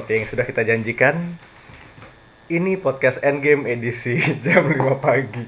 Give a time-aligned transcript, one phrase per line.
[0.00, 1.36] seperti yang sudah kita janjikan,
[2.48, 4.16] ini podcast Endgame edisi
[4.48, 5.44] jam 5 pagi.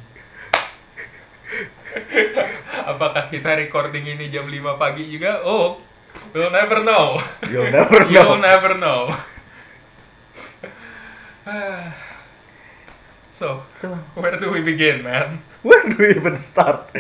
[2.84, 5.40] Apakah kita recording ini jam 5 pagi juga?
[5.40, 5.80] Oh,
[6.36, 7.16] we'll never know.
[7.48, 8.12] You'll never know.
[8.12, 9.08] You'll never know.
[13.32, 15.40] so, So, where do we begin, man?
[15.64, 16.92] where do we even start?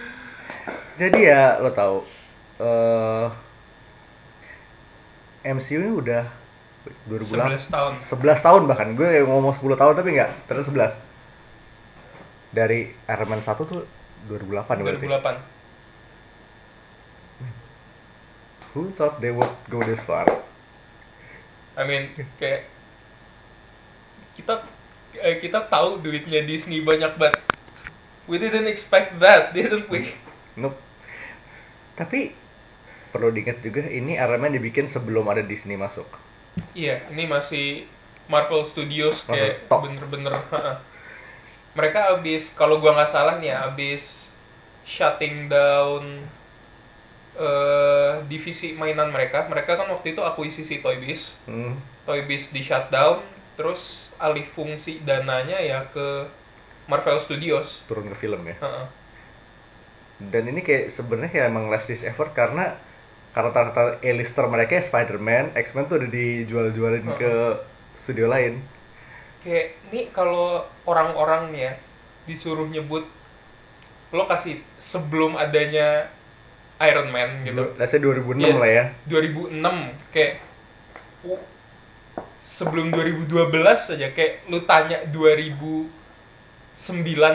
[1.00, 2.08] Jadi ya, lo tau,
[2.56, 3.50] eh
[5.40, 6.39] MCU ini udah
[7.08, 7.92] 2008 11 tahun.
[8.00, 10.96] 11 tahun bahkan gue ngomong 10 tahun tapi nggak ternyata 11
[12.50, 13.84] dari Iron Man 1 tuh
[14.28, 15.60] 2008 berarti 2008.
[18.72, 20.26] who thought they would go this far
[21.78, 22.68] I mean, kayak
[24.36, 24.68] kita
[25.16, 27.40] eh, kita tahu duitnya Disney banyak banget.
[28.28, 30.12] We didn't expect that, didn't we?
[30.58, 30.76] nope
[31.94, 32.32] tapi
[33.12, 36.06] perlu diingat juga ini Iron Man dibikin sebelum ada Disney masuk
[36.74, 37.66] Iya, ini masih
[38.26, 40.32] Marvel Studios kayak bener-bener.
[41.78, 44.26] Mereka abis, kalau gua nggak salah nih ya, abis
[44.82, 46.26] shutting down
[47.38, 49.46] eh, divisi mainan mereka.
[49.46, 51.22] Mereka kan waktu itu akuisisi Toy Biz.
[51.46, 51.74] hmm.
[52.06, 53.22] Toy Biz di shutdown,
[53.54, 56.26] terus alih fungsi dananya ya ke
[56.90, 57.86] Marvel Studios.
[57.86, 58.84] turun ke film ya Ha-ha.
[60.20, 62.76] dan ini kayak sebenarnya kayak emang last ditch effort karena
[63.30, 67.18] karakter-karakter A-lister mereka ya Spider-Man, X-Men tuh udah dijual-jualin Heeh.
[67.18, 67.32] ke
[67.96, 68.58] studio lain
[69.40, 71.72] Kayak nih kalau orang-orang nih ya
[72.28, 73.08] disuruh nyebut
[74.10, 76.10] lo kasih sebelum adanya
[76.80, 77.62] Iron Man gitu.
[77.86, 78.56] Say 2006 Iya.
[78.58, 79.62] lah ya 2006
[80.12, 80.32] kayak
[81.24, 81.40] uh,
[82.42, 85.88] sebelum 2012 aja kayak lu tanya 2009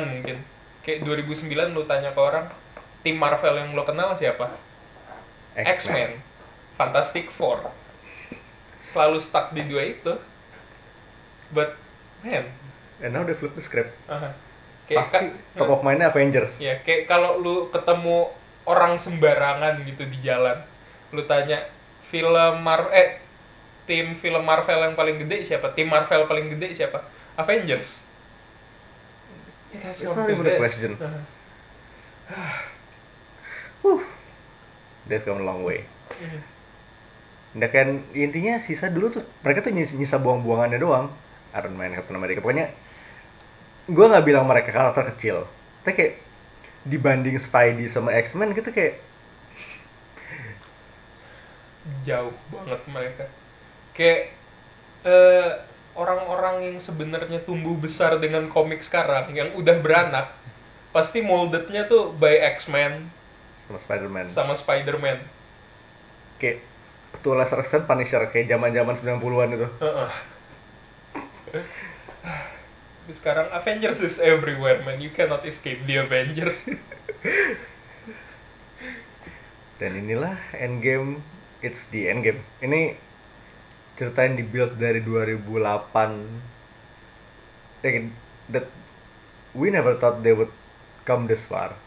[0.05, 0.37] mungkin.
[0.83, 2.45] Kayak 2009 lu tanya ke orang
[3.01, 4.49] tim Marvel yang lo kenal siapa?
[5.55, 6.19] X-Men,
[6.75, 7.63] Fantastic Four.
[8.83, 10.13] Selalu stuck di dua itu.
[11.49, 11.79] But
[12.21, 12.51] man,
[12.99, 13.91] And now they flip the script.
[14.07, 14.31] aha.
[14.85, 16.55] kayak Pasti ka- top of mind-nya Avengers.
[16.57, 18.29] Ya, kayak kalau lu ketemu
[18.63, 20.61] orang sembarangan gitu di jalan,
[21.09, 21.65] lu tanya
[22.07, 23.19] film Marvel eh
[23.85, 25.73] tim film Marvel yang paling gede siapa?
[25.73, 27.01] Tim Marvel paling gede siapa?
[27.35, 28.05] Avengers.
[29.73, 30.95] It has It's not even a question.
[33.83, 33.99] Uh,
[35.05, 35.85] They've come a long way.
[36.17, 36.41] mm.
[37.55, 41.07] Nah kan intinya sisa dulu tuh mereka tuh nyisa, nyisa buang-buangannya doang.
[41.55, 42.43] Iron Man, Captain America.
[42.43, 42.67] Pokoknya
[43.87, 45.37] gue nggak bilang mereka karakter kecil.
[45.81, 46.13] Tapi kayak
[46.83, 48.99] dibanding Spidey sama X-Men gitu kayak
[52.03, 53.25] jauh banget mereka.
[53.95, 54.35] Kayak
[55.07, 55.51] eh,
[55.95, 60.35] orang-orang yang sebenarnya tumbuh besar dengan komik sekarang yang udah beranak
[60.91, 63.07] pasti moldednya tuh by X-Men
[63.65, 64.25] sama Spider-Man.
[64.29, 65.17] sama Spider-Man.
[66.37, 66.61] Kayak
[67.23, 69.67] to a lesser extent Punisher kayak zaman-zaman 90-an itu.
[69.81, 70.11] Heeh.
[73.05, 76.65] Tapi sekarang Avengers is everywhere man, you cannot escape the Avengers.
[79.79, 81.21] Dan inilah Endgame,
[81.61, 82.41] it's the Endgame.
[82.63, 82.95] Ini
[83.99, 85.45] cerita yang dibuild dari 2008.
[87.85, 88.09] Like,
[88.49, 88.65] that
[89.53, 90.51] we never thought they would
[91.05, 91.77] come this far.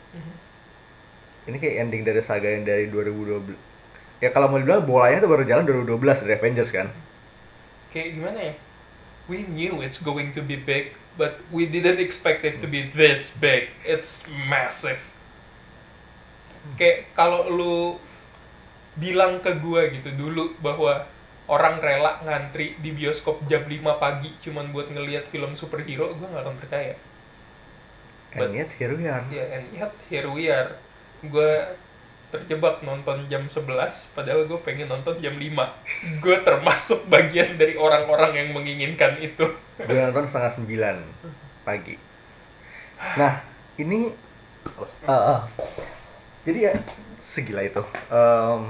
[1.49, 3.57] Ini kayak ending dari saga yang dari 2012.
[4.21, 6.93] Ya kalau mau dibilang bolanya tuh baru jalan 2012 dari Avengers kan.
[7.89, 8.55] Kayak gimana ya?
[9.33, 13.33] We knew it's going to be big, but we didn't expect it to be this
[13.33, 13.73] big.
[13.89, 15.01] It's massive.
[16.77, 17.97] Kayak kalau lu
[19.01, 21.09] bilang ke gua gitu dulu bahwa
[21.49, 26.45] orang rela ngantri di bioskop jam 5 pagi cuman buat ngelihat film superhero, gua nggak
[26.45, 26.95] akan percaya.
[28.37, 29.25] And yet here we are.
[29.33, 30.77] Ya, and yet here we are.
[31.23, 31.53] Gue
[32.29, 33.65] terjebak nonton jam 11,
[34.13, 36.21] padahal gue pengen nonton jam 5.
[36.21, 39.49] Gue termasuk bagian dari orang-orang yang menginginkan itu.
[39.81, 40.97] Gue nonton setengah sembilan
[41.65, 41.97] pagi.
[43.17, 43.41] Nah,
[43.79, 44.29] ini
[45.09, 45.41] Ah, ah.
[46.45, 46.73] jadi ya
[47.17, 47.81] segila itu.
[48.13, 48.69] Em,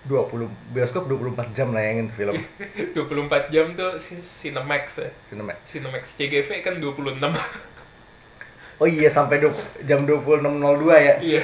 [0.00, 2.40] 20 bioskop 24 jam nayangin film
[2.96, 5.10] 24 jam tuh Cinemax ya.
[5.28, 5.56] Cinemax.
[5.68, 7.20] Cinemax CGV kan 26.
[8.80, 9.44] Oh iya sampai
[9.84, 11.14] jam 26.02 ya.
[11.20, 11.42] Iya.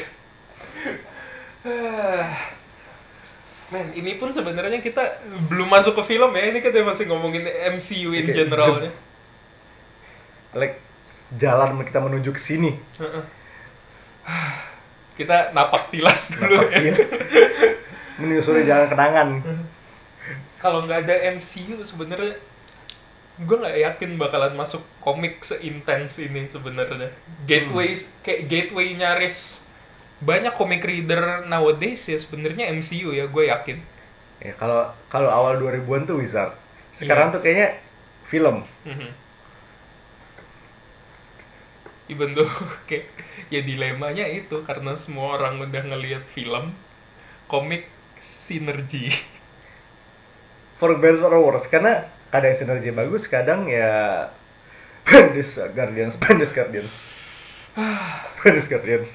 [3.67, 5.21] Men, ini pun sebenarnya kita
[5.53, 6.49] belum masuk ke film ya.
[6.49, 7.45] Ini kita masih ngomongin
[7.77, 8.89] MCU in Oke, generalnya.
[10.57, 10.81] Like
[11.37, 12.73] jalan kita menuju ke sini.
[15.17, 16.93] Kita napak tilas dulu Napak ya.
[18.21, 19.29] Menyusuri jalan kenangan.
[20.61, 22.37] Kalau nggak ada MCU sebenarnya
[23.37, 27.13] gue nggak yakin bakalan masuk komik seintens ini sebenarnya.
[27.45, 27.93] Gateway
[28.25, 29.61] kayak gateway nyaris
[30.25, 33.79] banyak komik reader nowadays ya sebenarnya MCU ya gue yakin.
[34.41, 36.57] Ya kalau kalau awal 2000-an tuh Wizard.
[36.97, 37.35] Sekarang Iya.
[37.37, 37.69] tuh kayaknya
[38.25, 38.57] film.
[38.89, 39.11] Mhm.
[42.09, 42.49] Even though
[42.89, 43.11] kayak
[43.53, 46.73] ya dilemanya itu karena semua orang udah ngelihat film
[47.53, 47.85] komik
[48.25, 49.13] sinergi.
[50.81, 54.29] For better or worse karena kadang sinergi bagus, kadang ya
[55.07, 56.93] Bendis Guardians, Bendis Guardians.
[58.43, 59.11] Bendis Guardians.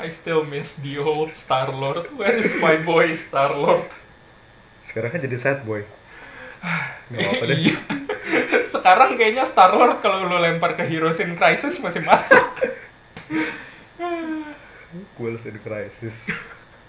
[0.00, 2.08] I still miss the old Star Lord.
[2.16, 3.84] Where is my boy Star Lord?
[4.84, 5.84] Sekarang kan jadi sad boy.
[7.12, 7.56] Gak apa deh.
[7.56, 7.76] Iya.
[8.72, 12.44] Sekarang kayaknya Star Lord kalau lu lempar ke Heroes in Crisis masih masuk.
[15.16, 16.32] Ghouls in Crisis.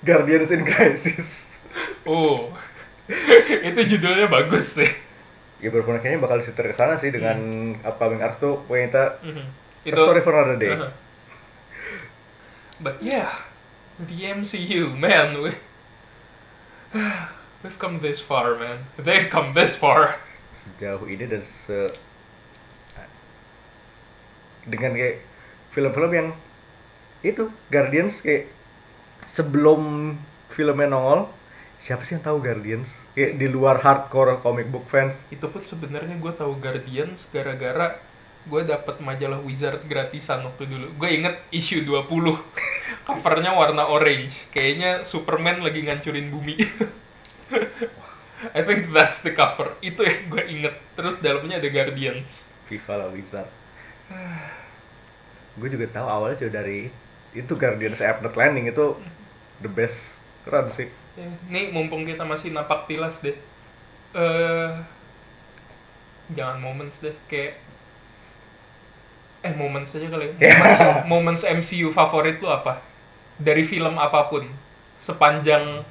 [0.03, 1.47] Guardians in Crisis.
[2.01, 2.51] Oh.
[3.69, 4.91] itu judulnya bagus sih.
[5.61, 7.37] Ya bener kayaknya bakal disetir ke sana sih dengan
[7.85, 9.45] upcoming arc tuh kita Mhm.
[9.81, 10.73] A story for another day.
[10.77, 10.93] Uh-huh.
[12.81, 13.33] But yeah,
[13.97, 15.53] the MCU, man, we
[17.61, 18.85] we've come this far, man.
[18.97, 20.21] They've come this far.
[20.53, 21.89] Sejauh ini dan se
[24.65, 25.17] dengan kayak
[25.73, 26.27] film-film yang
[27.25, 28.49] itu Guardians kayak
[29.33, 30.13] sebelum
[30.53, 31.29] filmnya nongol
[31.81, 32.87] siapa sih yang tahu Guardians
[33.17, 37.97] kayak di luar hardcore comic book fans Itu pun sebenarnya gue tahu Guardians gara-gara
[38.41, 40.89] gue dapet majalah Wizard gratisan waktu dulu.
[40.97, 42.09] Gue inget issue 20.
[43.05, 44.49] Covernya warna orange.
[44.49, 46.57] Kayaknya Superman lagi ngancurin bumi.
[48.57, 49.77] I think that's the cover.
[49.85, 50.73] Itu yang gue inget.
[50.97, 52.49] Terus dalamnya ada Guardians.
[52.65, 53.45] Viva la Wizard
[55.59, 56.87] gue juga tahu awalnya juga dari
[57.35, 58.95] itu Guardians Abnett Landing itu
[59.59, 60.87] the best keren sih
[61.19, 63.35] Ya, Nih mumpung kita masih napak tilas deh.
[64.15, 64.71] eh
[66.31, 67.53] jangan moments deh kayak
[69.41, 70.25] eh moments aja kali.
[70.29, 70.33] ya.
[70.37, 70.77] Moments,
[71.11, 72.73] moments MCU favorit lu apa?
[73.41, 74.45] Dari film apa pun
[75.01, 75.81] sepanjang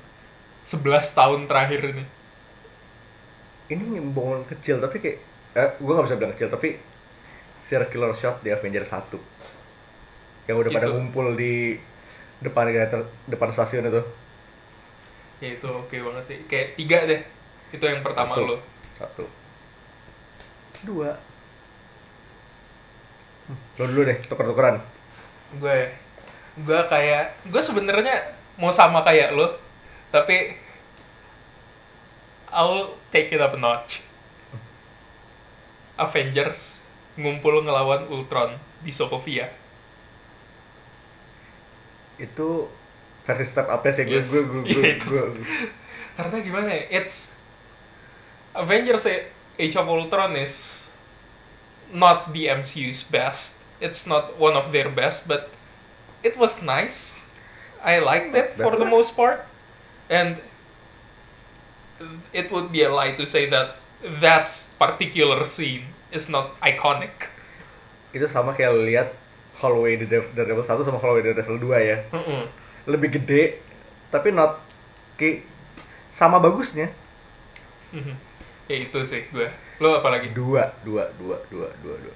[0.63, 2.05] 11 tahun terakhir ini.
[3.71, 5.19] ini momen kecil tapi kayak
[5.57, 6.69] eh, gue gak bisa bilang kecil tapi
[7.61, 9.19] circular shot di Avengers 1
[10.49, 10.93] yang udah pada Itu.
[10.93, 11.79] ngumpul di
[12.41, 12.67] depan
[13.29, 14.03] depan stasiun itu
[15.41, 16.39] Ya itu oke banget sih.
[16.51, 17.21] Kayak tiga deh.
[17.75, 18.45] Itu yang pertama Satu.
[18.49, 18.57] lo.
[18.99, 19.25] satu
[20.85, 21.21] dua
[23.49, 24.77] Hmm, lo dulu deh tuker-tukeran
[25.59, 25.79] gue
[26.61, 28.17] gue kayak gue sebenarnya
[28.61, 29.47] mau sama kayak lo
[30.15, 30.55] tapi
[32.53, 34.03] I'll take it up a notch
[36.05, 36.83] Avengers
[37.17, 39.47] ngumpul ngelawan Ultron di Sokovia
[42.21, 42.69] itu
[43.25, 44.05] versi step up sih.
[44.07, 45.23] Gue gue gue gue
[46.21, 47.33] karena gimana ya it's
[48.53, 49.07] Avengers
[49.57, 50.85] Age of Ultron is
[51.93, 53.61] not the MCU's best.
[53.81, 55.49] It's not one of their best but
[56.21, 57.21] it was nice.
[57.81, 59.49] I liked it for the most part.
[60.11, 60.37] And
[62.33, 63.77] it would be a lie to say that
[64.21, 67.13] that particular scene is not iconic.
[68.13, 69.09] Itu sama kayak lihat
[69.61, 71.99] Holloway di Dev- Daredevil 1 sama Holloway di Daredevil 2 ya.
[72.11, 72.43] Mm-mm.
[72.89, 73.61] Lebih gede
[74.09, 74.59] tapi not
[75.17, 75.45] kayak
[76.11, 76.89] sama bagusnya.
[77.93, 78.15] Mhm.
[78.71, 79.51] ya itu sih gue.
[79.83, 80.31] Lo apa lagi?
[80.31, 82.15] Dua dua dua dua dua dua.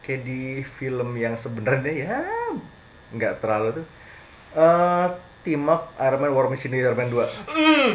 [0.00, 0.42] Kayak di
[0.78, 2.16] film yang sebenarnya ya
[3.12, 3.86] nggak terlalu tuh.
[4.56, 5.08] Eh
[5.40, 7.92] team up Iron Man War Machine di Iron Man 2 Mm.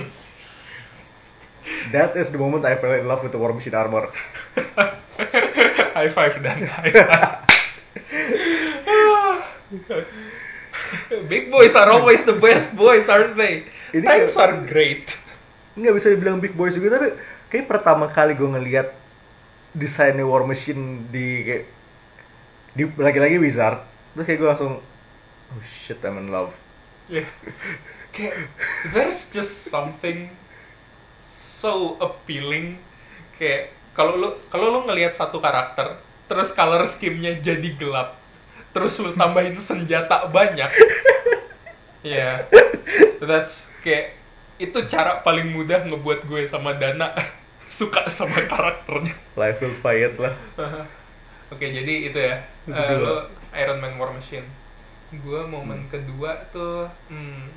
[1.89, 4.09] that is the moment I fell in love with the War Machine armor.
[5.97, 6.65] High five dan.
[6.65, 7.41] high five.
[11.31, 13.63] Big boys are always the best boys, aren't they?
[13.95, 15.07] Ini kayak- are great.
[15.75, 17.19] nggak bisa dibilang big boys juga tapi
[17.51, 18.95] kayak pertama kali gue ngelihat
[19.75, 21.63] desainnya War Machine di kayak
[22.71, 23.83] di lagi-lagi Wizard
[24.15, 24.73] terus kayak gue langsung
[25.51, 26.55] oh shit I'm in love
[27.05, 27.29] Yeah.
[28.09, 28.49] Kayak
[28.89, 30.33] there's just something
[31.29, 32.81] so appealing.
[33.37, 38.17] Kayak kalau lu kalau lu ngelihat satu karakter, terus color scheme-nya jadi gelap,
[38.75, 40.69] terus lu tambahin senjata banyak.
[42.05, 42.45] Ya,
[43.17, 44.13] that's kayak
[44.61, 47.17] itu cara paling mudah ngebuat gue sama Dana
[47.81, 49.17] suka sama karakternya.
[49.33, 50.37] life will fight lah
[51.49, 52.45] Oke, jadi itu ya.
[52.69, 53.25] Itu lo
[53.57, 54.45] Iron Man War Machine.
[55.25, 57.49] Gua momen kedua tuh hmm,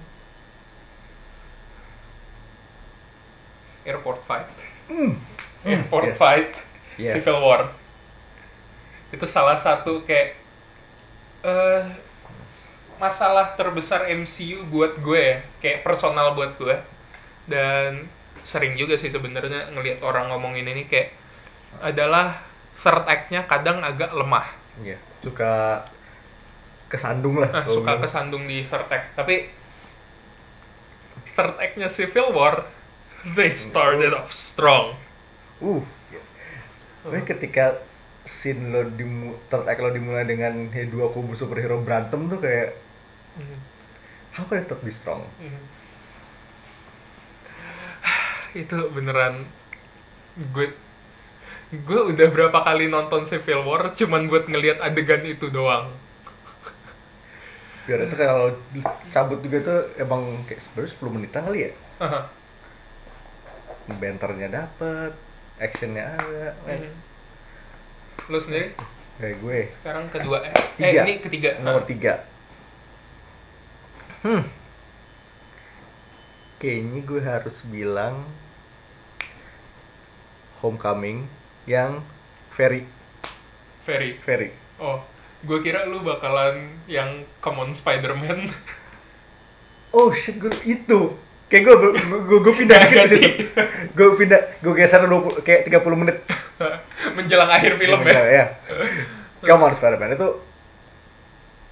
[3.88, 4.48] Airport Fight.
[5.64, 6.16] Airport yes.
[6.16, 6.52] Fight.
[7.00, 7.12] Yes.
[7.16, 7.72] Civil War.
[9.10, 10.37] Itu salah satu kayak
[11.44, 11.82] eh
[12.98, 16.76] masalah terbesar MCU buat gue ya, kayak personal buat gue.
[17.46, 18.10] Dan
[18.42, 21.14] sering juga sih sebenarnya ngelihat orang ngomongin ini kayak
[21.84, 22.42] adalah
[22.80, 24.46] third act-nya kadang agak lemah.
[24.82, 25.84] Iya, suka
[26.88, 28.02] kesandung lah Nah, suka bilang.
[28.02, 29.14] kesandung di third act.
[29.14, 29.50] Tapi
[31.36, 32.66] third act-nya Civil War,
[33.36, 34.98] they started off strong.
[35.62, 35.82] Uh.
[37.04, 37.78] Tapi ketika
[38.28, 42.76] scene lo dimu, third act lo dimulai dengan he, dua kubu superhero berantem tuh kayak
[43.40, 43.58] Mhm.
[44.36, 45.24] how can it be strong?
[45.40, 45.62] Mhm.
[48.68, 49.48] Itu beneran
[50.38, 50.70] gue
[51.68, 55.92] gue udah berapa kali nonton Civil War cuman buat ngelihat adegan itu doang.
[57.84, 58.52] Biar itu kalau
[59.12, 61.72] cabut juga tuh emang kayak sebenarnya 10 menitan kali ya.
[62.00, 62.20] Haha.
[63.88, 65.12] Banternya dapet,
[65.56, 66.52] actionnya ada.
[66.68, 66.92] men.
[68.26, 68.74] Lo sendiri
[69.16, 70.86] Kayak gue sekarang kedua eh, Tiga.
[70.88, 71.50] eh ini ketiga.
[71.58, 72.22] nomor tiga.
[74.20, 74.46] Hmm.
[76.58, 78.26] Kayaknya gue harus bilang
[80.58, 81.26] Homecoming
[81.64, 82.02] yang
[82.52, 82.82] very
[83.82, 84.18] Very.
[84.20, 85.02] very Oh,
[85.42, 88.50] gue kira lu bakalan yang Come on Spider-Man.
[89.90, 91.14] oh shit gue itu
[91.48, 91.74] kayak gue
[92.28, 93.28] gue gue pindah dikit di situ
[93.96, 96.16] gue pindah gue geser 20 kayak 30 menit
[97.16, 98.20] Menjelang akhir film ya.
[98.28, 98.44] ya
[99.40, 100.28] come on Spider-Man itu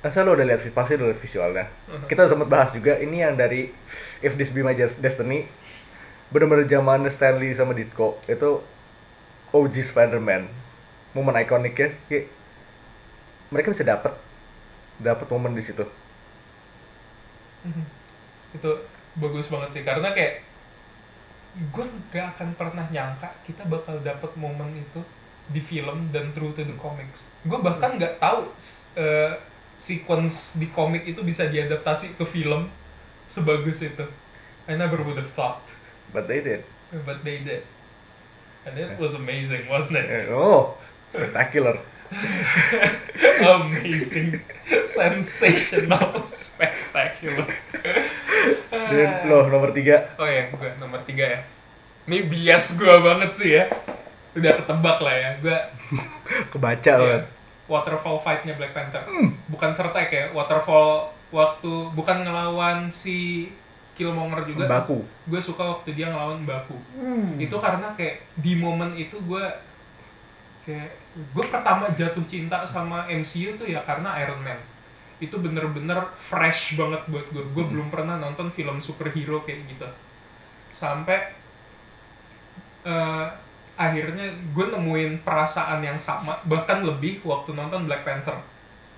[0.01, 1.67] Masa lo udah lihat pasti udah lihat visualnya.
[2.07, 3.75] Kita sempat bahas juga ini yang dari
[4.23, 5.51] If This Be My Des- Destiny
[6.31, 8.63] bener-bener zaman Stanley sama Ditko itu
[9.51, 10.47] OG Spider-Man
[11.11, 12.27] momen ikonik ya kayak
[13.49, 14.15] mereka bisa dapat
[14.99, 15.87] dapat momen di situ
[17.67, 17.85] Mhm.
[18.55, 18.71] itu
[19.21, 19.83] bagus banget sih.
[19.83, 20.45] Karena kayak
[21.57, 25.01] gue gak akan pernah nyangka kita bakal dapet momen itu
[25.49, 27.23] di film dan true to the comics.
[27.47, 28.51] Gue bahkan nggak tahu
[28.99, 29.39] eh,
[29.79, 32.67] sequence di komik itu bisa diadaptasi ke film
[33.31, 34.05] sebagus itu.
[34.67, 35.63] I never would have thought.
[36.11, 36.67] But they did.
[37.07, 37.63] But they did.
[38.67, 40.75] And it was amazing wasn't Eh, it oh
[41.11, 41.77] spectacular
[43.59, 44.39] amazing
[44.87, 47.51] sensational spectacular
[48.71, 51.41] dan lo nomor tiga Oh ya, gue nomor tiga ya.
[52.07, 53.67] Ini bias gue banget sih ya.
[54.39, 55.31] Udah ketebak lah ya.
[55.43, 55.59] Gue
[56.55, 57.27] kebaca ya, banget
[57.67, 59.03] waterfall fight-nya Black Panther.
[59.51, 63.51] Bukan tertek ya, waterfall waktu bukan ngelawan si
[63.99, 64.69] Killmonger juga.
[64.69, 66.77] baku Gue suka waktu dia ngelawan Baku.
[66.95, 67.41] Hmm.
[67.41, 69.45] Itu karena kayak di momen itu gue
[70.67, 74.59] kayak gue pertama jatuh cinta sama MCU tuh ya karena Iron Man.
[75.23, 77.47] Itu bener-bener fresh banget buat gue.
[77.55, 79.89] Gue belum pernah nonton film superhero kayak gitu.
[80.75, 81.31] Sampai
[82.83, 83.27] eh,
[83.79, 88.37] akhirnya gue nemuin perasaan yang sama bahkan lebih waktu nonton Black Panther.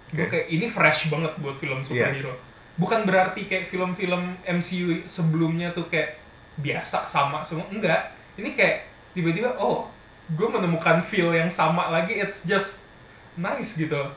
[0.08, 0.32] Gue Oke.
[0.32, 2.32] kayak ini fresh banget buat film superhero.
[2.80, 6.16] Bukan berarti kayak film-film MCU sebelumnya tuh kayak
[6.56, 8.16] biasa sama semua enggak.
[8.40, 9.97] Ini kayak tiba-tiba oh
[10.34, 12.20] gue menemukan feel yang sama lagi.
[12.20, 12.88] It's just
[13.38, 14.12] nice gitu.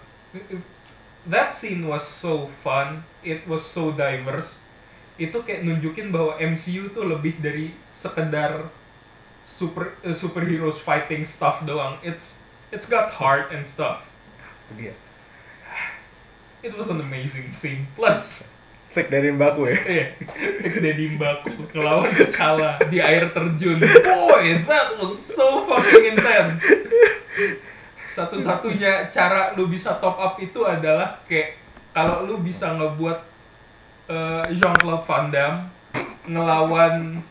[1.30, 3.06] That scene was so fun.
[3.22, 4.60] It was so diverse.
[5.22, 8.68] Itu kayak nunjukin bahwa MCU tuh lebih dari sekedar
[9.46, 12.01] super uh, superheroes fighting stuff doang.
[12.01, 12.41] It's
[12.74, 14.08] it's got heart and stuff.
[14.72, 14.96] itu dia
[16.62, 17.89] It was an amazing scene.
[17.98, 18.46] Plus,
[18.91, 20.05] fake dari baku ya eh,
[20.83, 23.79] Deddy Mbaku ngelawan T'Challa di air terjun.
[23.79, 26.60] Boy, that was so fucking intense.
[28.12, 31.55] Satu-satunya cara lu bisa top up itu adalah kayak
[31.95, 33.19] kalau lu bisa ngebuat
[34.12, 35.62] eh, Jean-Claude Van Damme
[36.27, 37.24] ngelawan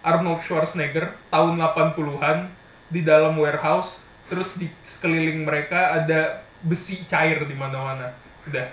[0.00, 2.48] Arnold Schwarzenegger tahun 80-an
[2.88, 8.14] di dalam warehouse terus di sekeliling mereka ada besi cair di mana-mana.
[8.48, 8.66] Udah.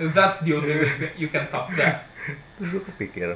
[0.00, 2.08] That's the only way you can top that.
[2.60, 3.28] terus gue kepikir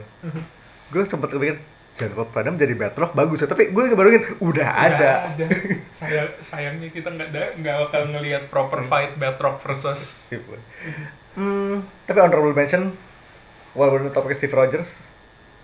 [0.92, 1.56] gue sempet kepikir
[1.94, 3.48] Jean-Claude Van Damme jadi Batroc bagus ya.
[3.48, 5.10] Tapi gue baru inget udah ada.
[5.30, 5.46] ada.
[5.94, 10.26] Sayang, sayangnya kita nggak ada nggak bakal ngelihat proper fight Batroc versus
[11.38, 12.90] hmm, tapi honorable mention
[13.78, 14.90] walaupun topiknya Steve Rogers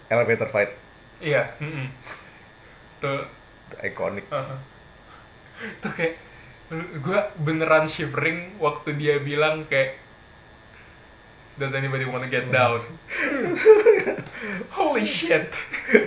[0.07, 0.71] elevator fight.
[1.19, 1.91] Iya tuh.
[3.01, 3.13] Itu
[3.87, 4.59] iconic uh-huh.
[5.83, 6.15] tuh kayak
[6.75, 9.99] gue beneran shivering waktu dia bilang kayak
[11.61, 12.81] Does anybody wanna get down?
[14.81, 15.53] Holy shit!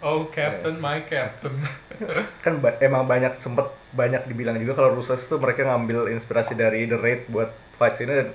[0.00, 1.52] oh, Captain, my Captain.
[2.44, 6.84] kan ba- emang banyak sempet banyak dibilang juga kalau Russo tuh mereka ngambil inspirasi dari
[6.84, 8.28] The Raid buat fight ini dan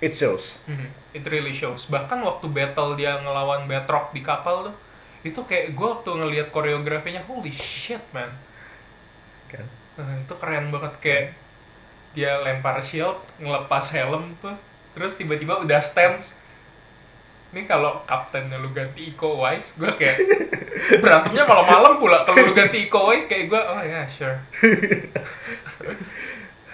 [0.00, 1.88] it shows Mhm, It really shows.
[1.88, 4.76] Bahkan waktu battle dia ngelawan Batroc di kapal tuh,
[5.24, 8.32] itu kayak gue waktu ngelihat koreografinya, holy shit man.
[9.48, 9.64] kan
[9.96, 11.24] Nah, itu keren banget kayak
[12.16, 14.56] dia lempar shield, ngelepas helm tuh,
[14.92, 16.32] terus tiba-tiba udah stance.
[17.52, 20.16] Ini kalau kaptennya lu ganti Iko Uwais, gue kayak
[21.02, 22.24] berantemnya malam-malam pula.
[22.24, 24.40] Kalau lu ganti Iko Uwais kayak gue, oh ya sure.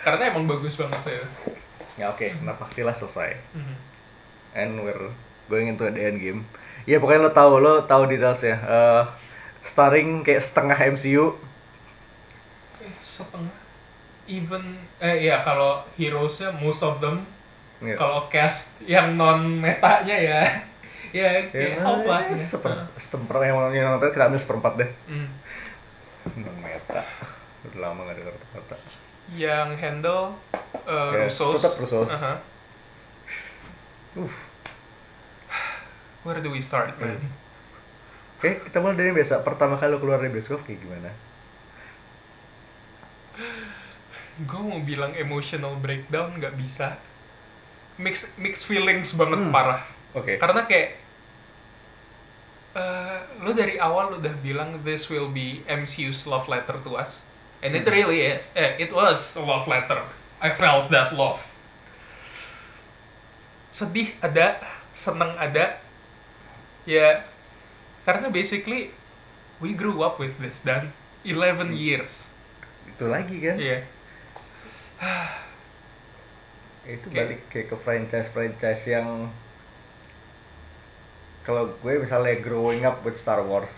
[0.03, 1.25] Karena emang bagus banget saya.
[1.93, 3.75] ya oke nah pastilah selesai Mhm.
[4.57, 5.13] and we're
[5.47, 6.41] going into the end game.
[6.83, 8.57] Ya pokoknya lo tahu lo tahu detailsnya.
[8.59, 9.05] Eh
[9.63, 11.37] starring kayak setengah MCU.
[12.81, 13.53] Eh, setengah
[14.33, 14.63] even
[14.97, 17.23] eh ya kalau heroesnya most of them
[17.83, 17.99] Ya.
[17.99, 20.41] kalau cast yang non metanya ya
[21.11, 24.91] ya kayak apa ya seper, setemper yang yang nonton kita ambil seperempat deh.
[25.11, 25.29] Hmm.
[26.39, 27.03] Non meta.
[27.67, 28.77] Udah lama gak denger kata.
[29.35, 30.39] yang handle
[30.87, 32.11] uh, Ya, Russos tetap Russos.
[32.15, 32.39] Uh.
[36.23, 37.31] where do we start man Hmm.
[38.39, 39.43] Oke, kita mulai dari yang biasa.
[39.43, 41.11] Pertama kali lo keluar dari bioskop kayak gimana?
[44.39, 46.97] gue mau bilang emotional breakdown nggak bisa.
[48.01, 49.53] Mix mix feelings banget Hmm.
[49.53, 49.83] parah.
[50.13, 50.37] Oke.
[50.37, 51.01] karena kayak
[52.73, 57.21] eh, lo dari awal udah bilang this will be MCU's love letter to us.
[57.63, 58.43] And it really is.
[58.53, 60.03] Eh, it was a love letter.
[60.43, 61.41] I felt that love.
[63.73, 64.61] Sedih ada
[64.93, 65.79] seneng ada.
[66.85, 67.25] Ya
[68.03, 68.91] karena basically
[69.63, 70.91] we grew up with this dan.
[71.23, 72.27] 11 years.
[72.91, 73.57] Itu lagi kan?
[73.57, 73.87] Iya.
[76.95, 77.15] itu Oke.
[77.15, 79.31] balik kayak ke franchise-franchise yang
[81.43, 83.71] kalau gue misalnya growing up with Star Wars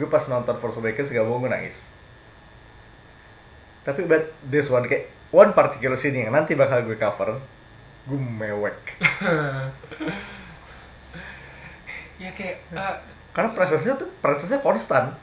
[0.00, 1.76] gue pas nonton Force Awakens gak mau gue nangis.
[3.84, 7.36] Tapi but this one kayak one particular scene yang nanti bakal gue cover
[8.08, 8.80] gue mewek.
[12.20, 12.96] Ya kayak eh,
[13.32, 15.16] karena prosesnya tuh prosesnya konstan.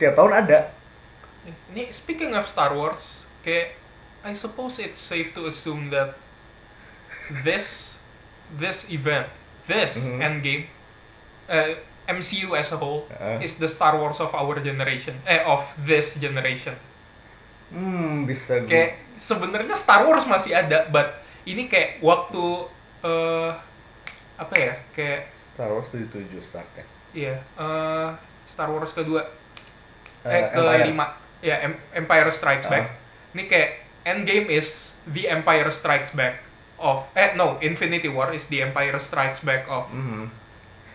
[0.00, 0.72] Tiap tahun ada.
[1.44, 3.76] Ini speaking of Star Wars kayak
[4.22, 6.12] I suppose it's safe to assume that
[7.42, 7.96] this
[8.52, 9.26] this event
[9.64, 10.18] this Mhm.
[10.20, 10.64] Endgame
[11.46, 11.72] uh,
[12.06, 13.38] MCU as a whole Uh.
[13.38, 16.74] is the Star Wars of our generation eh of this generation
[17.70, 21.06] hmm bisa gue kayak sebenarnya Star Wars masih ada but
[21.46, 22.66] ini kayak waktu
[23.00, 23.50] eh
[24.36, 26.82] apa ya kayak Star Wars 77 startnya
[27.14, 28.08] iya eh,
[28.44, 29.22] Star Wars kedua
[30.20, 30.84] Eh, eh Empire.
[30.84, 31.06] kelima
[31.40, 32.68] ya Em- Empire Strikes.
[32.68, 32.92] Back
[33.32, 36.40] ini kayak Endgame is the Empire Strikes Back
[36.80, 40.32] of eh no Infinity War is the Empire Strikes Back of Mhm.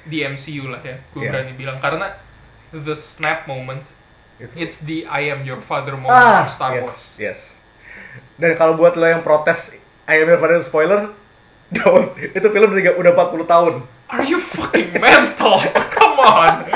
[0.06, 1.30] the MCU lah ya gue Iya.
[1.34, 2.14] berani bilang karena
[2.74, 3.82] the snap moment
[4.38, 7.40] Itu- it's the I am your father moment ah of Star yes Wars yes
[8.36, 11.10] dan kalau buat lo yang protes I am your father spoiler
[11.74, 13.76] don't itu film udah 40 tahun
[14.06, 15.58] Are you fucking mental?
[15.98, 16.70] Come on.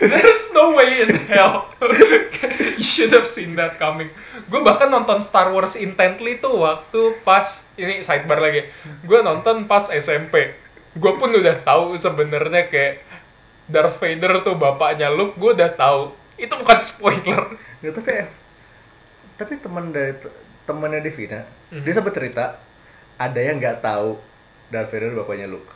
[0.00, 1.68] There's no way in hell.
[2.80, 4.08] you should have seen that coming.
[4.48, 8.72] Gue bahkan nonton Star Wars intently tuh waktu pas ini sidebar lagi.
[9.04, 10.56] Gue nonton pas SMP.
[10.96, 13.04] Gue pun udah tahu sebenarnya kayak
[13.68, 15.36] Darth Vader tuh bapaknya Luke.
[15.36, 16.16] Gue udah tahu.
[16.40, 17.52] Itu bukan spoiler.
[17.84, 18.24] Ya, tapi
[19.36, 20.16] tapi teman dari
[20.64, 21.84] temannya Devina, Mhm.
[21.84, 22.56] dia sempat cerita
[23.18, 24.16] ada yang nggak tahu
[24.68, 25.68] Darth Vader bapaknya Luke.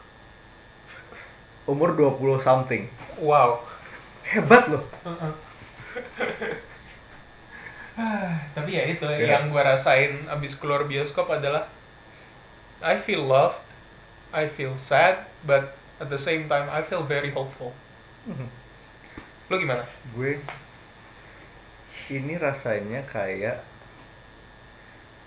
[1.67, 2.87] Umur 20 something.
[3.19, 3.61] Wow.
[4.23, 4.83] Hebat loh.
[8.57, 9.41] Tapi ya itu Iya.
[9.41, 11.69] yang gue rasain abis keluar bioskop adalah
[12.85, 13.61] I feel loved,
[14.37, 17.73] I feel sad, but at the same time I feel very hopeful.
[18.29, 18.49] Mhm.
[19.49, 19.89] Lu gimana?
[20.13, 20.37] Gue
[22.07, 23.65] ini rasanya kayak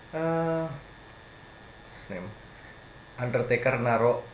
[0.09, 0.65] eh
[2.09, 2.25] name?
[3.15, 4.25] Undertaker naro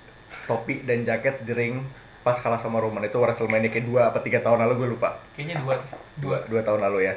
[0.46, 1.82] topi dan jaket di ring
[2.22, 5.62] pas kalah sama Roman itu WrestleMania kayak dua apa tiga tahun lalu gue lupa Kayaknya
[5.62, 5.74] dua,
[6.18, 6.38] dua.
[6.46, 7.14] dua tahun lalu ya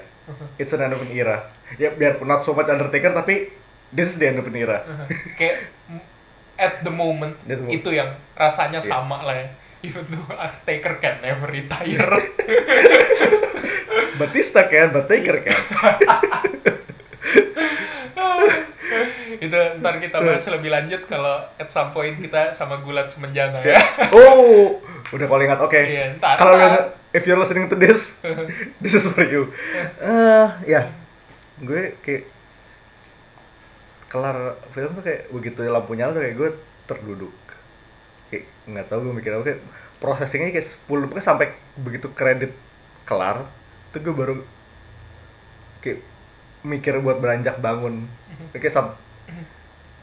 [0.57, 3.49] it's an end of an era ya biarpun not so much Undertaker tapi
[3.89, 4.85] this is the end of an era
[5.35, 6.01] Kayak mm,
[6.57, 7.73] at the moment At the moment.
[7.73, 8.87] itu yang rasanya Iya.
[8.87, 9.47] sama lah ya.
[9.81, 10.27] Even though
[10.65, 12.03] Taker can never retire.
[14.21, 15.55] Batista kan but Taker kan
[19.45, 23.79] itu ntar kita bahas lebih lanjut kalau at some point kita sama gulat semenjana ya.
[24.17, 24.81] oh
[25.13, 25.79] udah kalau ingat oke.
[25.79, 26.57] Iya, ntar, kalau
[27.13, 28.21] if you're listening to this
[28.83, 29.53] this is for you.
[30.01, 30.89] Eh, ya.
[31.59, 32.29] Gue kayak
[34.09, 36.51] kelar film tuh kayak begitu lampu nyala tuh kayak gue
[36.89, 37.37] terduduk.
[38.33, 39.61] Kayak nggak tahu gue mikir apa kayak
[39.99, 42.53] processingnya kayak 10 pokoknya sampai begitu kredit
[43.03, 43.49] kelar
[43.91, 44.37] tuh gue baru
[45.83, 46.05] kayak
[46.63, 48.07] mikir buat beranjak bangun.
[48.51, 48.87] Kayak sam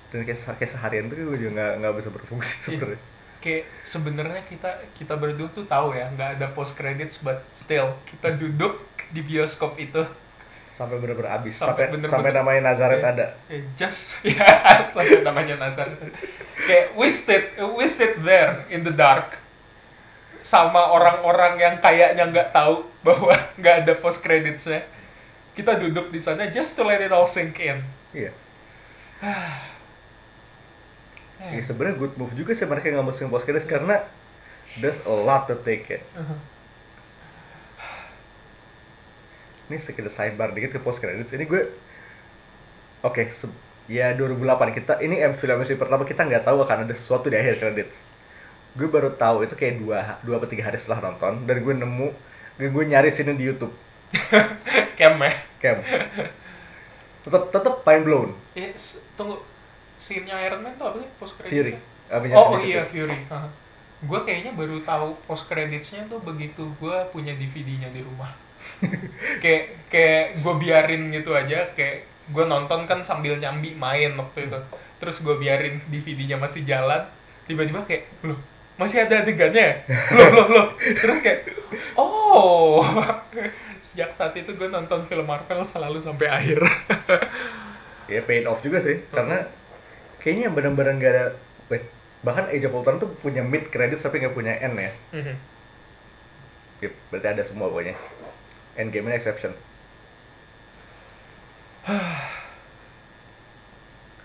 [0.09, 2.99] dan kayak, kayak seharian tuh gue juga nggak nggak bisa berfungsi sebenarnya.
[3.39, 8.31] Kayak sebenarnya kita kita berdua tuh tahu ya nggak ada post credits but still kita
[8.31, 10.05] duduk di bioskop itu.
[10.71, 11.55] Sampai bener-bener habis.
[11.55, 13.11] Sampai sampai bener-bener- sampai namanya Nazaret Iya.
[13.11, 13.25] ada.
[13.47, 14.47] Eh, just ya
[14.87, 15.87] sampai namanya Nazar
[16.55, 17.43] kayak we sit
[17.75, 19.35] we sit there in the dark
[20.39, 24.85] sama orang-orang yang kayaknya nggak tahu bahwa nggak ada post creditsnya
[25.57, 27.79] kita duduk di sana just to let it all sink in
[28.13, 28.31] iya
[31.39, 33.95] Eh, ya sebenarnya good move juga sih mereka nggak masukin post credits karena
[34.79, 36.39] there's a lot to take it Uh-huh.
[39.69, 41.61] ini sekedar sidebar dikit ke post credit ini gue
[43.07, 46.93] oke se- ya 2008 kita ini em- film MCU pertama kita nggak tahu akan ada
[46.97, 47.89] sesuatu di akhir kredit
[48.77, 52.07] gue baru tahu itu kayak dua dua atau tiga hari setelah nonton dan gue nemu
[52.59, 53.73] gue, gue nyari sini di YouTube
[54.99, 55.31] Cam ya.
[55.61, 55.77] Cam
[57.25, 58.71] tetap tetap mind blown Eh,
[59.17, 59.41] tunggu.
[59.95, 61.51] Scene-nya Iron Man tuh apa sih post credits?
[61.51, 61.73] Fury
[62.11, 62.83] Avengers Oh, oh iya.
[62.85, 63.17] Fury.
[64.05, 68.29] Gue kayaknya baru tahu post creditsnya tuh begitu gue punya DVD-nya di rumah.
[69.43, 74.59] kayak kayak gue biarin gitu aja kayak gue nonton kan sambil nyambi main waktu itu
[74.97, 77.05] terus gue biarin DVD-nya masih jalan
[77.45, 78.39] tiba-tiba kayak loh
[78.75, 79.85] masih ada adegannya
[80.17, 81.45] loh loh loh terus kayak
[81.95, 82.81] oh
[83.85, 86.59] sejak saat itu gue nonton film Marvel selalu sampai akhir.
[88.05, 89.41] Ya paid off juga sih karena
[90.21, 91.25] kayaknya benar-benar nggak ada
[92.21, 94.91] bahkan Age of Ultron tuh punya mid credit tapi nggak punya end ya.
[95.13, 95.35] Mhm.
[96.77, 97.97] Oke, berarti ada semua pokoknya.
[98.77, 99.53] End game ini exception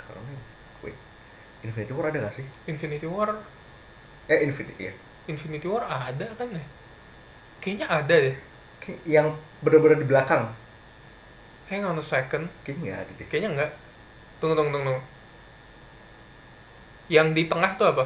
[0.01, 0.33] karena
[0.85, 0.97] wait
[1.65, 2.47] Infinity War ada nggak sih?
[2.69, 3.31] Infinity War.
[4.33, 4.93] Eh Infinity ya
[5.29, 6.65] Infinity War ada kan ya?
[7.61, 8.37] Kayaknya ada deh
[9.05, 10.45] yang benar-benar di belakang.
[11.71, 12.51] Hang on a second.
[12.67, 13.27] Kayaknya nggak ada deh.
[13.29, 13.73] Kayaknya enggak
[14.41, 14.97] tunggu tunggu tunggu
[17.11, 18.05] yang di tengah tuh apa?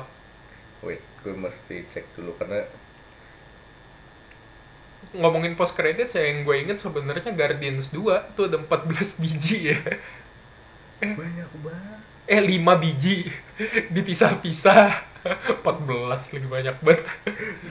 [0.81, 2.65] Wait gue mesti cek dulu karena
[5.17, 9.79] ngomongin post credit saya yang gue inget sebenarnya Guardians 2 tuh ada 14 biji ya.
[11.05, 12.01] Banyak banget.
[12.25, 13.29] Eh 5 biji.
[13.93, 17.05] Dipisah-pisah 14 lebih banyak banget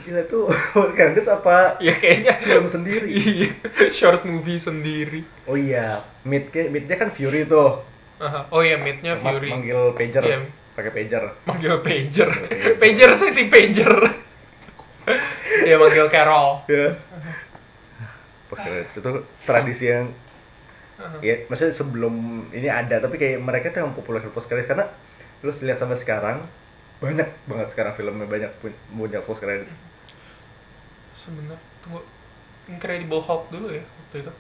[0.04, 0.50] gila tuh
[0.98, 2.34] Candice apa ya kayaknya.
[2.42, 3.08] film sendiri?
[3.14, 3.50] Iya
[3.94, 5.22] short movie sendiri.
[5.46, 7.86] Oh iya midnya midnya kan Fury tuh.
[8.18, 8.50] Aha.
[8.50, 9.50] oh ya mid-nya Fury.
[9.54, 10.24] manggil pager.
[10.26, 10.40] Iya.
[10.74, 11.24] pakai pager.
[11.46, 12.30] Manggil pager.
[12.34, 12.76] Pager.
[12.82, 13.94] pager city pager.
[15.64, 16.66] Dia manggil Carol.
[16.66, 16.98] Ya
[18.54, 19.12] post credits itu
[19.50, 20.06] tradisi yang
[21.26, 24.86] ya maksudnya sebelum ini ada tapi kayak mereka tuh yang populer post karena
[25.42, 26.38] lu lihat sampai sekarang
[27.04, 29.72] banyak banget sekarang filmnya banyak pun- punya post credits
[31.14, 32.02] sebenarnya tunggu
[32.64, 34.32] Incredible Hulk dulu ya waktu itu.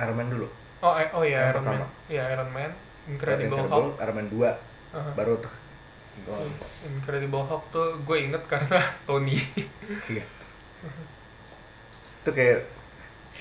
[0.00, 0.48] Iron Man dulu.
[0.80, 1.78] Oh eh, oh ya Yang Iron Man.
[1.78, 1.86] pertama.
[2.10, 2.70] ya Iron Man.
[2.70, 3.92] Baru Incredible Hulk.
[4.02, 4.50] Iron Man 2
[4.90, 5.10] Aha.
[5.14, 5.52] baru tuh.
[6.82, 9.38] Incredible Hulk tuh gue inget karena Tony.
[10.10, 10.24] Iya.
[12.20, 12.58] Itu kayak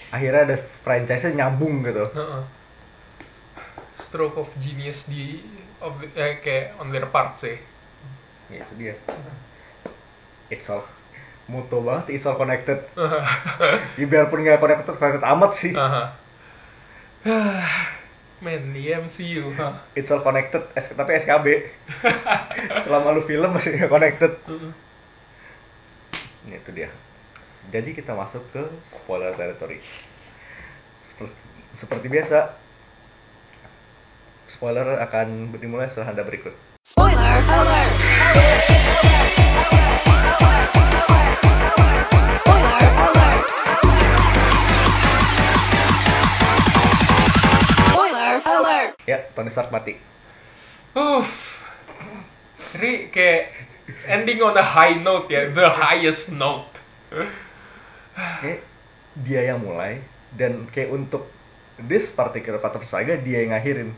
[0.10, 2.06] akhirnya ada franchise-nya nyambung gitu.
[2.14, 2.44] Heeh.
[4.00, 5.44] stroke of genius di
[5.80, 7.56] of the- eh, kayak on their part sih
[8.50, 8.96] ya itu dia
[10.50, 10.82] it's all
[11.46, 12.78] moto banget it's all connected
[14.00, 16.04] ya, biarpun nggak connected connected amat sih Aha.
[18.40, 19.76] Man, di MCU, huh?
[19.92, 21.48] it's all connected S- tapi SKB
[22.88, 24.32] selama lu film masih nggak connected.
[26.48, 26.88] Ini itu dia.
[27.68, 29.84] Jadi kita masuk ke spoiler territory.
[31.04, 31.36] Seperti,
[31.76, 32.56] seperti biasa,
[34.50, 36.52] spoiler akan dimulai setelah anda berikut.
[36.82, 37.94] Spoiler alert!
[42.42, 43.50] Spoiler alert!
[47.94, 48.92] Spoiler alert!
[49.06, 49.94] Ya, Tony Stark mati.
[50.98, 51.62] Uff.
[52.82, 53.54] Ri kayak
[54.10, 56.70] ending on a high note ya, the highest note.
[58.18, 58.66] Kayak
[59.22, 60.02] dia yang mulai
[60.34, 61.30] dan kayak untuk
[61.88, 63.90] this particular part of saga dia yang ngakhirin.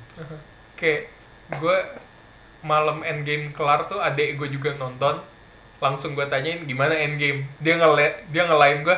[0.78, 1.10] Kayak
[1.58, 1.78] gue
[2.62, 5.17] malam endgame kelar tuh adek gue juga nonton.
[5.82, 7.50] Langsung gue tanyain gimana endgame?
[7.58, 8.98] Dia ngele dia ngelain gue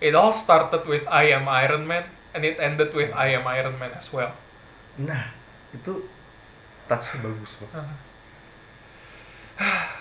[0.00, 3.78] it all started with I am Iron Man and it ended with I am Iron
[3.78, 4.34] Man as well.
[4.98, 5.32] Nah,
[5.72, 6.04] itu
[6.88, 7.98] touch bagus banget.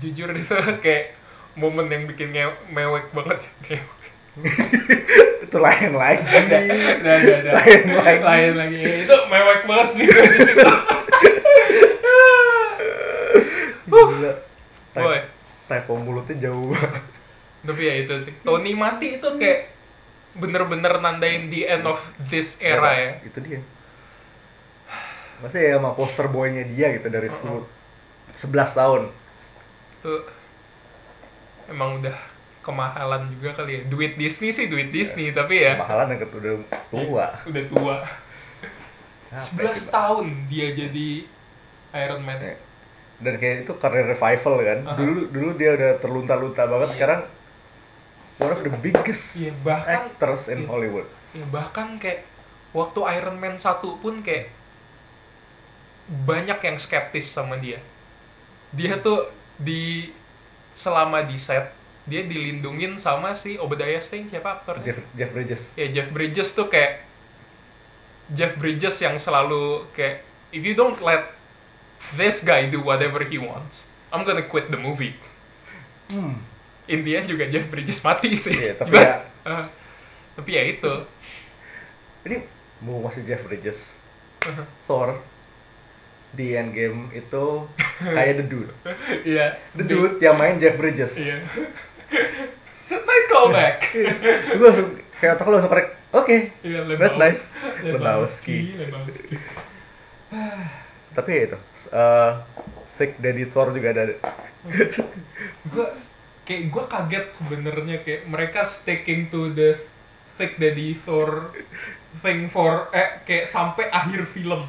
[0.00, 0.54] jujur itu
[0.84, 1.18] kayak
[1.58, 2.30] momen yang bikin
[2.70, 3.86] mewek banget kayak
[5.44, 6.22] itu lain lagi.
[6.22, 6.62] udah
[7.02, 8.22] udah udah Lain lagi.
[8.22, 10.62] lain lagi itu mewek banget sih di situ
[13.90, 14.32] Gila.
[14.92, 15.20] Boy.
[15.66, 17.02] Typo mulutnya jauh banget.
[17.60, 19.68] tapi ya itu sih Tony mati itu kayak
[20.32, 23.60] bener-bener nandain the end of this era ya Itu dia.
[25.40, 27.64] Masa ya sama poster boynya dia gitu dari Uh-uh.
[28.32, 29.02] 10 11 tahun.
[30.00, 30.12] itu
[31.68, 32.16] emang udah
[32.60, 36.54] kemahalan juga kali ya duit Disney sih duit Disney tapi ya Mahalan yang udah
[36.90, 37.26] tua.
[37.44, 37.96] udah tua
[39.30, 39.76] Apa 11 sih, Mbak?
[39.90, 41.08] tahun dia jadi
[41.96, 42.54] Iron Man Ya.
[43.20, 44.78] Dan kayak itu career revival kan.
[44.82, 44.96] Aha.
[44.96, 46.88] Dulu dulu dia udah terlunta-lunta banget.
[46.88, 46.94] Iya.
[46.96, 47.20] Sekarang
[48.38, 50.66] one of the biggest Iya, bahkan- actors in iya.
[50.66, 51.06] Hollywood.
[51.30, 52.26] ya bahkan kayak
[52.72, 54.50] waktu Iron Man 1 pun kayak
[56.08, 57.78] banyak yang skeptis sama dia
[58.70, 60.10] dia tuh di
[60.72, 61.70] selama di set
[62.10, 64.82] dia dilindungin sama si Obadiah Stane siapa aktornya?
[64.84, 65.62] Jeff Jeff Bridges.
[65.72, 67.06] Ya Jeff Bridges tuh kayak
[68.28, 71.30] Jeff Bridges yang selalu kayak if you don't let
[72.14, 75.14] this guy do whatever he wants I'm gonna quit the movie.
[76.10, 76.42] Hmm.
[76.84, 78.50] in the end juga Jeff Bridges mati sih.
[78.50, 79.62] Iya, tapi Cuma- ya- uh,
[80.36, 80.92] tapi ya itu.
[82.26, 82.42] Ini
[82.82, 83.94] mau masih Jeff Bridges.
[84.84, 85.14] Thor
[86.30, 87.44] di Endgame itu
[88.00, 88.72] kayak The Dude.
[89.30, 91.14] Iya The Dude yang main Jeff Bridges.
[91.14, 91.46] Iya
[92.90, 93.76] nice callback.
[94.56, 96.36] Gue langsung kayak otak langsung korek oke.
[96.66, 97.20] Iya, that's Lebowski.
[97.20, 97.42] nice.
[97.84, 99.34] Lebowski Lebowski.
[101.16, 101.58] Tapi ya itu
[101.90, 102.32] uh,
[102.98, 104.02] Thick Daddy Thor juga ada.
[105.72, 105.86] Gue
[106.46, 109.78] kayak gue kaget sebenarnya kayak mereka sticking to the
[110.34, 111.54] thick daddy Thor
[112.24, 114.66] thing for eh kayak sampai akhir film.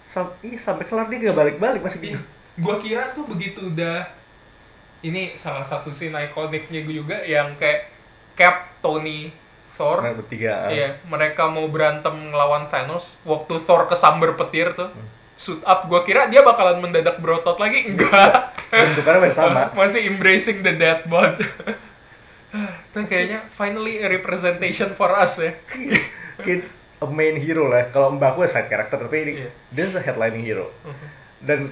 [0.00, 2.16] Sam sampai kelar dia gak balik-balik masih.
[2.16, 2.24] Gitu
[2.60, 4.04] gue kira tuh begitu udah
[5.00, 7.88] ini salah satu scene ikoniknya gue juga yang kayak
[8.34, 9.32] Cap Tony
[9.72, 13.16] Thor Nah, bertiga uh, Iya, mereka mau berantem ngelawan Thanos.
[13.24, 14.92] Waktu Thor kesamber petir tuh,
[15.34, 15.88] suit up.
[15.88, 18.52] Gua kira dia bakalan mendadak berotot lagi, enggak.
[18.68, 21.40] bentukannya masih sama Masih embracing the dead bod.
[22.92, 25.56] Itu kayaknya finally a representation for us ya.
[26.36, 26.64] mungkin
[27.00, 29.50] a main hero lah kalau mbakku side character tapi ini Iya.
[29.70, 30.72] dia is a headlining hero
[31.40, 31.68] dan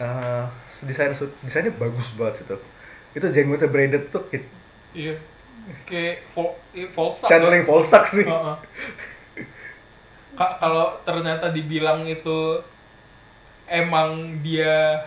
[0.00, 0.44] uh,
[0.84, 1.12] desain
[1.44, 2.56] desainnya bagus banget itu
[3.16, 4.46] itu jenggotnya braided tuh kayak
[4.90, 5.14] Iya.
[5.86, 6.50] Kayak Vol
[6.96, 7.30] Volstagg.
[7.30, 8.56] channeling Volstagg sih Heeh.
[10.34, 12.58] Ka- Kalau ternyata dibilang itu
[13.70, 15.04] emang dia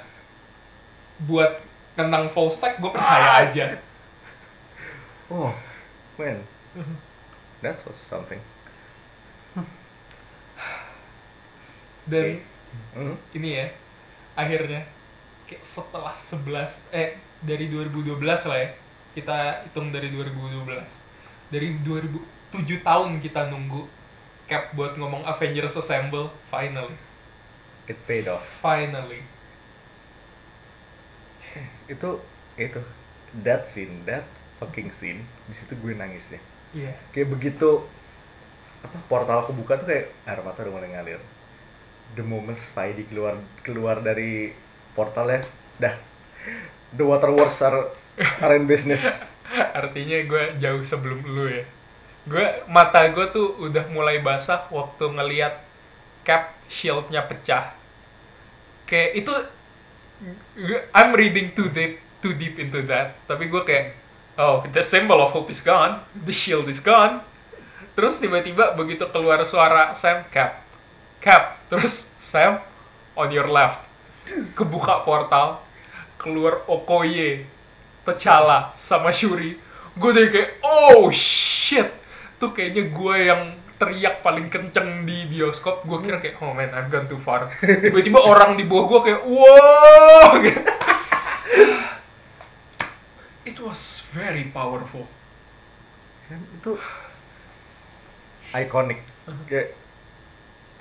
[1.28, 1.60] buat
[1.96, 3.66] kenang Volstagg, gue percaya aja.
[5.32, 5.54] oh
[6.18, 6.38] man
[7.62, 8.40] that's also something
[12.04, 12.44] Dan
[12.94, 13.14] Hmm.
[13.32, 13.68] ini ya,
[14.36, 14.82] akhirnya
[15.48, 18.20] kayak setelah 11 eh dari 2012
[18.50, 18.70] lah ya.
[19.14, 21.04] Kita hitung dari 2012.
[21.54, 23.86] Dari 2007 tahun kita nunggu
[24.44, 26.98] Cap buat ngomong Avengers Assemble finally.
[27.88, 29.20] it paid off Finally.
[31.92, 32.10] itu
[32.58, 32.80] itu
[33.44, 34.24] that scene that
[34.58, 36.40] fucking scene di situ gue nangisnya
[36.74, 36.94] Iya.
[37.14, 37.86] kayak begitu
[38.82, 41.22] apa portal kebuka tuh kayak air mata udah mulai ngalir
[42.14, 44.54] the moment Spidey keluar keluar dari
[44.94, 45.42] portalnya
[45.82, 45.96] dah
[46.94, 47.90] the waterworks are
[48.42, 49.34] are in business
[49.80, 51.64] Artinya gue jauh sebelum lu ya.
[52.26, 55.60] Gue mata gue tuh udah mulai basah waktu ngeliat
[56.24, 57.76] cap shieldnya pecah.
[58.88, 59.34] Kayak itu
[60.96, 63.20] I'm reading too deep too deep into that.
[63.28, 63.94] Tapi gue kayak
[64.40, 67.22] oh the symbol of hope is gone, the shield is gone.
[67.94, 70.63] Terus tiba-tiba begitu keluar suara Sam cap
[71.24, 72.60] cap terus Sam
[73.16, 73.80] on your left.
[74.60, 75.64] Kebuka portal
[76.20, 77.48] keluar Okoye
[78.04, 79.56] T'Challa sama Shuri.
[79.96, 81.88] Gue udah kayak oh shit.
[82.44, 85.88] Tuh kayaknya gue yang teriak paling kenceng di bioskop.
[85.88, 87.48] Gue kira kayak oh man I've gone too far.
[87.64, 90.36] Tiba-tiba orang di bawah gue kayak wow.
[93.50, 95.08] It was very powerful.
[96.32, 96.80] Itu
[98.56, 99.04] iconic.
[99.48, 99.83] Kayak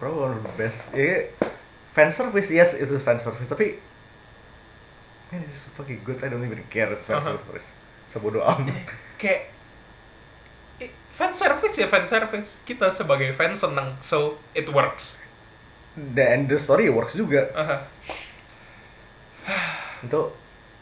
[0.03, 0.91] probably one of the best?
[0.91, 1.31] Ya
[1.95, 3.79] fan service yes it's a fan service tapi
[5.31, 6.19] man this is fucking good.
[6.19, 7.39] I don't even care it's fan Uh-huh.
[7.39, 7.69] service
[8.11, 8.91] sebodoh amat.
[9.23, 9.55] Kayak
[11.15, 15.23] fan service ya fan service kita sebagai fan seneng so it works.
[15.95, 17.53] Dan the story works juga.
[17.55, 17.77] Aha.
[20.05, 20.21] itu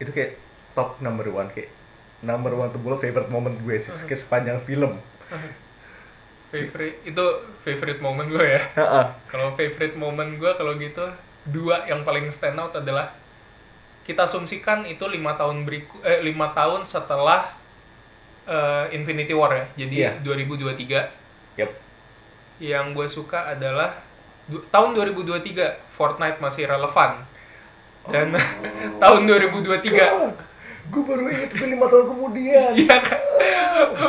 [0.00, 0.32] itu kayak
[0.72, 1.68] top number one kayak
[2.24, 4.96] number one tuh gue favorite moment gue sih kayak sepanjang film
[6.50, 7.24] favorite itu
[7.62, 8.62] favorite moment gue ya.
[9.26, 11.06] Kalau favorite moment gue kalau gitu
[11.46, 13.14] dua yang paling stand out adalah
[14.02, 17.54] kita asumsikan itu lima tahun beriku eh lima tahun setelah
[18.44, 19.64] eh, Infinity War ya.
[19.78, 20.10] Jadi Iya.
[20.20, 21.06] 2023
[21.56, 21.70] Yep.
[22.60, 23.94] yang gue suka adalah
[24.44, 27.22] du- tahun 2023 Fortnite masih relevan.
[28.10, 28.34] Dan
[29.02, 30.49] tahun 2023
[30.90, 33.20] gue baru itu lima tahun kemudian Iya kan?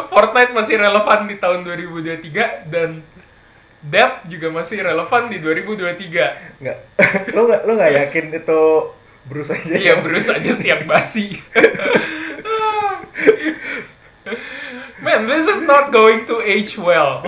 [0.10, 3.06] Fortnite masih relevan di tahun 2023 dan
[3.82, 6.62] Dep juga masih relevan di 2023.
[6.62, 6.78] nggak
[7.38, 8.62] lo nggak lo nggak yakin itu
[9.26, 11.38] Bruce aja Iya, Bruce aja siap basi.
[15.02, 17.26] Man, this is not going to age well.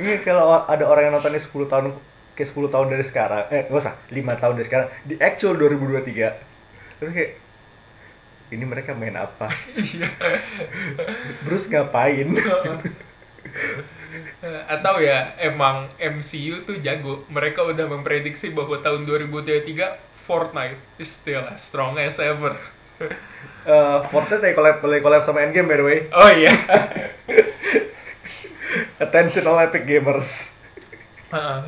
[0.00, 1.92] ini kalau ada orang yang nontonnya 10 tahun
[2.32, 6.98] kayak 10 tahun dari sekarang eh nggak usah 5 tahun dari sekarang di actual 2023
[6.98, 7.30] terus kayak
[8.52, 10.08] ini mereka main apa Iya.
[11.42, 12.36] Bruce ngapain
[14.42, 21.08] Eh, atau ya emang MCU tuh jago mereka udah memprediksi bahwa tahun 2033 Fortnite is
[21.08, 22.52] still as strong as ever
[23.62, 25.98] Eh, Fortnite lagi collab, lagi collab sama Endgame by the way.
[26.12, 26.52] oh iya
[28.98, 30.54] Attention all epic gamers.
[31.28, 31.60] Heeh.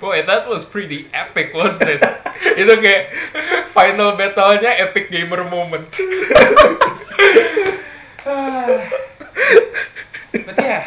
[0.00, 2.02] Boy, that was pretty epic, wasn't it?
[2.60, 3.02] Itu kayak
[3.72, 5.86] final battle-nya epic gamer moment.
[10.32, 10.84] But yeah,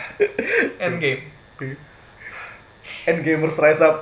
[0.81, 1.29] endgame.
[3.05, 4.01] Endgamers rise up.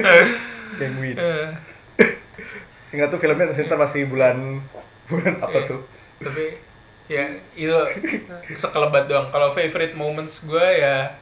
[0.80, 1.16] Yang win.
[1.18, 1.48] Eh,
[2.92, 4.60] Ingat tuh filmnya ntar masih bulan
[5.08, 5.68] bulan apa Iya.
[5.68, 5.80] tuh?
[6.22, 6.54] tapi
[7.10, 7.24] ya
[7.58, 7.74] itu
[8.54, 9.26] sekelebat doang.
[9.34, 11.18] Kalau favorite moments gue ya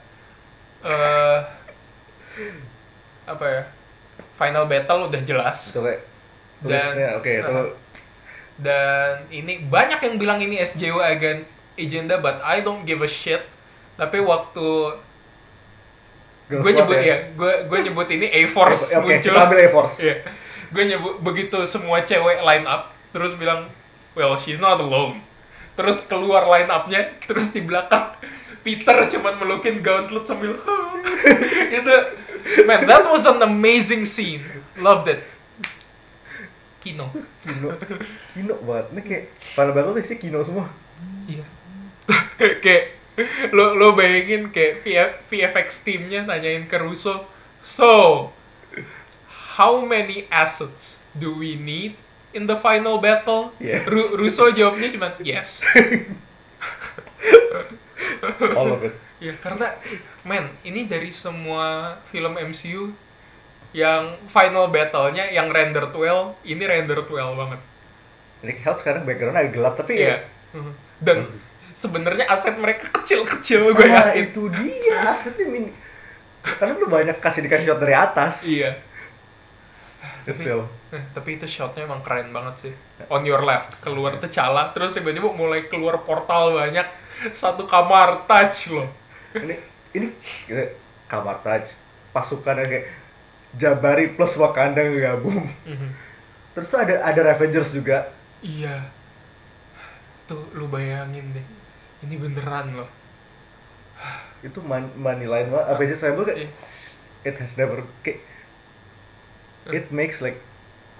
[0.84, 1.38] eh
[3.24, 3.62] apa ya?
[4.40, 5.68] Final battle udah jelas.
[5.68, 6.00] Kayak
[6.60, 7.72] Dan- oke itu uh,
[8.60, 11.48] dan ini banyak yang bilang ini SJW agent
[11.80, 13.40] agenda but I don't give a shit
[13.96, 15.00] tapi waktu
[16.52, 19.96] gue nyebut ya gue gue nyebut ini A Force Oke, muncul kita ambil A-Force.
[20.04, 20.16] Iya.
[20.68, 23.64] gue nyebut begitu semua cewek line up terus bilang
[24.12, 25.22] well she's not alone
[25.80, 28.12] terus keluar line upnya terus di belakang
[28.60, 30.60] Peter cuman melukin gauntlet sambil
[31.80, 31.94] itu
[32.68, 34.44] man that was an amazing scene
[34.78, 35.22] loved it
[36.80, 37.12] Kino
[37.44, 37.76] Kino,
[38.32, 38.86] Kino banget.
[38.92, 40.68] Ini kayak Final Battle sih Kino semua.
[41.28, 41.44] Iya.
[42.64, 42.84] kayak
[43.52, 47.28] lo lo bayangin kayak VF, VFX timnya nanyain ke Russo,
[47.60, 47.88] so
[49.56, 51.92] how many assets do we need
[52.32, 53.52] in the final battle?
[53.60, 53.84] Yes.
[53.84, 55.60] Ru- Russo jawabnya cuma yes.
[58.56, 58.94] All of it.
[59.20, 59.76] Ya karena
[60.24, 62.88] man ini dari semua film MCU
[63.70, 67.60] yang final battle-nya yang render 12 ini render 12 banget.
[68.40, 70.24] Nick Help sekarang backgroundnya agak gelap tapi Iya.
[70.56, 70.72] Mhm.
[70.98, 71.18] Dan
[71.76, 74.24] sebenarnya aset mereka kecil-kecil gue Ah, yakin.
[74.26, 75.70] itu dia asetnya mini.
[76.40, 78.48] Karena lu banyak kasih dikasih shot dari atas.
[78.48, 78.80] Iya.
[80.20, 80.44] Tapi,
[80.96, 82.72] eh, tapi itu shotnya emang keren banget sih.
[83.08, 86.84] On your left, keluar T'Challa, terus tiba-tiba mulai keluar portal banyak.
[87.32, 88.88] Satu kamar touch loh.
[89.34, 89.54] Ini
[89.94, 90.06] ini
[90.46, 90.74] kayak
[91.06, 91.74] kamar touch
[92.10, 92.86] pasukan yang kayak
[93.50, 95.42] Jabari plus Wakanda ngegabung.
[95.66, 95.88] Mhm.
[96.54, 98.10] Terus tuh ada ada Revengers juga.
[98.42, 98.86] Iya.
[100.26, 101.46] Tuh, lu bayangin deh.
[102.06, 102.90] Ini beneran loh.
[104.40, 106.50] Itu man, money line mah Avengers Assemble kayak Iya.
[107.26, 108.24] it has never kayak
[109.68, 110.40] it makes like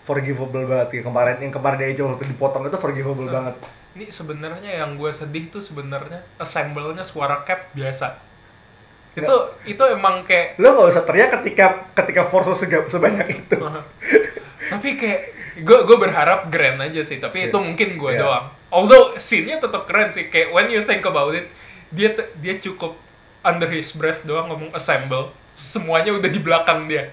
[0.05, 3.57] forgivable banget kayak kemarin yang kemarin dia aja waktu dipotong itu forgivable banget
[3.91, 8.23] Ini sebenarnya yang gue sedih tuh sebenarnya assemble-nya suara cap biasa.
[9.19, 13.59] Itu itu emang kayak lo gak usah teriak ketika ketika force sebanyak itu.
[14.71, 15.23] Tapi kayak
[15.67, 17.67] gue gue berharap grand aja sih tapi itu Iya.
[17.67, 18.23] mungkin gue Iya.
[18.23, 18.47] doang.
[18.71, 21.51] Although scene-nya tetap keren sih kayak when you think about it
[21.91, 22.95] dia dia cukup
[23.43, 25.35] under his breath doang ngomong assemble.
[25.59, 27.11] Semuanya udah di belakang dia.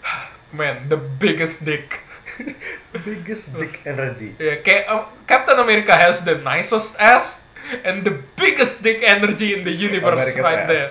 [0.56, 2.00] Man the biggest dick
[3.06, 7.46] biggest dick energy ya kayak um, Captain America has the nicest ass
[7.86, 10.68] and the biggest dick energy in the universe America's right ass.
[10.68, 10.90] there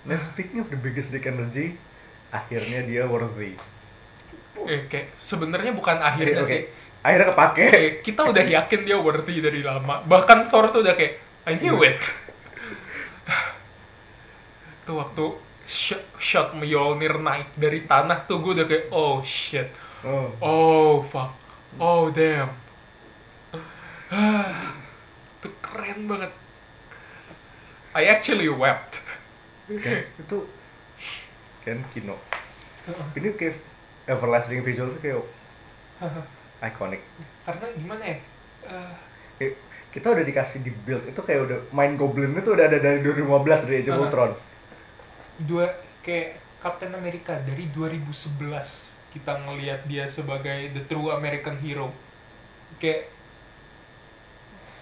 [0.00, 1.76] Nah, speaking of the biggest dick energy,
[2.32, 3.52] akhirnya dia worthy.
[4.64, 6.48] Eh, kayak sebenarnya bukan Oke, akhirnya oke.
[6.48, 6.62] sih
[7.00, 7.64] Akhirnya kepake.
[7.72, 10.04] Kayak kita udah yakin dia worthy dari lama.
[10.04, 12.00] Bahkan Thor tuh udah kayak I knew it.
[14.84, 15.24] tuh waktu
[15.64, 19.68] shot, shot Mjolnir naik dari tanah tuh gue udah kayak oh shit.
[20.00, 20.28] Oh.
[20.40, 21.30] Oh fuck.
[21.78, 22.50] Oh damn.
[25.40, 26.32] tuh keren banget.
[27.92, 28.98] I actually wept.
[29.70, 30.38] Kan, itu
[31.62, 32.16] kan Kino.
[33.14, 33.56] Ini kayak
[34.08, 35.22] everlasting visual tuh kayak
[36.64, 37.02] iconic.
[37.46, 38.16] Karena gimana ya?
[38.66, 38.92] Eh,
[39.38, 39.54] Kayak,
[39.90, 43.66] kita udah dikasih di build itu kayak udah main Goblin itu udah ada dari 2015
[43.66, 44.00] dari Age of.
[44.06, 44.32] Ultron.
[45.40, 45.72] dua
[46.04, 51.90] kayak Captain America dari 2011 kita ngelihat dia sebagai the true American hero.
[52.78, 53.10] Kayak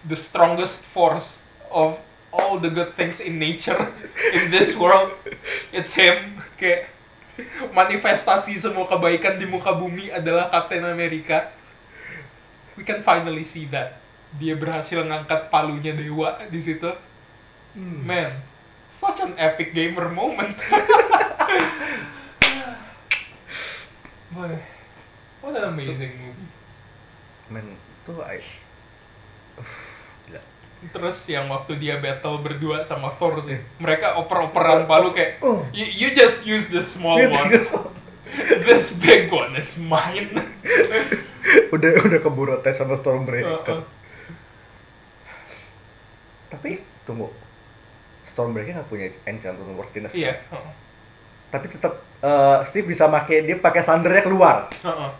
[0.06, 1.98] the strongest force of
[2.30, 3.78] all the good things in nature
[4.36, 5.16] in this world.
[5.72, 6.40] It's him.
[6.60, 6.92] Kayak
[7.72, 11.48] manifestasi semua kebaikan di muka bumi adalah Captain America.
[12.78, 13.98] We can finally see that.
[14.36, 16.92] Dia berhasil ngangkat palunya dewa di situ.
[17.78, 18.48] Man
[18.90, 20.56] such an epic gamer moment
[24.30, 24.52] boy
[25.40, 26.50] what an amazing movie
[27.48, 27.64] Men,
[28.04, 28.44] itu I...
[29.56, 29.72] Uff,
[30.28, 30.42] gila.
[30.92, 35.64] terus yang waktu dia battle berdua sama Thor sih mereka oper-operan palu kayak Oh.
[35.72, 37.48] you, you just use the small one
[38.68, 40.28] this big one is mine
[41.74, 43.64] udah udah keburu tes sama Stormbreaker.
[43.64, 43.80] Uh-uh.
[46.48, 47.32] Tapi tunggu.
[48.28, 50.36] Stormbreaker nggak punya enchant untuk worthiness Iya.
[50.44, 50.72] heeh.
[51.48, 54.68] Tapi tetap eh, Steve bisa pakai dia pakai thundernya keluar.
[54.84, 55.10] Heeh.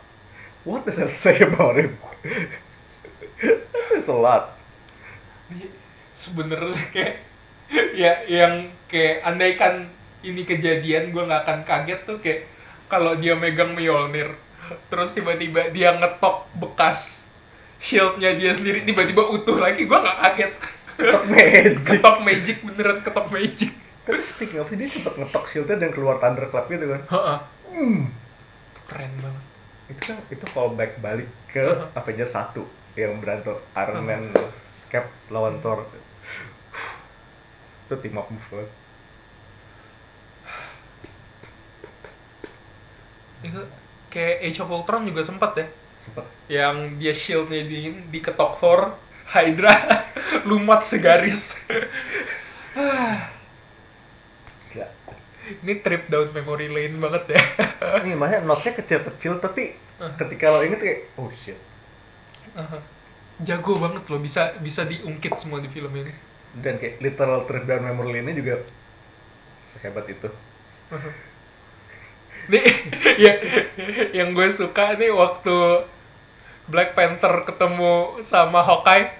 [0.68, 1.96] what does that say about him?
[3.40, 4.52] That says a lot.
[5.48, 5.70] Dia
[6.18, 7.14] sebenarnya kayak
[7.94, 9.86] ya yang kayak andaikan
[10.26, 12.50] ini kejadian gue nggak akan kaget tuh kayak
[12.90, 14.34] kalau dia megang Mjolnir
[14.90, 17.30] terus tiba-tiba dia ngetok bekas
[17.78, 20.52] shieldnya dia sendiri tiba-tiba utuh lagi gue nggak kaget.
[20.98, 21.76] Ketok magic.
[21.86, 23.70] Ketok magic beneran ketok magic
[24.08, 27.00] tapi speaking of dia cepet ngetok shieldnya dan keluar thunderclap gitu kan.
[27.12, 27.38] Heeh.
[27.76, 28.00] hmm.
[28.88, 29.44] keren banget.
[29.92, 31.92] Itu kan itu callback balik ke Uh-huh.
[31.92, 32.56] Avengers 1
[32.96, 34.32] yang berantem Iron Man
[34.88, 35.84] Cap lawan Thor.
[37.84, 38.72] Itu team up move banget
[43.42, 43.62] itu
[44.10, 45.66] kayak Age of Ultron juga sempat ya.
[46.02, 46.26] Sempet.
[46.50, 48.80] Yang dia shieldnya di diketok Thor
[49.28, 49.74] Hydra
[50.48, 51.60] lumat segaris
[55.64, 57.40] ini trip down memory lane banget ya
[58.04, 60.14] ini makanya notnya kecil-kecil tapi Uh.
[60.14, 61.58] ketika lo inget kayak oh shit
[62.54, 62.78] Aha.
[63.42, 66.14] jago banget loh bisa bisa diungkit semua di film ini
[66.62, 68.62] dan kayak literal trip down memory lane juga
[69.74, 70.30] sehebat itu
[70.94, 71.10] Aha.
[72.46, 72.62] nih
[73.26, 73.32] ya
[74.22, 75.82] yang gue suka nih waktu
[76.70, 79.18] Black Panther ketemu sama Hawkeye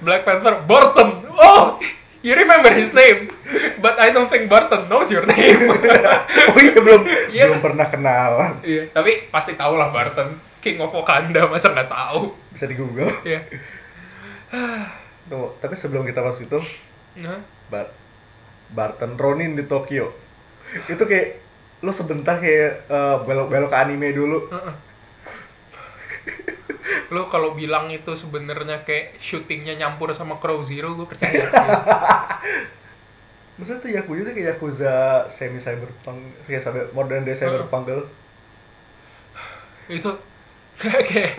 [0.00, 1.76] Black Panther Barton oh
[2.24, 3.28] you remember his name?
[3.84, 5.68] But I don't think Barton knows your name.
[6.50, 7.02] Oh iya belum.
[7.30, 7.44] Iya.
[7.52, 10.34] belum pernah kenalan iya tapi pasti tau lah Barton.
[10.64, 12.32] King of Wakanda masa nggak tahu?
[12.56, 13.44] Bisa di Google ya
[15.30, 16.60] Tuh, tapi sebelum kita masuk itu
[17.20, 17.38] Nah,
[17.70, 17.92] Bar
[18.74, 20.10] Barton Ronin di Tokyo.
[20.90, 21.38] Itu kayak
[21.84, 24.50] lo sebentar kayak eh, belok-belok ke anime dulu.
[24.50, 24.74] Heeh.
[27.12, 31.46] Lo kalau bilang itu sebenarnya kayak syutingnya nyampur sama Crow Zero gue percaya.
[33.54, 34.94] Maksudnya tuh Yakuza tuh kayak Yakuza
[35.30, 36.18] semi cyberpunk
[36.50, 38.04] kayak cyber, modern day cyberpunk gitu.
[39.88, 40.10] Itu
[41.08, 41.38] kayak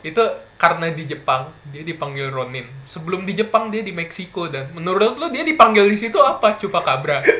[0.00, 0.22] itu
[0.56, 2.66] karena di Jepang dia dipanggil Ronin.
[2.82, 6.58] Sebelum di Jepang dia di Meksiko dan menurut lo dia dipanggil di situ apa?
[6.58, 7.22] Chupacabra.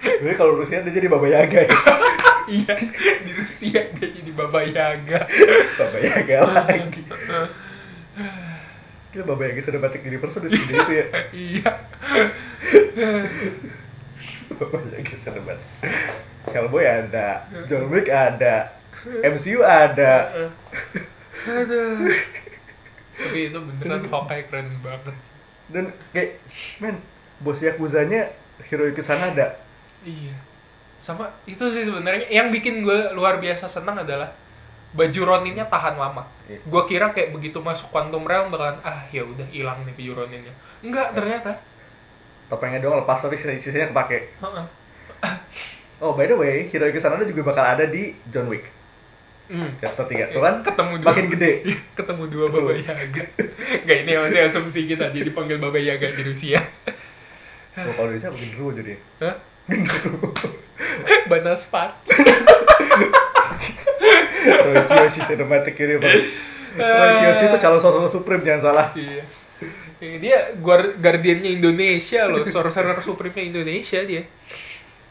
[0.00, 1.72] Jadi kalau Rusia dia jadi Baba Yaga ya
[2.50, 2.74] iya
[3.22, 5.30] di Rusia dia jadi Baba Yaga.
[5.78, 7.02] Baba Yaga lagi.
[9.14, 11.06] Gila Baba Yaga sudah batik universe udah segede itu ya?
[11.30, 11.70] Iya.
[14.58, 15.68] Baba Yaga sudah batik.
[16.50, 18.74] Hellboy ada John Wick ada
[19.22, 20.14] MCU ada.
[21.46, 22.10] Aduh.
[23.20, 25.16] tapi itu beneran Hawkeye keren banget.
[25.70, 26.40] Dan kayak
[26.80, 26.96] men
[27.40, 28.32] bos Yakuzanya
[28.68, 29.56] Hiroyuki Sanada
[30.04, 30.32] Iya.
[31.00, 34.30] Sama itu sih sebenarnya yang bikin gue luar biasa senang adalah
[34.90, 36.26] baju Roninnya tahan lama.
[36.44, 36.60] Iya.
[36.62, 40.54] Gue kira kayak begitu masuk Quantum Realm bakalan ah ya udah hilang nih baju Roninnya.
[40.80, 41.52] Enggak ternyata.
[42.46, 44.64] topengnya doang lepas tapi sisa- sisanya kepake Heeh.
[46.00, 48.66] oh by the way Hiroyuki Sanada juga bakal ada di John Wick
[49.46, 49.70] Hmm.
[49.78, 51.06] chapter 3 tuh kan Ketemu dua.
[51.06, 51.52] makin gede
[51.92, 53.22] Ketemu dua Baba Yaga.
[53.76, 56.58] Enggak ini masih asumsi kita dia dipanggil Baba Yaga di Rusia.
[57.82, 59.34] Oh, kalau Indonesia makin dulu jadi Hah?
[61.30, 61.90] Banaspat.
[64.40, 66.24] Roy Kiyoshi Cinematic Universe
[66.74, 69.22] Roy Kiyoshi itu calon sorcerer supreme jangan salah Iya.
[70.00, 74.24] Eh, Dia guar- guardiannya Indonesia loh, sorcerer supreme Indonesia dia.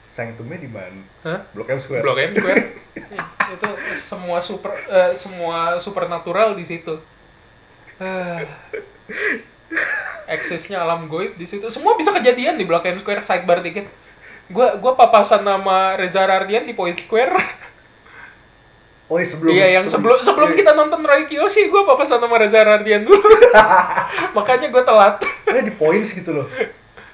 [0.09, 1.05] Sanctumnya di mana?
[1.21, 1.45] Hah?
[1.53, 2.01] Blok M Square.
[2.01, 2.63] Blok M Square.
[2.97, 3.21] Eh,
[3.53, 3.69] itu
[4.01, 6.97] semua super eh, semua supernatural di situ.
[8.01, 8.41] Ah.
[10.25, 11.67] Eksesnya alam goib di situ.
[11.67, 13.89] Semua bisa kejadian di Blok M Square sidebar dikit.
[14.47, 17.33] Gua gua papasan nama Reza Rardian di Point Square.
[19.07, 22.61] Oh iya sebelum Iya, yang sebelum sebelum kita nonton Roy Kiyoshi, gua papasan nama Reza
[22.61, 23.25] Rardian dulu.
[24.37, 25.17] Makanya gua telat.
[25.47, 26.45] Eh di points gitu loh.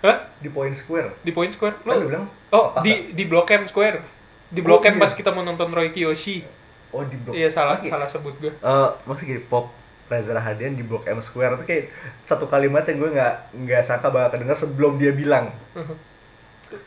[0.02, 0.28] Hah?
[0.38, 1.18] Di Point Square.
[1.20, 1.80] Di Point Square?
[1.80, 2.84] Kan Lo- bilang Oh, apa?
[2.84, 4.04] di di Blok M Square.
[4.46, 5.02] Di Blok Oh, M iya.
[5.02, 6.44] pas kita mau nonton Roy Kiyoshi.
[6.92, 7.34] Oh di blok.
[7.34, 7.88] Iya, salah Oke.
[7.88, 8.52] salah sebut gue.
[8.54, 9.68] Eh, maksudnya gini pop
[10.06, 11.86] Reza Rahadian di Blok M Square itu kayak
[12.22, 15.50] satu kalimat yang gue nggak nggak sangka bakal kedengar sebelum dia bilang.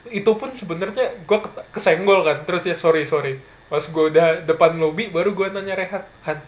[0.07, 1.39] Itu pun sebenarnya gue
[1.75, 2.47] kesenggol kan.
[2.47, 3.43] Terus ya sorry sorry.
[3.67, 6.41] Pas gue udah depan lobby baru gue nanya Rehat, Han,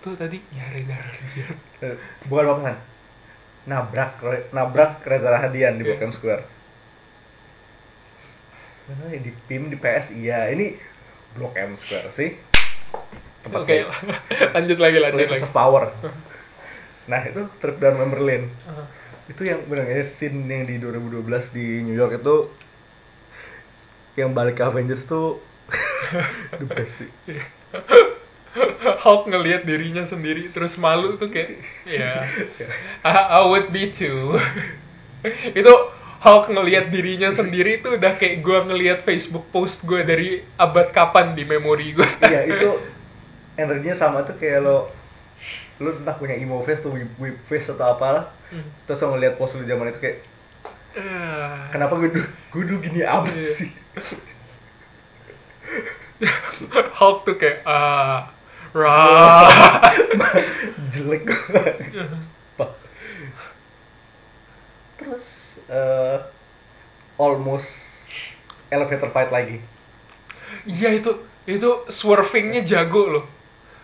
[0.00, 1.54] tuh tadi ya Reza Rardian.
[1.82, 1.96] Eh,
[2.30, 2.76] bukan apa kan?
[3.66, 4.12] Nabrak
[4.54, 6.44] nabrak Reza Rahadian di Blok M Square.
[8.86, 10.78] Mana ya di PIM di PS iya ini
[11.34, 12.38] Blok M Square sih.
[13.54, 13.86] Oke,
[14.54, 15.46] lanjut lagi lanjut Places lagi.
[15.46, 15.84] of Power.
[17.06, 18.46] Nah itu trip down memory lane.
[18.66, 18.86] Uh,
[19.26, 22.36] itu yang benar ya scene yang di 2012 di New York itu
[24.14, 25.42] yang balik ke Avengers tuh
[26.62, 27.10] the best sih
[29.02, 32.22] Hulk ngelihat dirinya sendiri terus malu tuh kayak ya
[33.06, 34.38] I, I would be too
[35.58, 35.74] itu
[36.22, 41.36] Hulk ngelihat dirinya sendiri tuh udah kayak gua ngelihat Facebook post gue dari abad kapan
[41.36, 42.95] di memori gue iya itu
[43.56, 44.88] energinya sama tuh kayak lo
[45.76, 48.62] lu entah punya emo face tuh whip, face atau apalah Hmm.
[48.86, 50.22] terus lo ngeliat post lu zaman itu kayak
[50.96, 51.66] Ah.
[51.68, 53.44] kenapa gue gue dulu gini amat Iya.
[53.44, 53.68] sih
[56.96, 58.30] Hulk tuh kayak ah
[58.72, 59.50] rah
[60.92, 61.28] jelek
[64.96, 65.26] terus
[65.66, 66.18] eh,
[67.16, 67.92] almost
[68.68, 69.58] elevator fight lagi
[70.64, 71.10] Iya itu
[71.44, 73.24] itu swervingnya jago loh.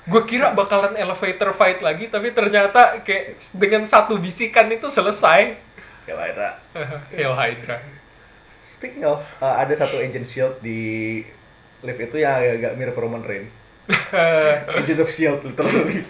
[0.03, 5.55] Gue kira bakalan elevator fight lagi, tapi ternyata kayak dengan satu bisikan itu selesai.
[6.03, 6.51] ya Lyra
[7.15, 7.79] Hail Hydra.
[8.67, 11.23] speaking of eh, ada satu agent shield di
[11.83, 13.53] lift itu yang agak mirip Roman Reigns
[14.79, 16.03] agent of shield literally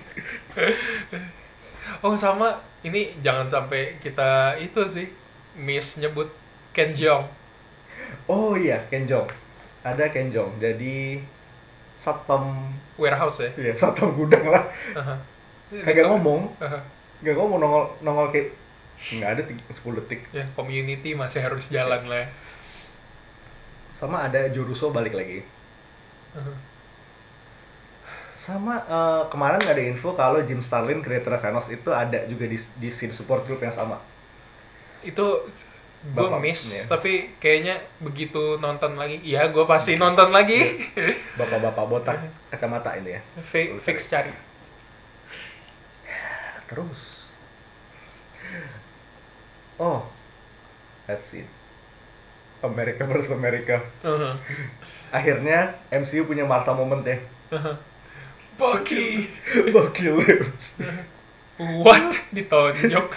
[2.04, 5.06] oh sama, ini jangan sampai kita itu sih
[5.56, 6.28] miss nyebut
[6.72, 7.28] Ken Jeong.
[8.28, 9.28] oh iya Kenjong
[9.82, 11.22] ada Kenjong jadi
[12.02, 12.42] satpam
[12.98, 13.50] Warehouse ya.
[13.70, 14.66] ya satpam gudang lah
[14.98, 15.14] Aha.
[15.86, 16.82] kagak ngomong Aha.
[17.22, 18.50] nggak ngomong nongol nongol kayak
[19.14, 22.22] nggak ada tiga- 10 detik Ya, community masih harus jalan lah.
[22.22, 22.28] ya.
[23.94, 25.46] sama ada Joruso balik lagi
[26.34, 26.52] Aha.
[28.34, 32.88] sama eh, kemarin ada info kalau Jim Starlin creator Thanos itu ada juga di di
[32.90, 34.02] scene support group yang sama
[35.02, 35.26] itu
[36.02, 36.90] gue miss iya.
[36.90, 40.90] tapi kayaknya begitu nonton lagi ya gue pasti nonton lagi.
[41.38, 42.18] Bapak-bapak botak
[42.50, 43.20] kacamata ini ya.
[43.50, 44.34] Fi- fix cari.
[46.66, 47.30] Terus.
[49.78, 50.02] Oh
[51.06, 51.46] that's it
[52.66, 53.78] Amerika versus Amerika.
[54.02, 54.34] Aha.
[55.14, 57.22] akhirnya MCU punya Martha moment ya.
[57.54, 57.78] Aha.
[58.58, 59.30] Bucky.
[59.74, 60.82] Bucky lives
[61.82, 62.18] what?
[62.34, 63.10] Ditonjok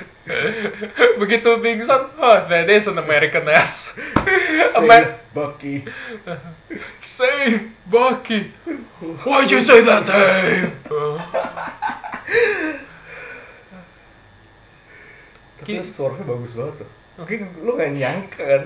[1.21, 3.93] begitu pingsan oh that is an American ass.
[4.77, 5.75] Amer Save Bucky.
[6.99, 8.51] Save Bucky.
[9.23, 10.73] Why'd you say that name?
[15.61, 16.89] Tapi suaranya bagus banget tuh.
[17.15, 17.33] Oke,
[17.63, 18.63] lu gak nyangka kan?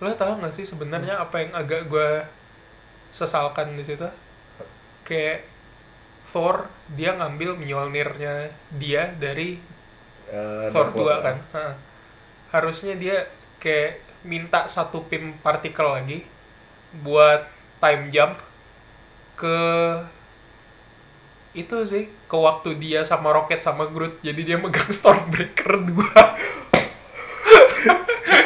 [0.00, 2.24] lo tau gak sih sebenarnya apa yang agak gue
[3.12, 4.08] sesalkan di situ?
[5.04, 5.49] Kayak
[6.30, 9.58] Thor dia ngambil Mjolnirnya dia dari
[10.26, 11.22] Eh, Thor 2 World.
[11.22, 11.66] kan Ha.
[12.50, 13.26] harusnya dia
[13.58, 16.22] kayak minta satu pim partikel lagi
[16.96, 18.38] buat time jump
[19.34, 19.58] ke
[21.50, 25.98] itu sih ke waktu dia sama Rocket sama Groot jadi dia megang Stormbreaker 2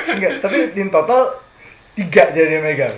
[0.07, 1.37] Enggak, tapi in total
[1.93, 2.95] tiga jadi dia megang.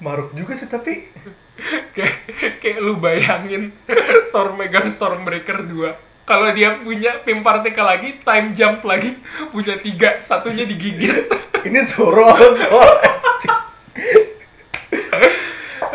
[0.00, 1.08] Maruk juga sih tapi
[1.96, 2.16] kayak
[2.60, 3.72] kayak lu bayangin
[4.32, 9.14] Thor megang Stormbreaker 2 kalau dia punya pim partikel lagi time jump lagi
[9.54, 11.30] punya tiga satunya digigit
[11.66, 12.30] ini Zoro.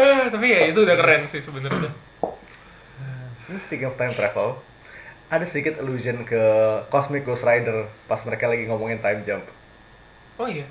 [0.01, 1.91] Eh, tapi ya itu udah keren sih sebenarnya
[3.51, 4.57] Ini speaking of time travel,
[5.29, 6.41] ada sedikit allusion ke
[6.89, 9.45] Cosmic Ghost Rider pas mereka lagi ngomongin time jump.
[10.41, 10.65] oh iya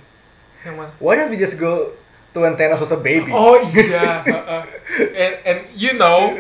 [0.67, 1.95] yang mana Why don't we just go
[2.33, 3.31] to when Thanos was a baby?
[3.35, 4.63] oh iya heeh.
[5.15, 6.35] and, and you know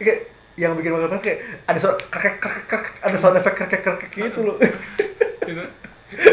[0.00, 0.28] kayak
[0.60, 4.12] yang bikin banget kayak ada suara krek krek krek ada sound effect krek krek krek
[4.12, 4.56] gitu loh.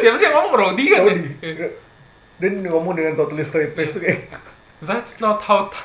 [0.04, 1.08] siapa sih yang ngomong Rodi kan?
[1.08, 1.32] Rodi.
[2.40, 4.28] Dan ngomong dengan totally straight face tuh kayak
[4.80, 5.76] That's not how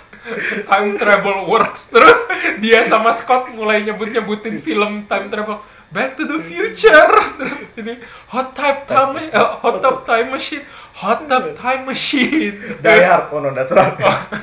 [0.71, 1.91] time travel works.
[1.91, 2.15] Terus
[2.63, 5.59] dia sama Scott mulai nyebut-nyebutin film time travel.
[5.95, 7.07] Back to the Future.
[7.39, 7.95] Terus ini
[8.35, 9.31] Hot Tub Time eh,
[9.63, 10.67] Hot Tub Time Machine.
[10.99, 12.57] Hot Tub Time Machine.
[12.83, 13.31] Die Hard.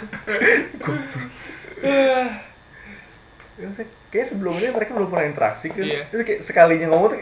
[3.62, 5.86] Ya, maksudnya, Kayak sebelumnya mereka belum pernah interaksi kan.
[5.86, 6.10] Iya.
[6.10, 7.20] Itu kayak sekalinya ngomong tuh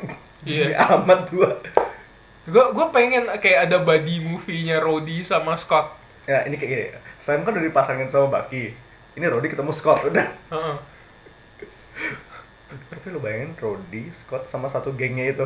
[0.47, 0.71] Iya.
[0.71, 1.49] gini amat dua.
[2.47, 5.93] Gue gue pengen kayak ada buddy movie-nya Rodi sama Scott.
[6.25, 6.86] Ya ini kayak gini.
[7.19, 8.71] Sam kan udah dipasangin sama Bucky.
[9.19, 10.27] Ini Rodi ketemu Scott udah.
[10.49, 10.75] Heeh.
[12.70, 15.45] Tapi lu bayangin Rodi, Scott sama satu gengnya itu.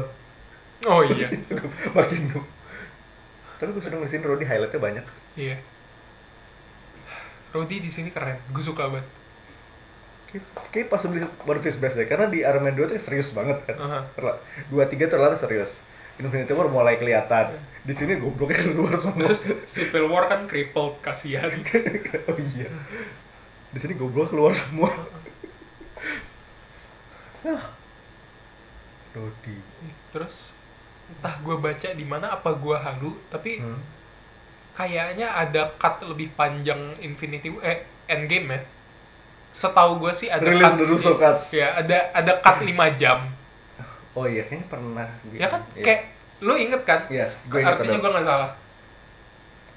[0.84, 1.32] Oh iya.
[1.96, 2.46] Makin gue.
[3.58, 5.06] Tapi gue sudah ngeliatin Rodi highlightnya banyak.
[5.40, 5.56] Iya.
[7.54, 8.36] Rodi di sini keren.
[8.52, 9.08] Gue suka banget.
[10.28, 13.30] Kayak, kayak pas beli One Piece best deh, karena di Iron Man 2 tuh serius
[13.32, 13.78] banget kan.
[14.18, 15.78] Terla- Dua tiga relatif serius.
[16.18, 17.54] Infinity War mulai kelihatan.
[17.86, 19.30] Di sini gobloknya keluar semua.
[19.30, 21.50] Terus Civil War kan crippled kasihan.
[22.30, 22.70] oh iya.
[23.70, 24.90] Di sini goblok keluar semua.
[29.14, 29.58] Rodi.
[30.10, 30.50] Terus
[31.04, 33.78] entah gue baca di mana apa gue halu tapi Hmm.
[34.74, 38.60] kayaknya ada cut lebih panjang Infinity eh Endgame ya.
[39.54, 41.38] Setahu gue sih ada Rilis cut the Russo cut.
[41.54, 43.30] Ya, ada ada cut 5 jam.
[44.14, 45.08] Oh iya, kayaknya pernah.
[45.30, 45.84] Ya kan Iya.
[45.86, 46.02] kayak
[46.42, 47.02] lu inget kan?
[47.08, 48.52] Iya, gue inget Artinya gue nggak salah.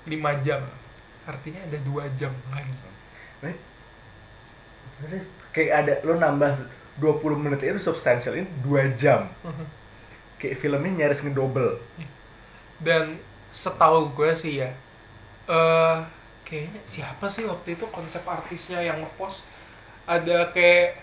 [0.07, 0.61] 5 jam.
[1.27, 2.73] Artinya ada 2 jam lagi.
[3.43, 3.57] Eh,
[4.97, 5.21] apa sih?
[5.53, 6.53] Kayak ada lo nambah
[6.97, 9.29] 20 menit itu substantial ini 2 jam.
[10.37, 11.77] Kayak filmnya nyaris ngedouble.
[12.77, 13.17] Dan
[13.51, 14.69] setahu gue sih ya,
[15.47, 15.97] eh
[16.45, 19.49] kayaknya siapa sih waktu itu konsep artisnya yang ngepost
[20.05, 21.01] ada kayak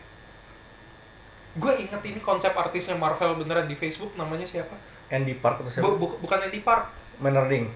[1.53, 4.73] gue inget ini konsep artisnya Marvel beneran di Facebook namanya siapa?
[5.09, 5.85] Andy Park atau siapa?
[5.85, 7.69] Bu- bu- bukan Andy Park, Menerding.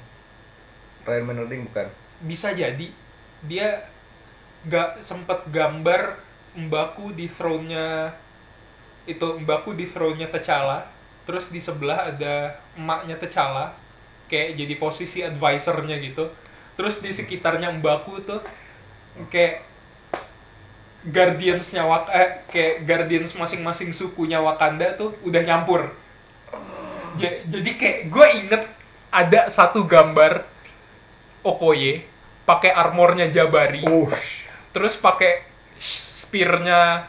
[1.03, 1.87] Ryan Menerding bukan.
[2.17, 2.89] bisa jadi
[3.45, 3.67] dia
[4.65, 6.17] gak sempet gambar
[6.57, 8.11] Mbaku di throne-nya
[9.07, 10.83] itu Mbaku di throne-nya T'Challa
[11.27, 13.75] terus di sebelah ada emaknya T'Challa
[14.31, 16.27] kayak jadi posisi advisernya gitu.
[16.77, 18.41] Terus di sekitarnya Mbaku tuh
[19.31, 19.63] kayak
[21.07, 25.81] Guardians-nya Wak eh, kayak Guardians masing-masing sukunya Wakanda tuh udah nyampur.
[27.17, 28.63] Ja- jadi kayak gue inget
[29.09, 30.45] ada satu gambar
[31.41, 32.03] Okoye
[32.43, 33.81] pakai armornya Jabari.
[33.87, 34.11] Oh,
[34.75, 35.46] terus pakai
[35.81, 37.07] spearnya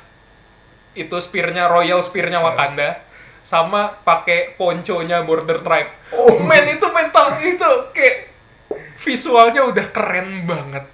[0.99, 3.01] itu spearnya royal spearnya Wakanda
[3.47, 6.41] sama pakai ponconya border tribe Oh.
[6.41, 8.33] men itu mental itu kayak
[9.05, 10.89] visualnya udah keren banget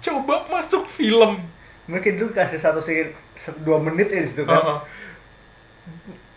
[0.00, 1.44] coba masuk film
[1.86, 3.14] mungkin dulu kasih satu sih
[3.62, 4.58] dua menit ya di situ kan.
[4.58, 4.80] Heeh.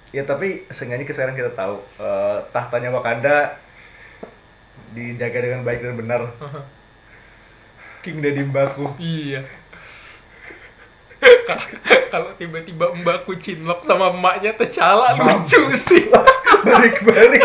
[0.09, 3.57] Ya tapi seenggaknya sekarang kita tahu eh, tahtanya Wakanda
[4.93, 6.21] dijaga dengan baik dan benar.
[6.37, 6.63] Heeh.
[8.01, 8.95] King Daddy Mbaku.
[8.99, 9.43] iya
[12.09, 16.07] kalau tiba-tiba mbakku cinlok sama emaknya T'Challa lucu sih
[16.65, 17.43] Balik-balik.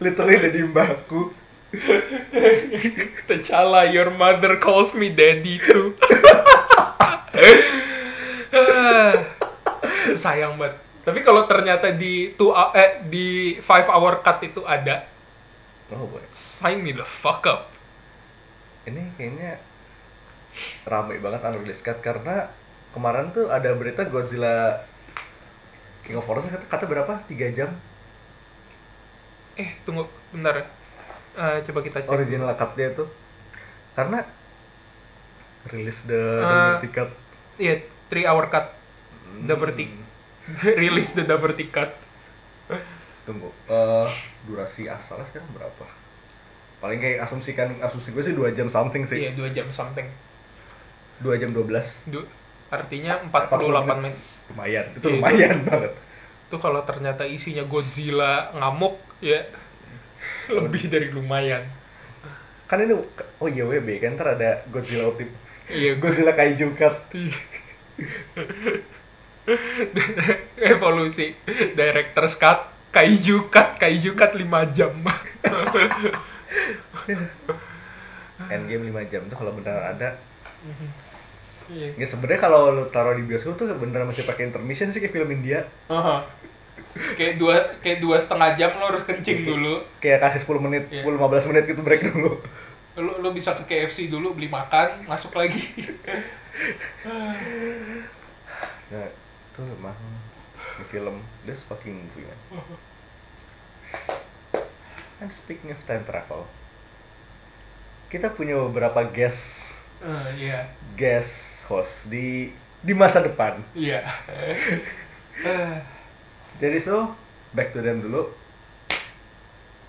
[0.00, 1.32] Literally Daddy Mbaku.
[3.28, 5.92] T'Challa, your mother calls me daddy too.
[10.16, 10.80] Sayang banget.
[11.04, 15.04] Tapi kalau ternyata di two eh di five hour cut itu ada,
[15.88, 16.22] Oh boy.
[16.32, 17.70] sign me the fuck up.
[18.84, 19.58] Ini kayaknya
[20.82, 22.48] ramai banget unreleased cut karena
[22.90, 24.82] kemarin tuh ada berita Godzilla
[26.02, 27.22] King of Horrors kata, kata berapa?
[27.26, 27.70] 3 jam
[29.56, 30.68] Eh, tunggu bentar.
[31.32, 32.12] Eh, coba kita cek.
[32.12, 33.08] original cut-nya tuh.
[33.96, 34.20] Karena
[35.66, 36.76] rilis the Ah.
[36.76, 37.10] double cut.
[37.56, 38.68] Iya, three hour cut.
[39.44, 39.88] Double tick.
[40.78, 41.96] Release the double cut.
[43.26, 44.10] Tunggu, eh
[44.46, 45.84] durasi asalnya sekarang berapa?
[46.78, 49.26] Paling kayak asumsikan asumsi gue sih 2 jam something sih.
[49.26, 50.06] Iya, 2 jam something.
[51.24, 52.06] 2 jam 12.
[52.06, 52.28] Du-
[52.70, 54.18] artinya 48 menit.
[54.50, 55.92] Lumayan, itu Iya, lumayan banget.
[56.46, 59.42] Itu kalau ternyata isinya Godzilla ngamuk ya
[60.62, 61.66] lebih dari lumayan.
[62.70, 62.94] Kan ini
[63.42, 65.34] oh iya WB kan ntar ada Godzilla Ultimate.
[65.66, 66.94] Iya, Godzilla Kaiju Cut.
[70.58, 71.34] evolusi
[71.74, 74.92] director's cut, kaiju cut, kaiju cut 5 jam.
[78.46, 80.16] Endgame 5 jam tuh kalau beneran ada.
[81.66, 81.98] Iya.
[81.98, 85.30] Ya sebenarnya kalau lu taruh di bioskop tuh beneran masih pakai intermission sih kayak film
[85.34, 85.66] India.
[85.90, 86.22] Aha.
[87.18, 89.82] Kayak dua kayak dua setengah jam lo harus kencing dulu.
[89.98, 91.02] Kayak kasih 10 menit, Iya.
[91.02, 92.38] 10 15 menit gitu break dulu.
[92.96, 95.62] Lo lo bisa ke KFC dulu beli makan, masuk lagi.
[98.86, 99.98] Nah, itu emang
[100.76, 102.40] ini film this fucking movie man.
[105.16, 106.44] And speaking of time travel,
[108.12, 110.68] kita punya beberapa guest Eh, iya.
[110.92, 112.52] guest host di
[112.84, 113.56] di masa depan.
[113.72, 114.04] Iya.
[114.28, 114.56] Eh,
[116.60, 117.16] Jadi so
[117.50, 118.28] back to them dulu.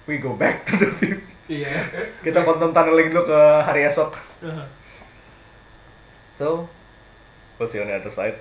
[0.08, 1.28] We go back to the future.
[1.52, 1.92] Iya.
[2.24, 4.16] Kita quantum tunneling dulu ke hari esok.
[4.40, 4.64] Eh,
[6.38, 6.70] So,
[7.58, 8.38] we'll see you on the other side.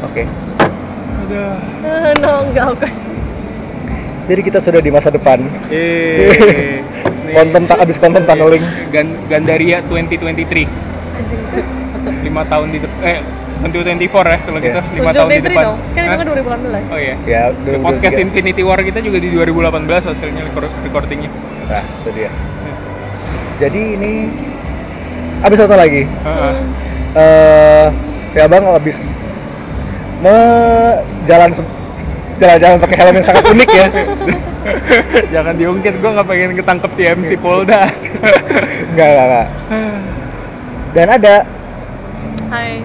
[0.00, 0.24] Oke,
[1.26, 1.52] Aduh.
[1.84, 2.88] Eh, no, enggak, oke.
[4.26, 5.38] jadi kita sudah di masa depan.
[5.70, 6.82] Eh.
[7.28, 8.64] Quantum ta- abis quantum tunneling.
[8.88, 10.64] Gan Gandaria 2023.
[11.14, 11.40] Anjing.
[12.24, 13.20] 5 tahun di depan eh
[13.60, 14.64] 2024 ya kalau Iya.
[14.64, 15.64] kita 5 tahun di 2023 depan.
[15.64, 15.78] dong.
[15.92, 16.84] Kan itu kan 2018.
[16.88, 17.14] Oh iya.
[17.24, 18.24] Ya, The podcast 2023.
[18.24, 21.30] Infinity War kita juga di 2018 hasilnya record- recordingnya.
[21.68, 22.30] Nah, itu dia.
[23.58, 24.12] Jadi ini
[25.40, 26.02] abis satu lagi.
[26.04, 26.52] Heeh.
[26.54, 26.66] Hmm.
[27.10, 27.86] eh
[28.34, 29.16] ya bang abis
[30.20, 31.50] me- jalan
[32.38, 33.86] jalan-jalan pakai helm yang sangat unik ya.
[35.34, 37.90] Jangan diungkit, gue nggak pengen ketangkep TMC Polda.
[38.94, 39.46] Enggak, enggak, enggak.
[40.88, 41.36] Dan ada,
[42.48, 42.80] Hai.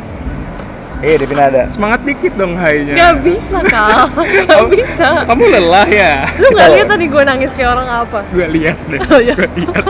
[1.04, 1.62] eh Devin ada.
[1.72, 2.96] Semangat dikit dong hainya.
[2.96, 4.12] Gak bisa kal.
[4.48, 5.24] Gak bisa.
[5.24, 6.28] Kamu lelah ya?
[6.36, 8.20] Lu gak lihat tadi gue nangis kayak orang apa?
[8.32, 9.00] Gue lihat deh.
[9.08, 9.36] Oh, iya.
[9.36, 9.84] Gue lihat.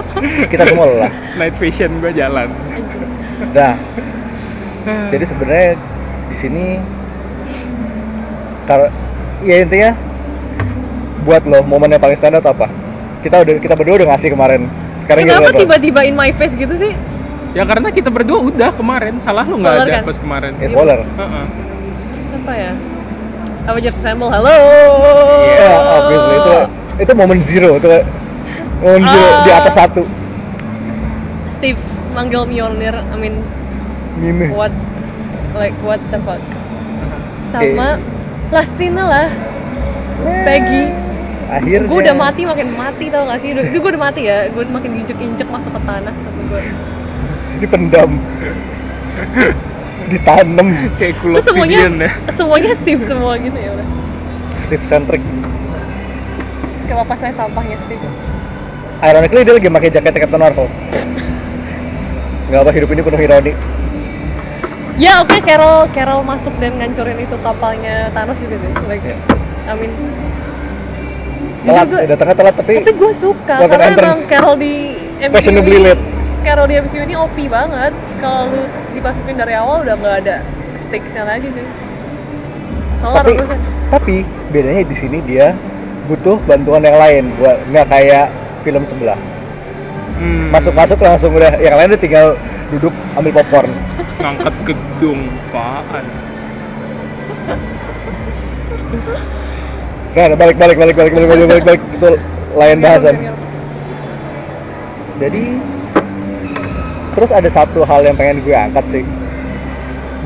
[0.49, 1.11] Kita semua lelah.
[1.37, 2.49] Night vision gue jalan.
[3.53, 3.73] Nah,
[5.09, 5.69] jadi sebenarnya
[6.29, 6.65] di sini
[8.65, 8.87] kalau
[9.43, 9.91] ya intinya
[11.23, 12.67] buat lo momen yang paling standar atau apa?
[13.23, 14.67] Kita udah kita berdua udah ngasih kemarin.
[14.99, 15.59] Sekarang Kenapa lo.
[15.59, 16.91] tiba-tiba in my face gitu sih?
[17.53, 20.03] Ya karena kita berdua udah kemarin, salah lu nggak ada kan?
[20.03, 20.51] pas kemarin.
[20.57, 20.99] Ya spoiler.
[21.05, 21.45] Heeh.
[22.33, 22.71] Apa ya?
[23.63, 24.51] Avengers Assemble, halo.
[25.47, 26.55] Ya, obviously itu
[26.99, 27.87] itu momen zero itu
[28.83, 29.43] momen zero Ah.
[29.47, 30.03] di atas satu.
[31.55, 31.79] Steve
[32.11, 33.39] manggil Mjolnir, I mean
[34.19, 34.51] Mime.
[34.51, 34.73] what
[35.55, 36.43] like what the fuck.
[37.49, 38.01] Sama
[38.53, 39.27] Lastina lah,
[40.45, 40.93] Peggy.
[41.49, 41.89] Akhirnya.
[41.89, 43.49] Gue udah mati makin mati tau gak sih?
[43.53, 46.61] Udah, gue udah mati ya, gue makin diinjek-injek masuk ke tanah sama gue.
[47.61, 48.11] Dipendam.
[50.09, 50.67] Ditanam.
[51.01, 52.09] Kayak cool Terus semuanya, ya.
[52.29, 53.87] semuanya Steve semua gitu ya udah.
[54.69, 55.21] Steve centric.
[56.85, 58.05] Kenapa saya sampahnya Steve?
[59.03, 60.67] Ironically dia lagi pakai jaket Captain Marvel.
[62.53, 63.51] Gak apa hidup ini penuh ironi.
[64.93, 68.71] Ya oke Carol Carol masuk dan ngancurin itu kapalnya Thanos juga sih.
[68.85, 69.17] Like, Ya.
[69.63, 69.93] I mean,
[71.63, 74.03] Telat, ya, datangnya telat tapi tapi gue suka karena entrance.
[74.03, 74.73] emang Carol di
[75.23, 75.93] MCU ini.
[76.43, 77.95] Carol di MCU ini OP banget.
[78.19, 80.35] Kalau lu dimasukin dari awal udah nggak ada
[80.83, 81.63] stakesnya lagi sih.
[82.99, 83.59] Kelar tapi urusan.
[83.87, 84.15] tapi
[84.51, 85.55] bedanya di sini dia
[86.05, 88.27] butuh bantuan yang lain buat nggak kayak
[88.67, 89.15] film sebelah
[90.13, 92.27] Hmm, masuk masuk langsung udah yang lain udah tinggal
[92.69, 93.69] duduk ambil popcorn
[94.21, 96.05] ngangkat gedung apaan?
[100.13, 101.81] nah balik balik balik balik balik balik balik, balik.
[101.97, 102.09] itu
[102.53, 103.15] lain bahasan
[105.17, 105.43] jadi
[107.17, 109.03] terus ada satu hal yang pengen gue angkat sih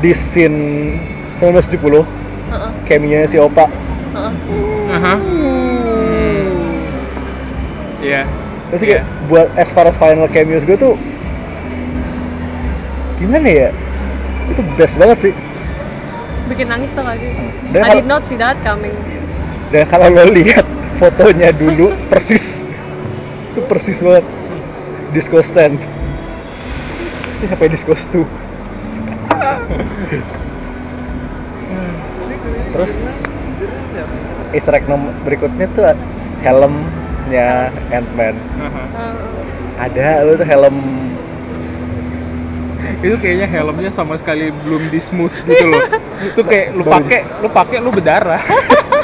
[0.04, 0.60] di scene
[1.40, 2.04] 1970
[2.48, 3.68] Heeh, cameo si Opa
[4.12, 4.32] heeh.
[4.88, 5.14] Aha.
[8.00, 8.24] Iya.
[8.68, 9.00] Berarti Iya.
[9.00, 10.92] kayak buat as far as final cameos gue tuh
[13.16, 13.68] gimana ya?
[14.52, 15.32] Itu best banget sih.
[16.48, 17.32] Bikin nangis tuh gak sih?
[17.72, 18.92] Dan I did not see that coming.
[19.72, 20.64] Dan kalau lo lihat
[21.00, 22.64] fotonya dulu persis
[23.52, 24.24] itu persis banget
[25.12, 25.80] disco stand.
[27.40, 28.26] Ini siapa yang disco tuh?
[32.72, 32.92] Terus
[34.52, 35.84] Easter egg nomor berikutnya tuh
[37.28, 38.34] helmnya Ant-Man.
[38.56, 38.88] Uh,
[39.78, 40.76] Ada lo tuh helm
[42.98, 45.82] Itu kayaknya helmnya sama sekali belum di smooth gitu loh.
[46.24, 48.42] Itu kayak lu pakai, lu pakai lu berdarah.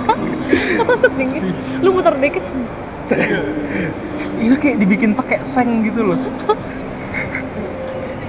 [0.82, 1.52] ketusuk jenggi.
[1.84, 2.42] Lu muter dikit.
[4.40, 6.18] Itu kayak dibikin pakai seng gitu loh.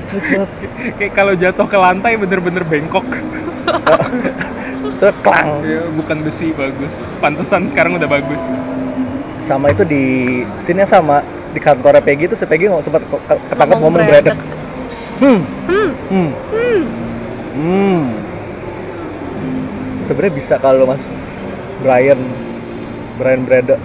[0.06, 0.50] cepet
[1.02, 3.08] Kayak kalau jatuh ke lantai bener-bener bengkok.
[5.02, 6.94] so klang Ya, bukan besi bagus.
[7.18, 8.44] Pantesan sekarang udah bagus.
[9.46, 10.04] Sama itu di
[10.60, 11.22] scene yang sama
[11.54, 14.36] di kantornya Peggy itu si Peggy nggak sempat ke- ke- ketangkep Ngomong momen beredek
[15.22, 16.82] hmm Hmm, hmm hmm.
[17.56, 18.04] hmm
[20.02, 21.02] sebenarnya bisa kalau mas
[21.80, 22.20] Brian
[23.16, 23.80] Brian beredek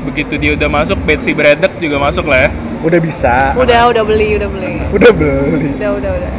[0.00, 2.50] Begitu dia udah masuk, Betsy Braddock juga masuk lah ya.
[2.80, 4.80] udah bisa Udah, udah beli, udah beli.
[4.88, 6.32] udah beli Udah, udah, udah.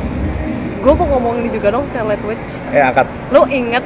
[0.80, 2.49] Gue mau ngomong ini juga dong Scarlet Witch.
[2.74, 3.86] eh angkat Lu inget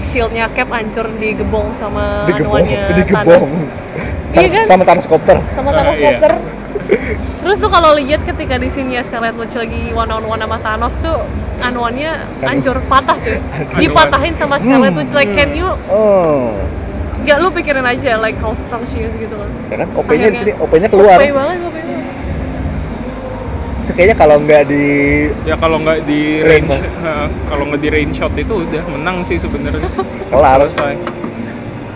[0.00, 3.50] shieldnya Cap hancur digebong sama digebong anuannya digebong Thanos
[4.28, 4.64] sama, Iya kan?
[4.66, 6.06] sama Thanos Copter sama Ah, Thanos iya.
[6.12, 6.32] Copter.
[7.42, 10.56] Terus tuh kalau lihat ketika di sini ya Scarlet Witch lagi one on one sama
[10.58, 11.16] Thanos tuh
[11.58, 13.36] anuannya hancur patah cuy.
[13.76, 14.94] Dipatahin sama Scarlet.
[14.94, 16.52] Witch like can you oh
[17.20, 19.50] Gak lu pikirin aja like how strong she is gitu kan.
[19.68, 21.76] ya kan OP-nya di sini OP-nya keluar OP banget, OP
[23.88, 24.84] itu kayaknya kalau nggak di
[25.48, 26.76] Ya kalau nggak di Range.
[27.00, 29.88] Nah, kalau nggak di range shot itu udah menang sih sebenarnya.
[30.28, 31.00] kelar Selesai.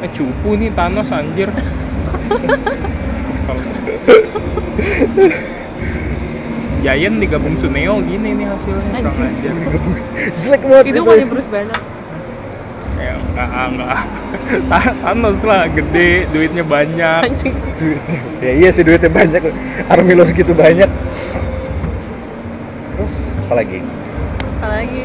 [0.01, 1.53] Eh cupu nih Thanos anjir.
[6.81, 9.55] Giant digabung Suneo gini nih hasilnya kurang ajar.
[10.41, 11.79] jelek banget Itu bukan Bruce Banner.
[12.97, 13.99] Ya enggak enggak.
[14.73, 17.21] Ta- Thanos lah gede, duitnya banyak.
[17.29, 17.55] Anjing.
[18.41, 19.43] ya iya sih duitnya banyak
[19.91, 20.87] army lo segitu banyak
[23.43, 23.79] terus apa lagi
[24.63, 25.03] Apalagi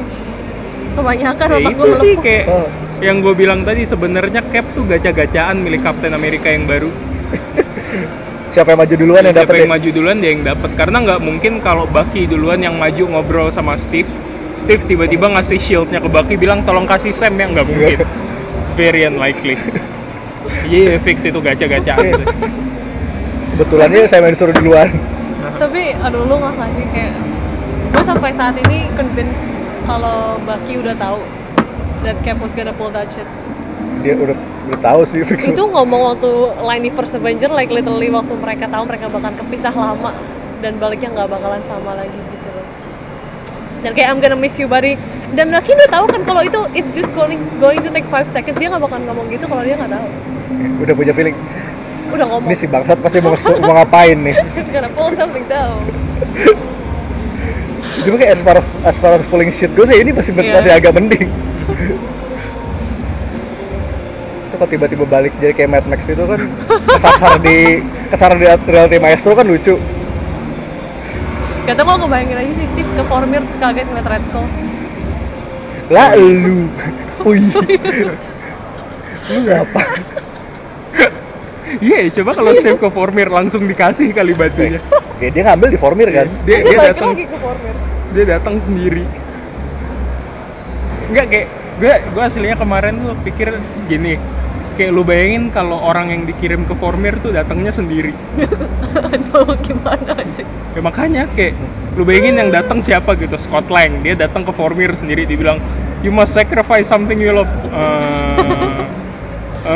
[0.93, 2.21] kebanyakan Ya itu sih melepuh.
[2.21, 2.67] kayak Oh.
[2.99, 6.89] yang gue bilang tadi sebenarnya Cap tuh gacha-gacaan milik Captain America yang baru.
[8.53, 11.19] siapa yang maju duluan yang Siapa dapat yang maju duluan dia yang dapat karena nggak
[11.19, 14.07] mungkin kalau Bucky duluan yang maju ngobrol sama Steve
[14.55, 17.99] Steve tiba-tiba ngasih shieldnya ke Bucky bilang tolong kasih Sam ya nggak mungkin
[18.79, 19.59] very unlikely
[20.69, 22.25] iya fix itu gacha-gacaan Iya.
[23.53, 24.89] Kebetulannya saya main disuruh duluan.
[25.57, 27.13] tapi aduh lu nggak sih kayak
[27.91, 29.45] gue sampai saat ini convinced
[29.87, 31.19] kalau Bucky udah tahu
[32.03, 33.27] that Cap was gonna pull that shit.
[34.03, 35.47] Dia udah udah tahu sih fix.
[35.47, 40.11] itu ngomong waktu line First Avenger like literally waktu mereka tahu mereka bakal kepisah lama
[40.59, 42.49] dan baliknya nggak bakalan sama lagi gitu.
[42.51, 42.65] Loh
[43.85, 44.99] dan kayak I'm gonna miss you buddy.
[45.35, 48.55] Dan Bucky udah tahu kan kalau itu it's just going going to take 5 seconds.
[48.55, 50.07] Dia nggak bakal ngomong gitu kalau dia nggak tahu.
[50.83, 51.35] Udah punya feeling.
[52.07, 52.47] udah ngomong.
[52.47, 54.35] Ini si bangsat pasti mau, mau ngapain nih.
[54.55, 55.83] It's gonna pull something down
[58.05, 60.61] Cuma kayak as far as, far as pulling shit gue sih ini masih Iya.
[60.61, 61.27] masih agak mending.
[64.47, 66.41] Itu kalau tiba-tiba balik jadi kayak Mad Max itu kan
[66.87, 67.83] kesasar di
[68.13, 69.75] kesasar di reality maestro kan lucu.
[71.67, 74.47] Gak tau gue ngebayangin aja sih Steve ke Formir kaget ngeliat Red Skull
[75.91, 76.71] Lah lu.
[77.27, 77.39] Ui.
[79.27, 79.81] lu ngapa?
[81.83, 84.79] Iya coba kalau Steve ke Formir langsung dikasih kali batunya.
[85.17, 86.27] Ya dia ngambil di Formir kan.
[86.45, 87.11] dia Dia dia datang.
[87.13, 87.75] lagi ke Formir.
[88.15, 89.03] Dia datang sendiri.
[91.07, 91.47] Enggak kayak
[91.77, 93.53] gue gue aslinya kemarin tuh pikir
[93.85, 94.17] gini
[94.77, 98.13] kayak lu bayangin kalau orang yang dikirim ke Formir tuh datangnya sendiri.
[99.13, 101.57] Aduh gimana aja ya makanya kayak
[101.97, 104.05] lu bayangin yang datang siapa gitu Scott Lang.
[104.05, 105.57] Dia datang ke Formir sendiri dibilang
[106.05, 107.49] you must sacrifice something you love.
[107.73, 108.81] Eh,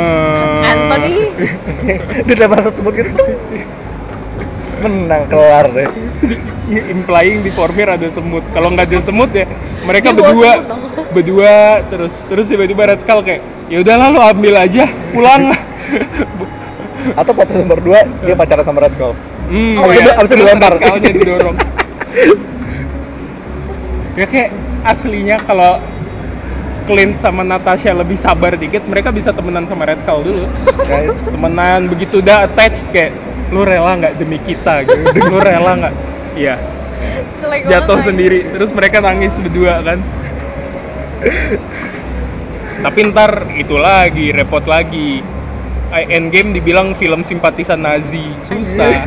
[0.94, 1.22] Anthony
[2.26, 3.24] dia udah masuk sebut gitu.
[4.82, 5.86] Menang kelar deh.
[6.72, 9.44] implying di Formir ada semut kalau nggak ada semut ya
[9.82, 10.52] mereka Dia berdua
[11.12, 11.54] berdua
[11.86, 15.52] terus terus tiba-tiba Red Skull kayak ya udahlah lu ambil aja pulang
[17.18, 19.12] Atau foto nomor 2 dia pacaran sama Red Skull.
[19.50, 20.70] Hmm, Abis itu- abis dilempar.
[20.72, 21.56] Red Skullnya didorong
[24.18, 24.50] ya kayak
[24.82, 25.80] aslinya kalau
[26.82, 30.44] Clint sama Natasha lebih sabar dikit mereka bisa temenan sama Red Skull dulu.
[30.82, 33.14] Kayak temenan begitu udah attached kayak
[33.52, 34.82] lu rela nggak demi kita?
[34.84, 35.02] gitu.
[35.28, 35.94] Lu rela nggak?
[36.34, 36.56] Iya.
[37.42, 39.98] Jelek jatuh sendiri terus mereka nangis berdua kan.
[42.82, 45.22] Tapi ntar itu lagi repot lagi.
[45.92, 48.32] I- Endgame dibilang film simpatisan Nazi.
[48.40, 49.04] Susah.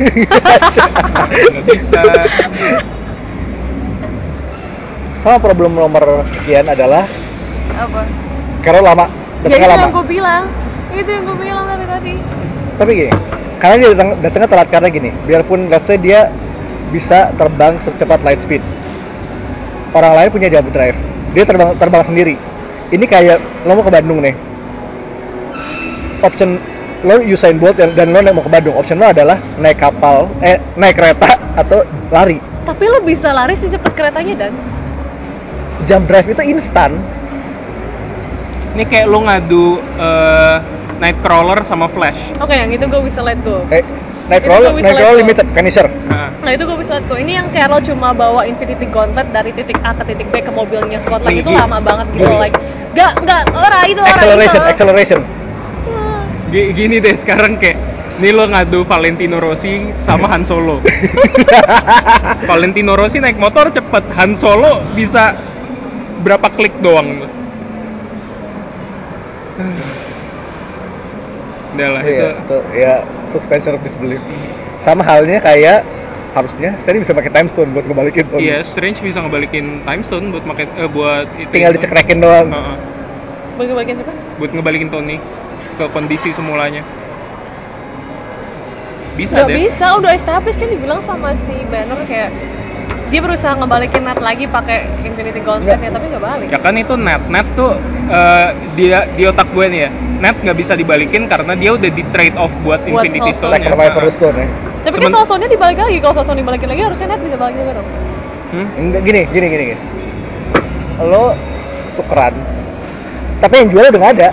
[1.50, 1.98] Nggak bisa.
[5.18, 7.02] Sama problem nomor sekian adalah
[7.74, 8.02] Apa?
[8.62, 9.82] karena lama Ya datangnya lama.
[9.86, 10.42] yang gue bilang.
[10.90, 12.14] Itu yang gue bilang dari tadi.
[12.76, 13.12] Tapi gini
[13.56, 15.10] karena dia datang datangnya telat karena gini.
[15.24, 16.28] Biarpun let's say dia
[16.90, 18.60] bisa terbang secepat light speed.
[19.94, 20.98] Orang lain punya jump drive.
[21.32, 22.34] Dia terbang terbang sendiri.
[22.90, 24.34] Ini kayak lo mau ke Bandung nih.
[26.24, 26.58] Option
[27.04, 28.74] lo Usain Bolt dan, dan lo mau ke Bandung.
[28.74, 32.40] Option lo adalah naik kapal eh naik kereta atau lari.
[32.66, 34.52] Tapi lo bisa lari sih cepet keretanya dan.
[35.86, 36.98] Jump drive itu instan
[38.76, 39.66] ini kayak lu ngadu
[39.96, 40.56] eh,
[41.00, 42.36] Nightcrawler sama Flash.
[42.36, 43.64] Oke yang itu gue bisa let go.
[43.72, 43.80] Eh
[44.28, 45.16] let go.
[45.16, 47.16] limited finisher Nah, Nah itu gue bisa let go.
[47.16, 51.00] Ini yang Carol cuma bawa Infinity Gauntlet dari titik A ke titik B ke mobilnya
[51.00, 52.36] Scotland Nih, Itu lama banget gitu Gini.
[52.36, 52.56] like
[52.92, 54.70] Gak, gak, ora itu ora acceleration itu.
[54.72, 55.20] acceleration.
[56.48, 57.76] Gi- gini deh sekarang kayak
[58.16, 60.80] ini lo ngadu Valentino Rossi sama Han Solo.
[62.48, 65.36] Valentino Rossi naik motor cepet Han Solo bisa
[66.24, 67.35] berapa klik doang
[71.76, 72.94] udah lah itu Iya, itu ya
[73.28, 74.22] suspension of disbelief.
[74.80, 75.84] Sama halnya kayak
[76.36, 78.44] harusnya Stanley bisa pakai time stone buat ngebalikin Tony.
[78.44, 81.48] Iya, Strange bisa ngebalikin time stone buat make, eh, buat itu.
[81.48, 82.52] Tinggal dicekrekin doang.
[82.52, 82.76] Heeh.
[83.56, 84.12] Bagi-bagi siapa?
[84.36, 85.16] buat ngebalikin Tony
[85.80, 86.84] ke kondisi semulanya.
[89.16, 89.56] Bisa Gak deh.
[89.56, 92.30] bisa, udah established kan dibilang sama si Banner kayak
[93.06, 96.46] dia berusaha ngebalikin Nat lagi pakai Infinity Gauntlet ya, tapi nggak balik.
[96.52, 99.90] Ya kan itu net net tuh eh, dia di otak gue nih ya.
[100.20, 103.56] Net nggak bisa dibalikin karena dia udah di trade off buat, Buat Infinity Stone.
[103.56, 104.48] Sacrifice for the stone ya.
[104.84, 107.72] Tapi kan Semen- Soulstone-nya dibalik lagi, kalau Soulstone dibalikin lagi harusnya Nat bisa balik juga
[107.72, 107.88] dong.
[108.46, 108.66] Hmm?
[108.76, 109.80] Enggak gini, gini, gini, gini.
[111.00, 111.32] Lo
[111.94, 112.34] tukeran.
[113.38, 114.28] Tapi yang jual udah nggak ada.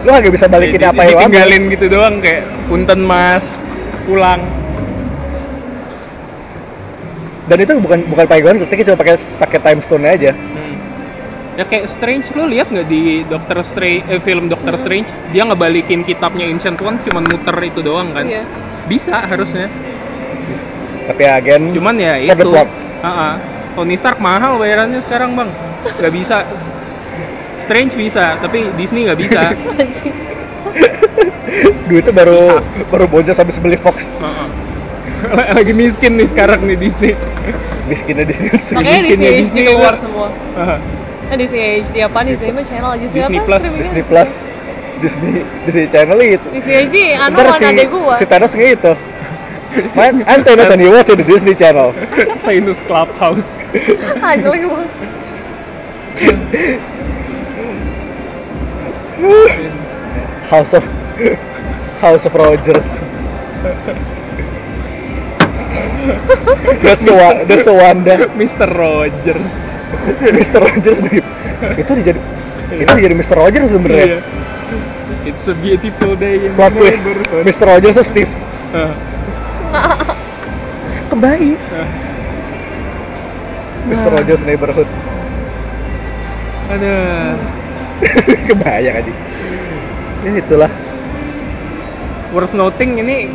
[0.00, 3.58] Lo nggak bisa balikin Di- apa yang ditinggalin gitu doang kayak punten mas
[4.04, 4.40] pulang.
[7.44, 10.32] Dan itu bukan bukan pakai ketika cuma pakai pakai time stone aja.
[10.32, 10.74] Hmm.
[11.54, 16.02] Ya kayak Strange lo lihat nggak di Doctor Strange eh, film Doctor Strange dia ngebalikin
[16.02, 18.26] kitabnya Ancient One cuman muter itu doang kan?
[18.26, 18.42] Iya.
[18.88, 19.68] Bisa harusnya.
[21.04, 22.48] Tapi agen Cuman ya itu.
[22.48, 22.68] plot.
[23.04, 23.30] Ha-ha.
[23.74, 25.50] Tony Stark mahal bayarannya sekarang bang,
[25.98, 26.46] nggak bisa.
[27.58, 29.54] Strange bisa, tapi Disney nggak bisa.
[29.54, 30.14] Anjing.
[31.88, 32.40] duitnya baru
[32.88, 34.10] baru boncos habis beli Fox.
[35.32, 37.12] Lagi miskin nih sekarang nih Disney.
[37.88, 38.48] Miskinnya Disney.
[38.52, 40.28] Makanya miskinnya Disney, Disney Disney keluar semua.
[40.56, 40.76] Aha.
[41.28, 43.46] Kan Disney HD apa Disney mah channel Disney, Disney apa?
[43.48, 43.62] Plus?
[43.64, 44.30] Disney Plus.
[44.94, 45.32] Disney
[45.66, 46.48] Disney Channel itu.
[46.54, 48.14] Disney HD anu kan si, adek gua.
[48.20, 48.92] si Thanos nge itu.
[49.98, 51.90] Man, antenna and you watch the Disney Channel.
[52.46, 53.48] Venus Clubhouse.
[53.74, 54.90] Jelek banget.
[60.46, 60.84] House of
[61.98, 62.86] House of Rogers.
[66.86, 68.30] that's a that's a Wanda.
[68.38, 68.62] Mr.
[68.70, 69.66] Rogers.
[70.22, 70.62] Mr.
[70.62, 70.98] Rogers.
[71.82, 72.20] Itu dijadi
[72.78, 73.34] itu dijadi Mr.
[73.34, 74.22] Rogers sebenarnya.
[75.26, 77.02] It's a beautiful day in Plot twist.
[77.02, 77.42] neighborhood.
[77.42, 77.64] Mr.
[77.66, 78.30] Rogers tuh Steve.
[81.10, 81.58] Kebaik.
[81.74, 81.88] Ah.
[83.90, 84.08] Mr.
[84.14, 84.86] Rogers neighborhood.
[86.70, 86.94] Ada.
[88.48, 89.12] Kebayang aja.
[90.24, 90.72] Ya itulah.
[92.32, 93.30] Worth noting ini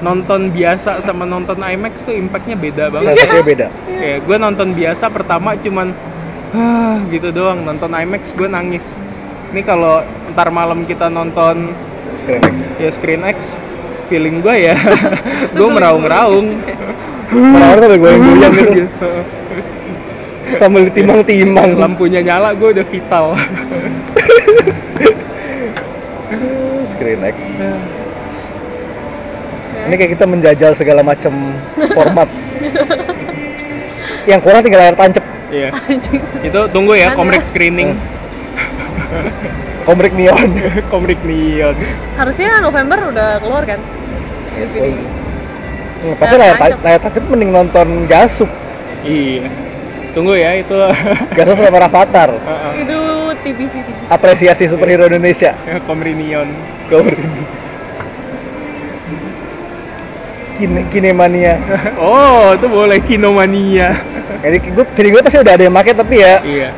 [0.00, 3.16] nonton biasa sama nonton IMAX tuh impactnya beda banget.
[3.16, 3.66] Rasanya beda.
[3.86, 5.92] Kayak gue nonton biasa pertama cuman
[6.56, 7.64] ah gitu doang.
[7.64, 8.98] Nonton IMAX gue nangis.
[9.52, 10.02] Ini kalau
[10.34, 11.72] ntar malam kita nonton
[12.20, 12.56] Screen X.
[12.80, 13.52] ya Screen X,
[14.08, 14.76] feeling gue ya
[15.58, 16.60] gue meraung-raung.
[17.26, 19.10] Orang-orang sampai goyang-goyang gitu.
[20.54, 21.74] Sambil ditimang-timang.
[21.74, 23.34] Lampunya nyala gue udah vital.
[26.94, 27.36] Screen X.
[29.86, 31.34] Ini kayak kita menjajal segala macam
[31.94, 32.30] format.
[34.26, 35.22] Yang kurang tinggal layar tancap.
[35.50, 35.70] Iya.
[36.42, 37.94] Itu tunggu ya komrek screening,
[39.86, 40.50] Komrik neon.
[40.92, 41.78] komrek neon.
[42.18, 43.78] Harusnya November udah keluar kan?
[44.58, 44.90] DVD.
[46.02, 48.50] Hmm, Tapi layar, layar tancap mending nonton Gasup.
[49.06, 49.46] Iya.
[50.16, 50.72] Tunggu ya itu
[51.36, 52.30] Gasup sama Rafathar.
[52.32, 52.72] Heeh.
[52.82, 52.98] Itu
[53.44, 54.08] TBC TBC.
[54.08, 55.52] Apresiasi superhero Indonesia.
[55.84, 56.48] komri neon.
[56.88, 57.20] Komrik.
[60.56, 61.60] Kine, kinemania.
[62.00, 63.92] Oh, itu boleh kinomania.
[64.40, 66.70] Jadi gue, feeling gue pasti udah ada yang make tapi ya, Iya.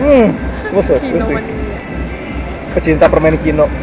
[0.00, 0.26] hmm,
[0.72, 1.40] gue.
[2.72, 3.68] Pecinta permen kino.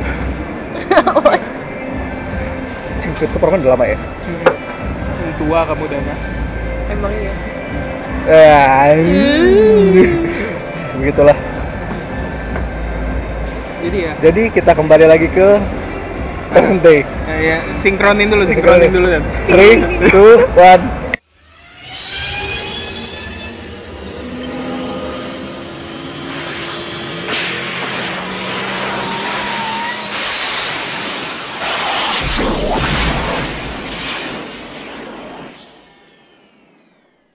[3.23, 3.97] Itu permen udah lama ya.
[5.39, 6.13] Tua kamu Dana.
[6.91, 7.33] Emang iya.
[10.99, 11.37] Begitulah.
[13.83, 15.59] Jadi ya, Jadi kita kembali lagi ke
[16.55, 17.03] present day.
[17.27, 19.23] eh, ya sinkronin dulu, sinkronin dulu dan.
[19.51, 19.75] Three,
[20.07, 21.03] two, one.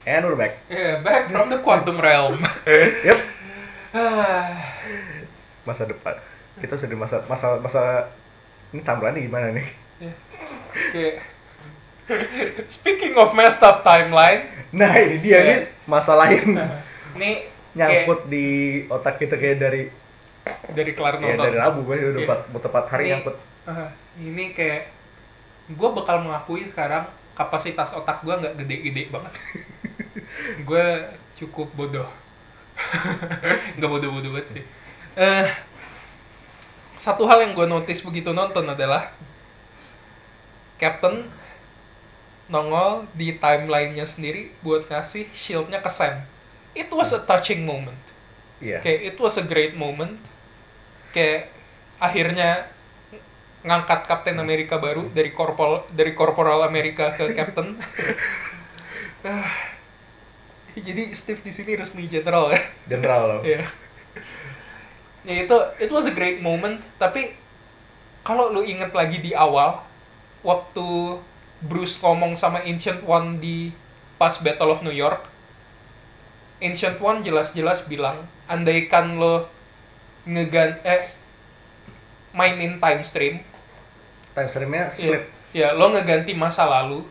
[0.06, 0.56] And we're back.
[0.68, 2.40] Yeah, back from the quantum realm.
[3.06, 3.18] Yep.
[3.90, 4.56] Ah,
[5.68, 6.16] Masa depan.
[6.58, 8.08] Kita sudah di masa masa masa
[8.70, 9.68] ini timeline gimana nih?
[10.02, 11.06] Oke.
[12.72, 15.40] Speaking of messed up timeline, Nah ini dia Iya.
[15.44, 16.56] nih masalah yang
[17.14, 18.46] ini nyangkut di
[18.86, 19.82] otak kita kayak dari
[20.68, 21.44] dari kelar ya nonton.
[21.44, 22.20] dari Rabu gue udah Iya.
[22.24, 23.36] tepat tepat hari Ini- nyangkut.
[24.18, 24.82] Ini kayak
[25.68, 27.04] gue bakal mengakui sekarang
[27.38, 29.34] kapasitas otak gue nggak gede-gede banget.
[30.68, 30.86] gue
[31.38, 32.10] cukup bodoh.
[33.78, 34.64] nggak bodoh-bodoh banget sih.
[35.14, 35.46] Eh,
[36.98, 39.14] satu hal yang gue notice begitu nonton adalah
[40.82, 41.30] Captain
[42.50, 46.26] nongol di timelinenya sendiri buat ngasih shieldnya ke Sam.
[46.74, 47.98] It was a touching moment.
[48.58, 48.82] Iya.
[48.82, 50.18] Kayak it was a great moment.
[51.14, 51.54] Kayak
[52.02, 52.66] akhirnya
[53.66, 57.74] ngangkat Kapten Amerika baru dari korporal dari korporal Amerika ke Captain.
[60.78, 62.62] Jadi Steve di sini resmi general ya.
[62.86, 63.42] General loh.
[63.48, 63.66] Iya.
[65.26, 67.34] Ya itu it was a great moment, tapi
[68.22, 69.82] kalau lu inget lagi di awal
[70.46, 71.18] waktu
[71.58, 73.74] Bruce ngomong sama Ancient One di
[74.16, 75.26] pas Battle of New York,
[76.62, 79.50] Ancient One jelas-jelas bilang, andaikan lo
[80.22, 81.10] ngegan eh
[82.32, 83.34] mainin time stream,
[84.32, 85.22] Time streamnya ya, split.
[85.50, 87.02] ya lo ngeganti masa lalu,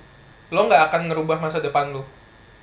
[0.50, 2.08] lo nggak akan ngerubah masa depan lo.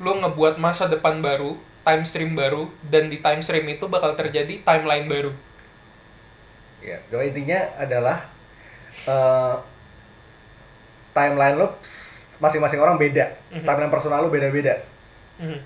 [0.00, 4.62] Lo ngebuat masa depan baru, time stream baru, dan di time stream itu bakal terjadi
[4.64, 5.32] timeline baru.
[6.84, 8.28] Ya, cuma intinya adalah
[9.04, 9.54] eh,
[11.12, 11.76] timeline lo
[12.40, 13.36] masing-masing orang beda.
[13.52, 13.64] Mhm.
[13.64, 14.80] Timeline personal lo beda-beda.
[15.38, 15.60] Mhm.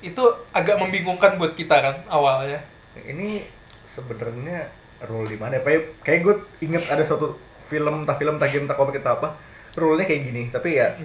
[0.00, 0.22] Itu
[0.52, 2.64] agak membingungkan buat kita kan awalnya.
[2.96, 3.44] Ini
[3.84, 4.70] sebenarnya
[5.04, 5.56] rule di mana?
[5.56, 5.62] ya?
[5.62, 9.28] Kayak kayak gue inget ada satu film, entah film, entah game, entah komik, entah apa.
[9.72, 10.98] Rule-nya kayak gini, tapi ya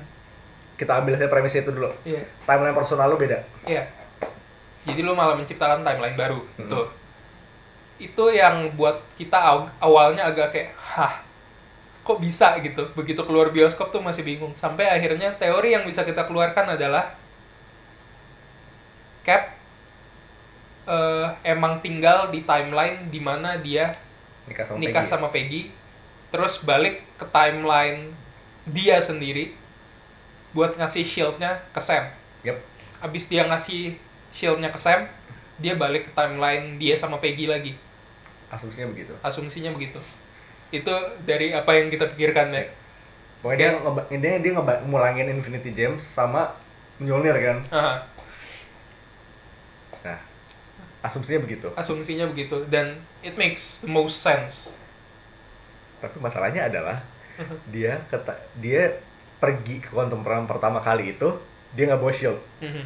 [0.75, 1.87] kita ambil saja premisnya itu dulu.
[2.03, 3.39] Iya, Timeline personal lo beda.
[3.63, 3.87] iya.
[4.85, 6.57] Jadi lo malah menciptakan timeline baru, Mhm.
[6.59, 6.81] gitu.
[7.97, 11.13] Itu yang buat kita aw- awalnya agak kayak, hah.
[12.05, 16.29] kok bisa gitu begitu keluar bioskop tuh masih bingung sampai akhirnya teori yang bisa kita
[16.29, 17.17] keluarkan adalah
[19.25, 19.54] Cap
[20.85, 23.93] eh, emang tinggal di timeline di mana dia
[24.45, 25.11] nikah sama nikah Peggy.
[25.11, 25.61] sama Peggy.
[26.29, 28.11] Terus balik ke timeline
[28.65, 29.53] dia sendiri
[30.53, 32.09] buat ngasih shieldnya ke Sam.
[32.45, 32.57] Yep.
[33.03, 33.97] abis dia ngasih
[34.33, 35.05] shieldnya ke Sam
[35.59, 37.73] dia balik ke timeline dia sama Peggy lagi.
[38.49, 39.13] Asumsinya begitu.
[39.21, 39.99] Asumsinya begitu.
[40.71, 40.91] Itu
[41.23, 42.65] dari apa yang kita pikirkan ya
[43.45, 46.57] pokoknya dia intinya dia ngeba- ngulangin Infinity Gems sama
[46.97, 47.57] Mjolnir kan?
[47.69, 47.95] Aha, nah
[51.05, 51.67] asumsinya begitu.
[51.77, 54.73] Asumsinya begitu dan it makes most sense.
[56.01, 57.05] Tapi masalahnya adalah
[57.73, 58.97] dia kata dia
[59.39, 61.35] pergi ke quantum realm pertama kali itu
[61.75, 62.39] dia nggak bawa shield.
[62.63, 62.85] Mhm.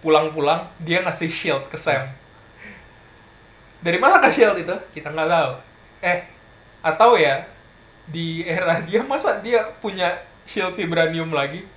[0.00, 2.08] pulang-pulang dia ngasih shield ke Sam.
[3.84, 4.72] Dari mana ke shield itu?
[4.96, 5.52] Kita nggak tahu.
[6.00, 6.24] Eh
[6.80, 7.44] atau ya
[8.08, 11.68] di era dia masa dia punya shield vibranium lagi?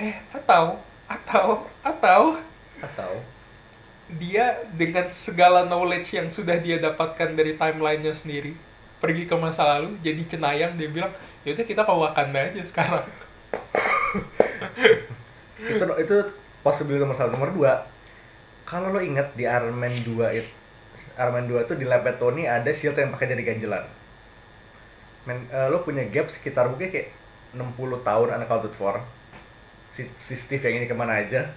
[0.00, 2.40] Eh atau atau atau
[2.80, 3.12] atau
[4.16, 8.52] dia dengan segala knowledge yang sudah dia dapatkan dari timelinenya sendiri
[9.02, 13.06] pergi ke masa lalu jadi cenayang dia bilang yaudah kita ke Wakanda aja sekarang.
[15.62, 16.16] Itu itu
[16.66, 17.30] possibility nomor satu.
[17.34, 17.72] Nomor dua
[18.66, 20.50] kalau lo ingat di Iron Man 2 itu
[21.18, 23.84] Iron Man 2 itu di labnya Tony ada shield yang pakai dari ganjelan.
[25.28, 27.14] Men, eh, lo punya gap sekitar mungkin kayak
[27.54, 28.98] 60 tahun unaccounted for.
[29.92, 31.52] Si, si Steve yang ini ke mana aja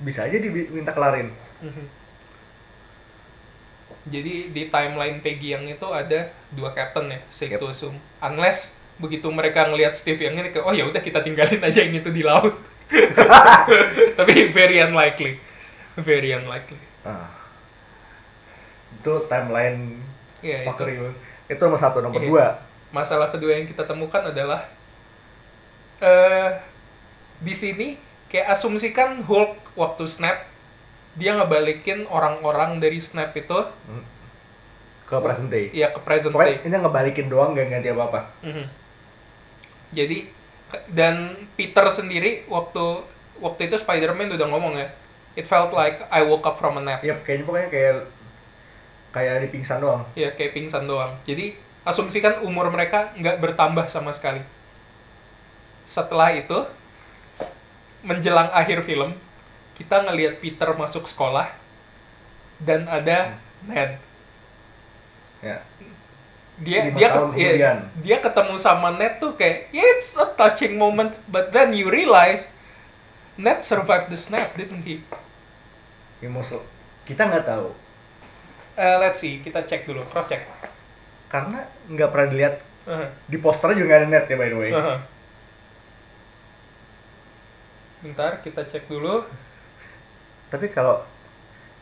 [0.00, 1.28] bisa aja diminta kelarin
[4.06, 7.98] Jadi di timeline Peggy yang itu ada dua captain ya, safe to assume.
[8.22, 12.10] Unless begitu mereka ngelihat Steve yang ini oh ya udah kita tinggalin aja yang itu
[12.14, 12.54] di laut.
[14.18, 15.42] Tapi very unlikely.
[15.98, 16.78] Very unlikely.
[17.02, 17.30] Ah.
[18.96, 20.02] itu timeline
[20.42, 21.10] Ya, itu.
[21.46, 22.26] itu nomor satu nomor Iya.
[22.26, 22.46] dua
[22.90, 24.66] Masalah kedua yang kita temukan adalah
[25.98, 26.58] eh
[27.38, 27.88] di sini
[28.26, 30.42] kayak asumsikan Hulk waktu snap
[31.16, 33.58] dia ngebalikin orang-orang dari snap itu
[35.06, 36.36] ke present day ya ke present day.
[36.36, 38.66] pokoknya ini ngebalikin doang nggak ganti apa apa Mhm.
[39.94, 40.18] Jadi
[40.90, 43.06] dan Peter sendiri waktu
[43.38, 44.90] waktu itu Spider-Man udah ngomong ya,
[45.38, 47.06] it felt like I woke up from a nap.
[47.06, 47.94] Iya, kayaknya pokoknya kayak
[49.14, 50.02] kayak di pingsan doang.
[50.18, 51.14] Ya kayak pingsan doang.
[51.22, 51.54] Jadi
[51.86, 54.42] asumsikan umur mereka nggak bertambah sama sekali.
[55.86, 56.66] Setelah itu
[58.02, 59.14] menjelang akhir film
[59.76, 61.52] kita ngelihat Peter masuk sekolah
[62.58, 64.00] dan ada Ned.
[65.38, 65.60] Ya.
[66.56, 67.76] dia dia kemudian.
[68.00, 72.48] dia ketemu sama Ned tuh kayak it's a touching moment but then you realize
[73.36, 75.04] Ned survived the snap didn't he
[76.16, 76.64] Ya, maksud-
[77.04, 77.76] kita nggak tahu
[78.74, 80.48] Eh, let's see kita cek dulu cross check
[81.26, 82.56] karena nggak pernah dilihat
[82.86, 83.10] Uh-huh.
[83.26, 84.70] di posternya juga nggak ada net ya by the way.
[84.70, 84.98] Uh-huh.
[87.98, 89.26] bentar kita cek dulu
[90.46, 91.02] Tapi kalau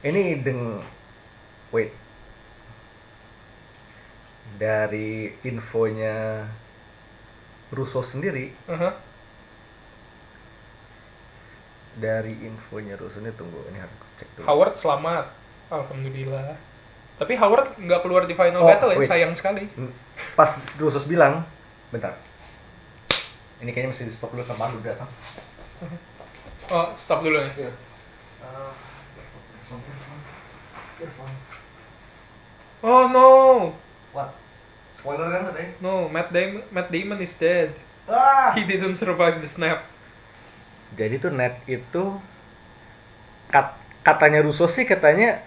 [0.01, 0.81] ini deng
[1.69, 1.93] wait
[4.55, 6.47] dari infonya
[7.71, 8.93] Russo sendiri Uh-huh.
[11.95, 14.45] dari infonya Russo ini tunggu ini harus cek dulu.
[14.45, 15.27] Howard selamat
[15.69, 16.55] alhamdulillah
[17.15, 19.07] tapi Howard nggak keluar di final Oh, battle ya wait.
[19.07, 19.67] sayang sekali
[20.35, 21.43] Pas Russo bilang,
[21.91, 22.15] bentar.
[23.59, 25.07] Ini kayaknya mesti di stop dulu sama lu datang.
[26.71, 27.71] oh stop dulu nih Iya.
[32.83, 33.29] Oh no
[34.13, 34.31] What?
[34.95, 35.71] Spoiler kan katanya?
[35.81, 37.73] no Matt Damon Matt Damon is dead
[38.05, 38.53] Ah!
[38.53, 39.81] he didn't survive the snap
[40.95, 42.21] Jadi tuh net itu
[43.51, 43.75] kat-
[44.07, 45.43] katanya Russo sih katanya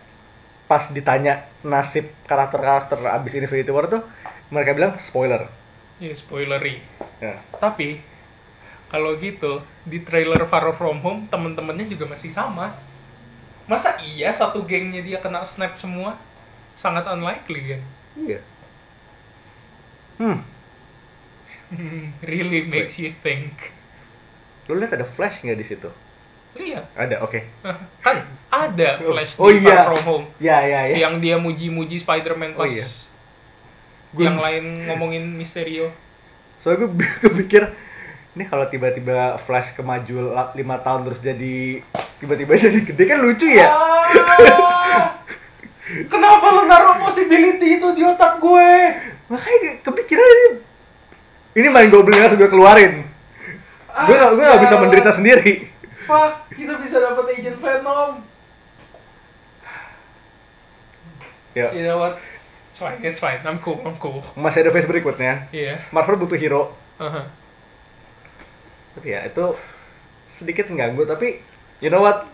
[0.68, 4.04] pas ditanya nasib karakter-karakter abis Infinity War tuh
[4.52, 5.48] mereka bilang spoiler.
[5.98, 6.84] ya spoilery
[7.18, 7.40] Ya.
[7.58, 8.04] Tapi
[8.92, 12.66] kalau gitu di trailer Far From Home temen-temennya juga masih sama.
[13.68, 16.16] Masa iya satu gengnya dia kena snap semua?
[16.76, 17.82] Sangat unlikely kan.
[18.16, 18.40] Iya.
[20.18, 20.42] Hmm,
[22.30, 23.74] really makes you think.
[24.68, 25.90] lu lihat ada Flash nggak di situ?
[26.58, 27.40] Lihat, Ada, oke.
[28.06, 28.18] kan
[28.50, 29.86] ada Flash Oh di iya.
[29.86, 30.96] Far From Home Ya, ya, ya.
[31.08, 32.88] yang dia muji-muji Spider-Man Oh pas iya.
[34.18, 35.92] yang lain ngomongin Mysterio.
[36.60, 37.64] Soalnya gue gue pikir
[38.38, 41.82] ini kalau tiba-tiba Flash kemaju la- lima tahun terus jadi
[42.22, 43.66] tiba-tiba jadi gede kan lucu ya?
[43.66, 45.18] Ah!
[46.06, 48.72] Kenapa lu naruh possibility itu di otak gue?
[49.34, 50.48] Makanya kepikiran ini
[51.58, 53.02] ini main goblin harus gue keluarin.
[54.06, 55.74] Gue gak, gue gak bisa menderita sendiri.
[56.06, 58.22] Fuck, kita bisa dapat Agent Venom.
[61.58, 61.74] Ya.
[61.74, 62.22] You know what?
[62.70, 63.42] It's fine, it's fine.
[63.42, 64.22] I'm cool, I'm cool.
[64.38, 65.50] Masih ada phase berikutnya.
[65.50, 65.82] Iya.
[65.90, 66.78] Marvel butuh hero.
[67.02, 67.26] Aha.
[67.26, 67.47] Tapi
[69.04, 69.58] ya itu
[70.28, 71.42] sedikit mengganggu tapi
[71.84, 72.26] you know what?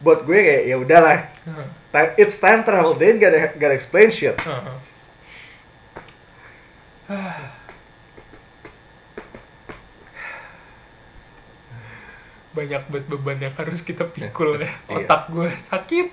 [0.00, 1.28] Buat gue kayak ya udahlah.
[1.44, 1.64] Aha.
[1.90, 2.96] Time, it's time travel.
[2.96, 4.38] They gotta, gotta explain shit.
[4.40, 4.80] Aha.
[12.50, 14.70] Banyak banget beban yang harus kita pikul ya.
[14.88, 15.06] Iya.
[15.06, 16.10] Otak gue sakit.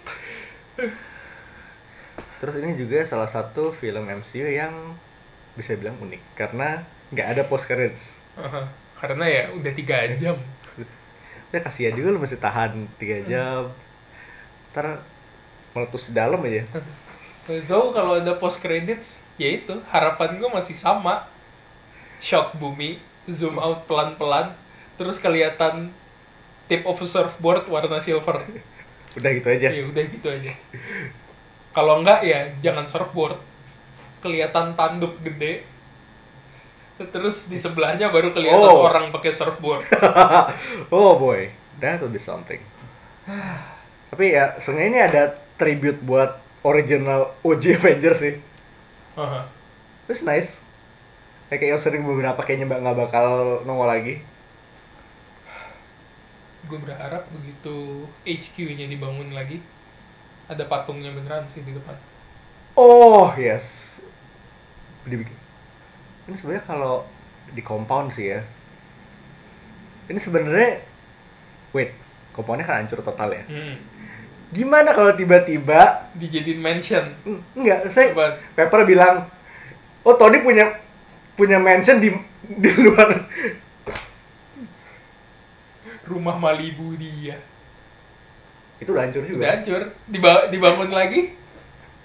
[2.38, 4.94] Terus ini juga salah satu film MCU yang
[5.58, 8.14] bisa bilang unik karena nggak ada post credits.
[8.38, 8.87] Aha.
[8.98, 10.38] Karena ya udah tiga jam.
[11.54, 13.72] Ya kasihan juga lu masih tahan 3 jam.
[14.74, 15.00] Ntar
[15.72, 16.68] meletus di dalam aja.
[17.48, 21.24] Tahu kalau ada post credits, ya itu harapan gue masih sama.
[22.20, 23.00] Shot bumi,
[23.32, 24.52] zoom out pelan-pelan,
[25.00, 25.94] terus kelihatan
[26.68, 28.44] tip of surfboard warna silver.
[29.16, 29.72] Udah gitu aja.
[29.72, 30.52] Ya udah gitu aja.
[31.72, 33.40] Kalau enggak ya jangan surfboard.
[34.20, 35.64] Kelihatan tanduk gede.
[36.98, 38.82] Terus di sebelahnya baru kelihatan Oh.
[38.82, 39.86] orang pakai surfboard.
[40.94, 42.62] oh boy, that would be something.
[44.12, 45.24] Tapi ya, sebenarnya ini ada
[45.60, 48.36] tribute buat original OG Avengers sih.
[49.16, 49.46] Aha.
[50.08, 50.52] Terus nice.
[51.50, 53.28] Kayak yang sering beberapa kayaknya mbak nggak bakal
[53.64, 54.20] nongol lagi.
[56.68, 59.64] Gue berharap begitu HQ-nya dibangun lagi,
[60.52, 61.96] ada patungnya beneran sih di depan.
[62.76, 63.98] Oh yes.
[65.08, 65.47] Dibikin.
[66.28, 67.08] Ini sebenarnya kalau
[67.52, 68.44] di compound sih ya.
[70.08, 70.84] Ini sebenarnya,
[71.72, 71.96] wait,
[72.32, 73.44] compoundnya kan hancur total ya.
[73.48, 73.76] Hmm.
[74.48, 77.04] Gimana kalau tiba-tiba Dijadiin mansion.
[77.52, 78.40] Enggak, saya Apaan?
[78.56, 79.28] Pepper bilang,
[80.04, 80.80] oh Tony punya
[81.36, 82.16] punya mansion di
[82.48, 83.28] di luar.
[86.08, 87.36] Rumah Malibu dia.
[88.80, 89.46] Itu udah hancur Udah juga.
[89.52, 89.82] hancur.
[90.08, 91.36] Diba- dibangun lagi.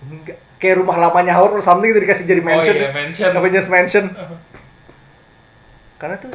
[0.03, 0.39] Enggak.
[0.63, 2.79] Kayak rumah lamanya Howard or something itu dikasih jadi mansion.
[2.79, 3.35] Oh iya, mansion.
[3.35, 4.07] Avengers Mansion.
[5.99, 6.31] Karena tuh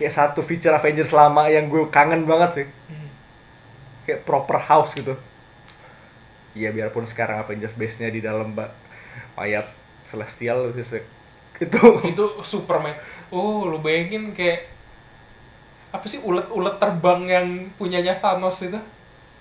[0.00, 2.66] kayak satu feature Avengers lama yang gue kangen banget sih.
[2.88, 3.12] Hmm.
[4.08, 5.12] Kayak proper house gitu.
[6.56, 8.56] Iya biarpun sekarang Avengers base-nya di dalam
[9.36, 9.68] mayat
[10.08, 11.00] celestial itu
[12.08, 12.96] itu Superman.
[13.28, 14.72] Oh, lu bayangin kayak
[15.92, 18.80] apa sih ulet-ulet terbang yang punyanya Thanos itu?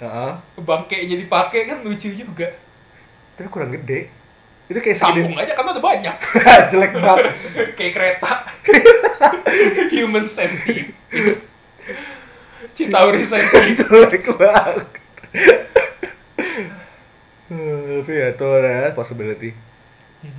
[0.04, 0.32] Heeh.
[0.60, 2.52] Bangkainya dipakai kan lucu juga.
[3.42, 4.14] Tapi kurang gede.
[4.70, 6.18] Itu kayak segede Sambung aja karena ada banyak.
[6.72, 7.34] jelek banget.
[7.82, 8.32] kayak kereta.
[9.98, 10.94] Human centipede.
[12.78, 13.82] Citauri centipede.
[13.82, 14.88] jelek banget.
[17.50, 19.58] Hmm, tapi ya itu ada possibility.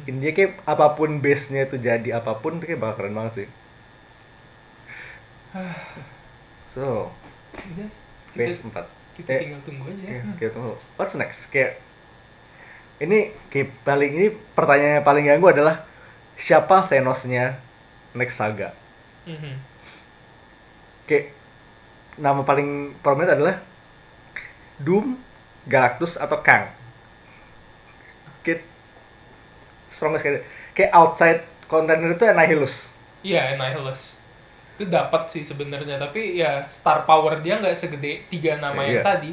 [0.06, 3.48] India kayak apa pun base-nya itu jadi apa pun itu kayak bakal keren banget sih.
[6.72, 7.12] So,
[8.32, 9.20] phase kita, 4.
[9.20, 10.04] kita Eh, tinggal tunggu aja.
[10.08, 10.72] Iya, kita tunggu.
[10.96, 11.52] What's next?
[11.52, 11.84] Kayak
[13.00, 15.84] ini kayak paling ini pertanyaan yang paling ganggu adalah
[16.36, 17.56] siapa Thanos-nya
[18.12, 18.74] next saga?
[19.24, 19.54] Mhm.
[21.08, 21.32] Kayak
[22.18, 23.56] nama paling prominent adalah
[24.82, 25.16] Doom,
[25.64, 26.68] Galactus atau Kang.
[28.42, 28.66] Kayak
[29.88, 30.42] strongest kayak
[30.74, 31.40] kayak outside
[31.70, 32.92] contender itu Annihilus.
[33.22, 34.18] Iya, Annihilus.
[34.74, 39.04] Itu dapat sih sebenarnya, tapi ya star power dia nggak segede tiga nama yang Iya.
[39.04, 39.32] tadi.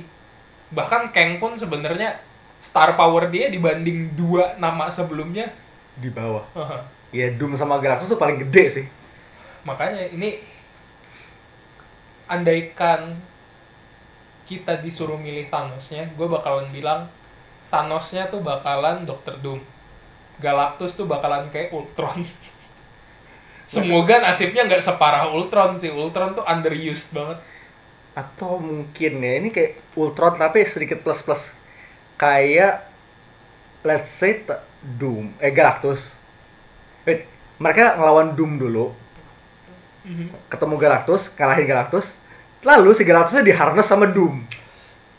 [0.70, 2.22] Bahkan Kang pun sebenarnya
[2.64, 5.52] star power dia dibanding dua nama sebelumnya.
[6.00, 6.48] di bawah.
[7.12, 8.86] Ya Doom sama Galactus tuh paling gede sih.
[9.68, 10.40] Makanya ini
[12.30, 13.20] andaikan
[14.48, 17.12] kita disuruh milih Thanosnya, gue bakalan bilang
[17.70, 19.38] Thanosnya tuh bakalan Dr.
[19.44, 19.60] Doom.
[20.40, 22.24] Galactus tuh bakalan kayak Ultron.
[23.70, 25.94] Semoga nasibnya nggak separah Ultron sih.
[25.94, 27.38] Ultron tuh underused banget.
[28.18, 31.54] Atau mungkin ya ini kayak Ultron tapi sedikit plus plus
[32.20, 32.84] kayak
[33.88, 34.44] let's say
[35.00, 36.14] Doom eh Galactus.
[37.08, 37.26] Wait,
[37.58, 38.92] mereka ngelawan Doom dulu,
[40.52, 42.20] ketemu Galactus, kalahin Galactus.
[42.60, 44.44] Lalu si Galactusnya diharness sama Doom.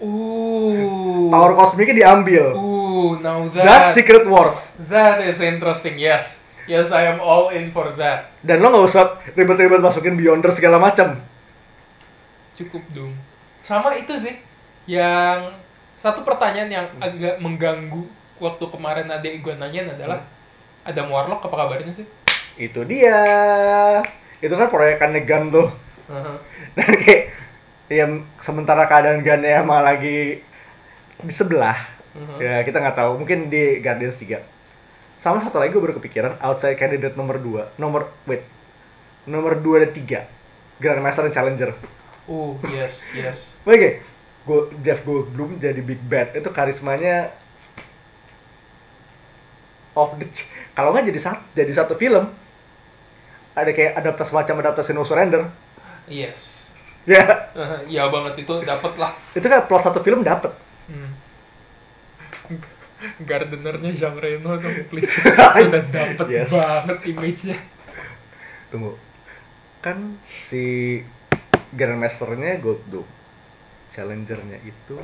[0.01, 1.28] Uh.
[1.32, 2.52] Power kosmiknya diambil.
[2.56, 4.77] Uh, now That's that Secret Wars.
[4.93, 5.97] that is interesting.
[5.97, 6.44] Yes.
[6.68, 8.31] Yes, I am all in for that.
[8.44, 11.18] Dan lo nggak usah ribet-ribet masukin Beyonder segala macam.
[12.60, 13.16] cukup dong
[13.64, 14.36] sama itu sih
[14.85, 15.48] yang
[16.01, 18.09] satu pertanyaan yang agak mengganggu
[18.40, 20.24] waktu kemarin adek gue nanyain adalah
[20.81, 22.06] ada Warlock apa kabarnya sih
[22.56, 23.20] Itu dia.
[24.40, 25.68] Itu kan proyekannya Gun tuh.
[26.09, 26.40] Aha.
[26.72, 27.22] Dan kayak
[27.89, 28.05] ya
[28.40, 30.40] sementara keadaan Gunnya emang lagi
[31.20, 31.77] di sebelah.
[32.16, 32.36] Mhm.
[32.40, 33.20] Ya kita nggak tahu.
[33.20, 34.40] Mungkin di Guardians 3.
[35.20, 37.77] Sama satu lagi gue baru kepikiran outside candidate nomor 2.
[37.77, 38.44] Nomor wait.
[39.28, 40.20] Nomor 2 dan 3.
[40.81, 41.77] Grandmaster dan Challenger.
[42.24, 44.01] oh yes yes Oke.
[44.40, 46.32] Gue Jeff Goldblum jadi Big Bad.
[46.32, 47.30] Itu karismanya
[49.92, 50.26] of the
[50.72, 52.24] kalau nggak jadi satu jadi satu film.
[53.52, 55.50] Ada kayak adaptasi macam adaptasi No Surrender.
[56.06, 56.72] Yes.
[57.04, 57.50] Ya.
[57.56, 59.12] Eh, iya banget itu dapet lah.
[59.34, 60.52] Itu kan plot satu film dapet.
[60.86, 61.10] Hmm.
[63.28, 65.10] Gardenernya Jean Reno dong, please.
[65.66, 66.52] Udah dapet Yes.
[66.52, 67.58] banget image-nya.
[68.70, 68.94] tunggu.
[69.80, 71.00] Kan si
[71.74, 73.08] Grandmasternya Goldblum
[73.90, 74.96] Challengernya itu.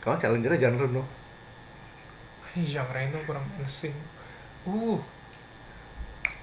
[0.00, 1.04] Kalau Challengernya Jean Reno.
[2.56, 3.92] Jean Reno kurang menacing.
[4.64, 4.96] Uh,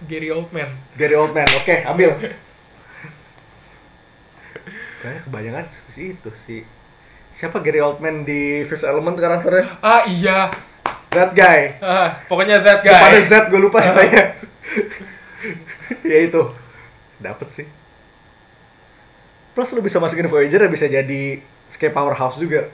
[0.06, 0.70] Gary Oldman.
[0.94, 2.14] Gary Oldman oke ambil.
[5.02, 6.56] Kayaknya kebanyakan si itu si
[7.34, 10.50] siapa Gary Oldman di Fifth Element karakternya Ah iya,
[11.14, 11.78] that guy.
[11.82, 13.22] Ah, pokoknya that guy.
[13.26, 14.38] Z gue lupa sih saya
[16.14, 16.54] ya itu.
[17.18, 17.66] Dapet sih
[19.58, 21.42] plus lu bisa masukin Voyager ya bisa jadi
[21.82, 22.70] kayak powerhouse juga.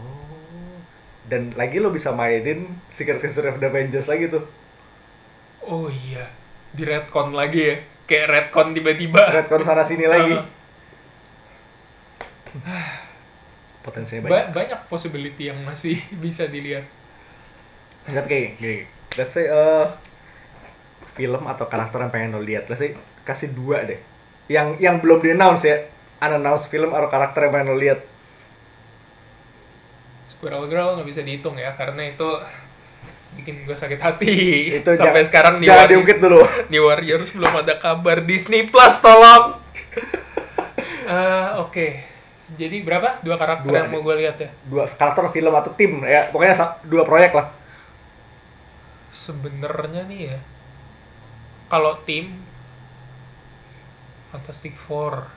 [0.00, 0.80] Oh.
[1.28, 4.40] Dan lagi lo bisa mainin Secret History of the Avengers lagi tuh.
[5.68, 6.32] Oh iya,
[6.72, 7.76] di retcon lagi ya.
[8.08, 9.20] Kayak retcon tiba-tiba.
[9.20, 10.32] Redcon sana sini lagi.
[13.84, 14.48] Potensinya Ba- banyak.
[14.56, 16.88] banyak possibility yang masih bisa dilihat.
[18.08, 18.88] Tapi kayak gini,
[19.20, 19.86] let's say eh,
[21.20, 22.96] film atau karakter yang pengen lo lihat, let's say
[23.28, 24.13] kasih dua deh.
[24.46, 25.76] Yang yang belum di announce ya,
[26.20, 28.00] unannounced film atau karakter yang pengen lo lihat.
[30.28, 32.28] Squirrel Girl nggak bisa dihitung ya, karena itu
[33.34, 34.34] bikin gue sakit hati.
[34.78, 36.40] Itu Sampai jangan- sekarang di jangan diungkit dulu.
[36.68, 39.44] di Warriors belum ada kabar Disney Plus tolong.
[41.04, 42.00] Eh, Oke,
[42.56, 43.20] jadi berapa?
[43.20, 44.48] Dua karakter Dua yang mau gue lihat ya.
[44.64, 47.52] Dua karakter film atau tim ya, pokoknya dua proyek lah.
[49.12, 50.38] Sebenarnya nih ya,
[51.68, 52.40] kalau tim
[54.34, 55.30] Fantastic Four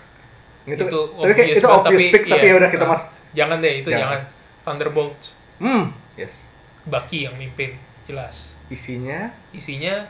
[0.66, 2.52] Itu, itu, tapi kayak itu banget, obvious pick tapi iya.
[2.52, 3.04] ya udah kita Ah, mas.
[3.32, 4.02] Jangan deh, itu Jangan.
[4.04, 4.22] jangan.
[4.66, 5.20] Thunderbolt,
[5.58, 5.84] Hmm,
[6.14, 6.44] yes.
[6.84, 8.52] Bucky yang mimpin, jelas.
[8.68, 10.04] Isinya, Isinya,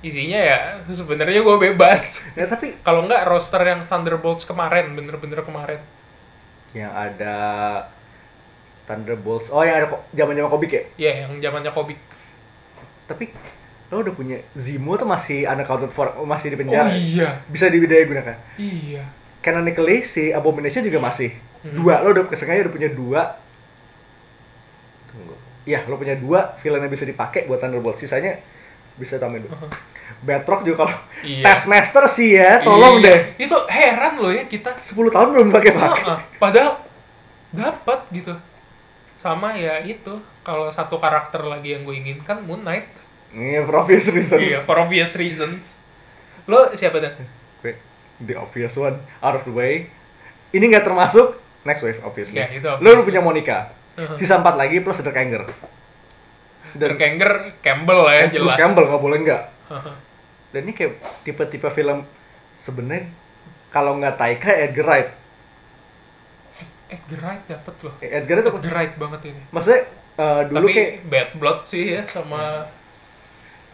[0.00, 2.20] isinya ya sebenarnya gue bebas.
[2.34, 5.80] ya tapi Kalau nggak roster yang Thunderbolts kemarin, bener-bener kemarin.
[6.74, 7.36] yang ada
[8.84, 9.48] Thunderbolts.
[9.48, 10.82] Oh, yang ada ko- zaman-zaman komik ya.
[11.00, 11.96] Ya, yang zamannya komik.
[13.08, 13.32] Tapi
[13.88, 16.90] lo udah punya Zemo tuh masih unaccounted for, masih di Oh penjara.
[16.90, 18.36] iya, Bisa didaya gunakan.
[18.56, 19.04] iya.
[19.38, 21.36] canonically si Abomination juga masih.
[21.60, 21.76] Hmm.
[21.76, 22.00] dua.
[22.00, 23.22] Lo udah kesengaja udah punya dua.
[25.08, 25.36] Tunggu.
[25.64, 27.96] Ya lo punya dua villain yang bisa dipakai buat Thunderbolt.
[27.96, 28.40] Sisanya
[28.96, 29.68] bisa tambahin dua.
[30.20, 31.44] Batroc juga kalau Iya.
[31.44, 33.36] Taskmaster sih ya tolong Iya.
[33.36, 33.44] deh.
[33.44, 36.02] Itu heran loh ya kita 10 tahun belum pakai pakai.
[36.02, 36.72] Heeh, padahal
[37.50, 38.32] dapat gitu.
[39.20, 40.20] Sama ya itu.
[40.40, 42.88] Kalau satu karakter lagi yang gue inginkan Moon Knight
[43.34, 44.40] ini for obvious reasons.
[44.40, 45.76] Iya for obvious reasons.
[46.46, 47.18] Lo siapa dan
[47.60, 47.74] Gue,
[48.22, 49.90] the obvious one out of the way.
[50.54, 51.34] Ini nggak termasuk
[51.66, 52.38] next wave obviously.
[52.38, 52.94] Ya, itu lo obviously.
[52.94, 53.58] udah punya Monica.
[53.94, 54.18] Uh-huh.
[54.18, 55.46] sisa 4 lagi plus ada Kanger
[56.74, 58.58] dan Kanger Campbell lah ya jelas.
[58.58, 59.42] Campbell nggak boleh nggak.
[59.70, 59.94] Heeh.
[60.54, 62.06] dan ini kayak tipe-tipe film
[62.62, 63.10] sebenarnya
[63.74, 65.10] kalau nggak Taika Edgar Wright.
[66.90, 67.94] Edgar Wright dapet loh.
[67.98, 68.58] Eh, Edgar Wright apa?
[68.62, 69.42] Edgar Wright banget ini.
[69.50, 69.82] Maksudnya
[70.18, 72.70] eh, dulu tapi kayak Bad Blood sih ya sama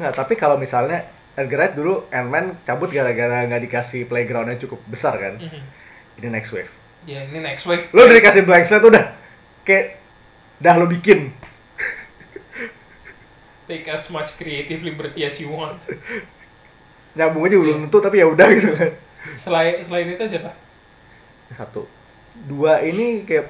[0.01, 1.05] nggak tapi kalau misalnya
[1.37, 5.37] Edgar Wright dulu Ant-Man cabut gara-gara nggak dikasih playground yang cukup besar kan?
[5.37, 5.63] Mhm.
[6.17, 6.69] ini next wave.
[7.05, 7.85] Ya ini next wave.
[7.93, 9.05] Lo udah dikasih blank slate udah.
[9.63, 9.97] Kayak
[10.59, 11.33] dah lo bikin.
[13.65, 15.79] Take as much creative liberty as you want.
[17.13, 17.83] Nyambung aja belum Iya.
[17.87, 18.91] tentu tapi ya udah gitu kan.
[19.37, 20.53] Selain selain itu siapa?
[21.53, 21.87] Satu.
[22.37, 23.49] Dua ini kayak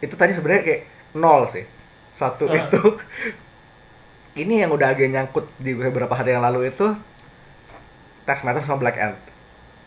[0.00, 0.82] itu tadi sebenarnya kayak
[1.14, 1.64] nol sih.
[2.12, 2.56] Satu Ah.
[2.58, 2.80] itu
[4.34, 6.90] ini yang udah agak nyangkut di beberapa hari yang lalu itu
[8.26, 9.18] Taskmaster sama Black Ant.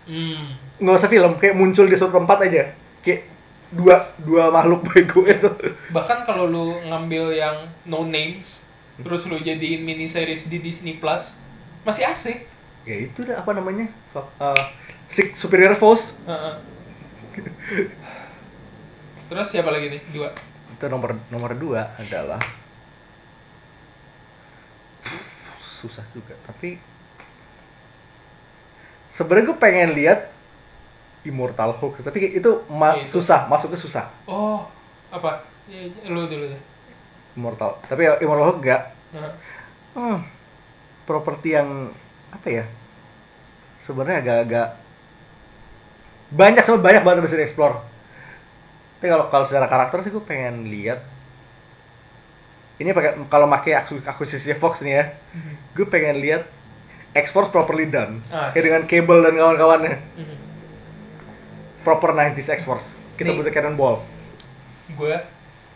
[0.07, 0.55] Hmm.
[0.79, 2.71] nggak usah film kayak muncul di suatu tempat aja.
[3.03, 3.27] Kayak
[3.75, 5.51] dua dua makhluk bego itu.
[5.91, 8.63] Bahkan kalau lu ngambil yang no names
[9.03, 11.35] terus lu jadiin mini series di Disney Plus
[11.83, 12.47] masih asik.
[12.87, 13.91] Ya itu dah apa namanya?
[14.15, 14.55] Uh,
[15.11, 16.15] Six Superior Force.
[16.23, 16.55] Heeh.
[19.27, 20.01] terus siapa lagi nih?
[20.15, 20.31] Dua.
[20.71, 22.39] Itu nomor nomor dua adalah
[25.81, 26.33] susah juga.
[26.47, 26.69] Tapi
[29.11, 30.19] sebenarnya gue pengen lihat
[31.27, 32.01] Immortal Hulk.
[32.05, 33.19] Tapi itu ma- Ya, itu.
[33.19, 34.05] susah masuknya susah.
[34.27, 34.63] Oh
[35.11, 35.43] apa?
[35.67, 36.61] Ya, lu dulu deh.
[37.37, 37.77] Immortal.
[37.85, 38.81] Tapi ya Immortal Hulk enggak
[39.15, 39.33] Heeh.
[39.95, 40.19] hmm,
[41.07, 41.91] properti yang
[42.33, 42.65] apa ya
[43.81, 44.67] sebenarnya agak-agak
[46.27, 47.79] banyak sama banyak banget bisa dieksplor
[48.99, 50.99] tapi kalau kalau secara karakter sih gue pengen lihat
[52.77, 55.53] ini pakai kalau pakai aku- akuisisi Fox nih ya Mhm.
[55.73, 56.45] gue pengen lihat
[57.09, 58.81] X-Force properly done Ah, kayak dengan.
[58.83, 60.37] Cable dan kawan-kawannya Mhm.
[61.81, 62.85] proper 90s X-Force
[63.15, 63.37] kita Nih.
[63.37, 64.05] butuh Cannonball
[64.89, 65.15] gue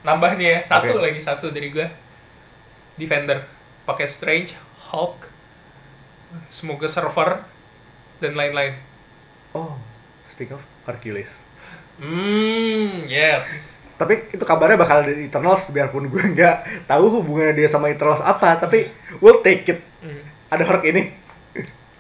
[0.01, 1.03] nambah nih ya satu Oke.
[1.03, 1.87] lagi satu dari gue
[2.95, 3.41] defender
[3.83, 4.53] pakai strange
[4.87, 5.25] hulk
[6.49, 7.41] semoga server
[8.19, 8.77] dan lain-lain
[9.51, 9.75] Oh,
[10.23, 11.27] speak of Hercules.
[11.97, 17.69] hmm yes Tapi itu kabarnya bakal ada di Eternals biarpun gue nggak tahu hubungannya dia
[17.69, 18.89] sama Eternals apa, tapi
[19.21, 19.79] we'll take it.
[20.01, 20.25] Hmm.
[20.49, 21.13] Ada Herc ini.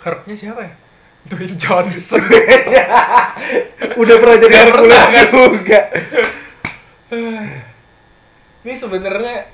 [0.01, 0.73] Hulknya siapa ya
[1.29, 2.17] Dwayne Johnson
[4.01, 5.25] Udah pernah jadi Hercules kan?
[5.29, 5.81] juga.
[8.65, 9.45] ini sebenarnya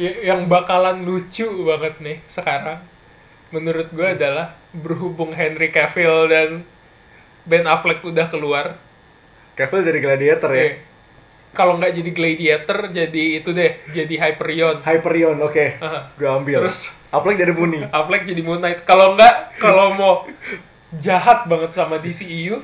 [0.00, 2.80] yang bakalan lucu banget nih sekarang
[3.52, 6.50] menurut gue adalah berhubung Henry Cavill dan
[7.44, 8.76] Ben Affleck udah keluar
[9.56, 10.62] Cavill dari Gladiator ya.
[10.64, 10.72] eh,
[11.50, 15.66] kalau nggak jadi Gladiator jadi itu deh jadi Hyperion Hyperion, oke.
[15.78, 16.14] Aha.
[16.14, 16.58] Gue ambil.
[16.62, 17.82] Terus- Apalagi dari Muni.
[17.82, 20.14] Affleck jadi Moon Knight kalau nggak kalau mau
[20.94, 22.62] jahat banget sama DCEU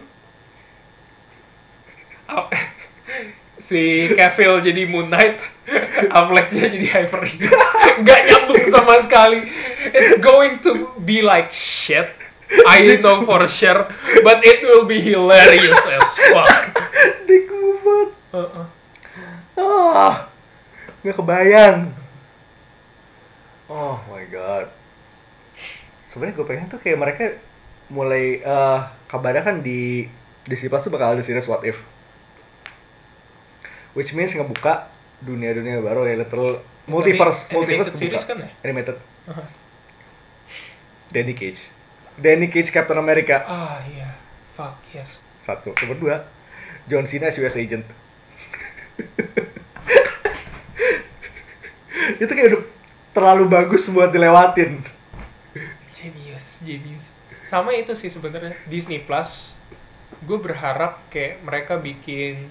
[2.27, 2.47] A-
[3.67, 5.43] si Cavill jadi Moon Knight
[6.15, 7.51] Afflecknya jadi Hyperion
[8.07, 9.51] nggak nyambung sama sekali
[9.91, 12.07] it's going to be like shit
[12.67, 13.91] I know for sure
[14.23, 16.55] but it will be hilarious as fuck
[17.27, 18.11] Dick banget.
[18.31, 18.67] Uh-uh.
[19.57, 20.13] Oh,
[21.01, 21.91] nggak kebayang.
[23.67, 24.69] Oh my god.
[26.07, 27.25] Sebenarnya gue pengen tuh kayak mereka
[27.89, 30.07] mulai eh kabarnya kan di
[30.45, 31.79] Disney Plus tuh bakal ada series What If.
[33.93, 38.23] Which means ngebuka dunia-dunia baru ya literal multiverse, Anima- multiverse kebuka.
[38.23, 38.49] kan ya?
[38.63, 38.97] Animated.
[39.27, 39.45] Aha.
[41.09, 41.61] Danny Cage.
[42.15, 43.41] Danny Cage Captain America.
[43.43, 44.13] ah iya
[44.53, 45.73] fuck yes Satu.
[45.77, 46.17] Nomor dua,
[46.85, 47.87] John Cena as US Agent.
[52.23, 52.63] itu kayak udah
[53.17, 54.85] terlalu bagus buat dilewatin.
[55.97, 57.07] Genius, genius.
[57.49, 59.57] Sama itu sih sebenarnya Disney Plus.
[60.25, 62.49] Gue berharap kayak mereka bikin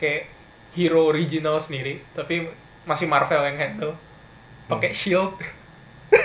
[0.00, 0.26] kayak
[0.74, 2.48] hero original sendiri, tapi
[2.86, 3.94] masih Marvel yang handle.
[4.70, 5.34] Pakai Shield.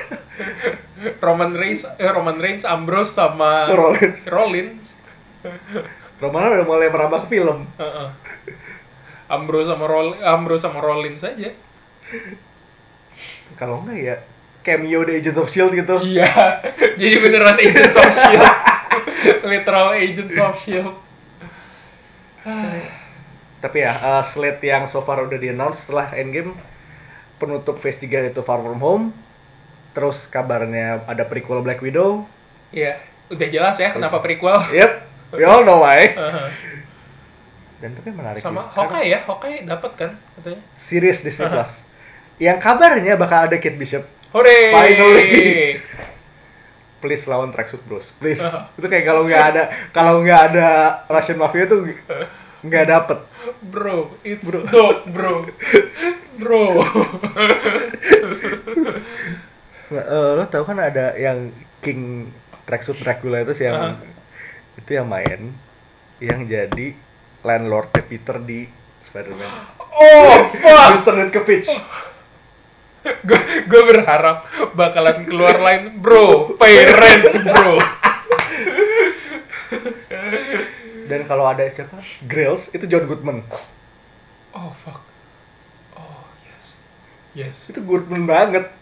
[1.25, 4.21] Roman Reigns, eh, Roman Reigns, Ambrose sama Rollins.
[4.25, 4.85] Rollins.
[6.17, 7.69] Romano udah mulai merambah ke film.
[7.77, 8.07] Heeh.
[9.25, 11.49] Ambrose sama Roll, Ambrose sama Rollins aja.
[13.57, 14.15] Kalau enggak ya
[14.65, 16.01] cameo The Agents of Shield gitu.
[16.01, 16.61] Iya,
[16.97, 18.49] jadi beneran Agents of Shield,
[19.53, 20.95] literal Agents of Shield.
[23.61, 26.53] Tapi ya, uh, slate yang so far udah di-announce setelah Endgame
[27.37, 29.05] penutup Phase 3 itu Far From Home.
[29.93, 32.25] Terus kabarnya ada prequel Black Widow.
[32.73, 32.99] Iya,
[33.31, 34.65] udah jelas ya kenapa prequel.
[34.73, 34.91] Yep,
[35.37, 36.13] we all know why.
[36.13, 36.47] Heeh.
[37.83, 40.61] Dan tapi menarik Sama juga, karena Hawkeye ya, Hawkeye dapat kan katanya.
[40.79, 41.47] Series Disney.
[41.51, 41.71] Plus.
[42.39, 44.03] Yang kabarnya bakal ada Kate Bishop.
[44.31, 44.71] Hore!
[44.71, 45.79] Finally.
[47.03, 48.09] Please lawan Tracksuit Bros.
[48.17, 48.41] Please.
[48.41, 48.71] Aha.
[48.73, 50.67] Itu kayak kalau nggak ada kalau nggak ada
[51.05, 51.85] Russian Mafia tuh
[52.65, 53.19] nggak dapet.
[53.61, 54.65] Bro, it's Bro.
[54.73, 55.33] dope, bro.
[56.41, 56.65] Bro.
[59.85, 61.53] Eh, lo tau kan ada yang
[61.85, 62.33] King
[62.65, 64.01] Tracksuit Dracula itu sih yang Aha.
[64.81, 65.53] itu yang main
[66.17, 66.97] yang jadi
[67.45, 68.65] landlordnya Peter di
[69.05, 69.53] Spider-Man.
[69.93, 70.97] Oh, fuck!
[70.97, 71.13] Mr.
[71.13, 71.69] Netkovich.
[73.21, 73.39] Gue
[73.69, 76.57] gue berharap bakalan keluar lain, bro.
[76.57, 77.77] Pay rent, bro.
[81.05, 82.01] Dan kalau ada siapa?
[82.25, 83.45] Grills itu John Goodman.
[84.57, 85.05] Oh, fuck.
[85.93, 86.65] Oh, yes.
[87.37, 87.57] Yes.
[87.69, 88.73] Itu Goodman banget.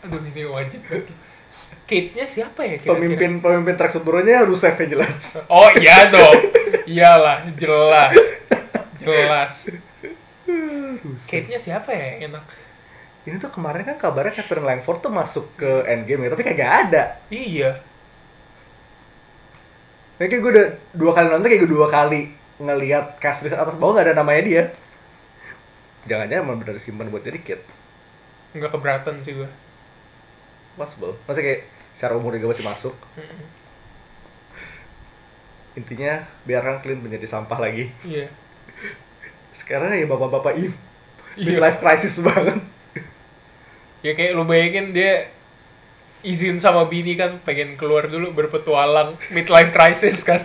[0.00, 1.25] Aduh, ini wajib banget.
[1.86, 2.98] Kate-nya siapa ya kira-kira?
[2.98, 5.38] Pemimpin pemimpin Tracksuit Bro-nya Rusev yang jelas.
[5.46, 6.34] Oh iya dong.
[6.82, 8.14] Iyalah, jelas.
[8.98, 9.54] Jelas.
[11.30, 12.42] Kate-nya siapa ya enak?
[13.26, 17.02] Ini tuh kemarin kan kabarnya Catherine Langford tuh masuk ke Endgame ya, tapi kagak ada.
[17.30, 17.82] Iya.
[20.18, 23.98] Kayak gue udah dua kali nonton, kayak gue dua kali ngelihat cast list atas bawah
[23.98, 24.64] nggak ada namanya dia.
[26.06, 27.60] Jangan-jangan emang bener disimpan buat jadi kid.
[28.54, 29.50] Nggak keberatan sih gue.
[30.76, 31.16] Possible.
[31.24, 31.64] Masa kayak
[31.96, 32.94] secara umur juga masih masuk.
[35.76, 37.92] Intinya biarkan Clint menjadi sampah lagi.
[38.04, 38.28] Iya.
[39.60, 40.56] Sekarang ya bapak-bapak.
[40.56, 40.70] Iya.
[41.36, 42.60] Midlife crisis banget.
[44.00, 45.28] Ya kayak lu bayangin dia
[46.24, 50.44] izin sama bini kan pengen keluar dulu berpetualang midlife crisis kan.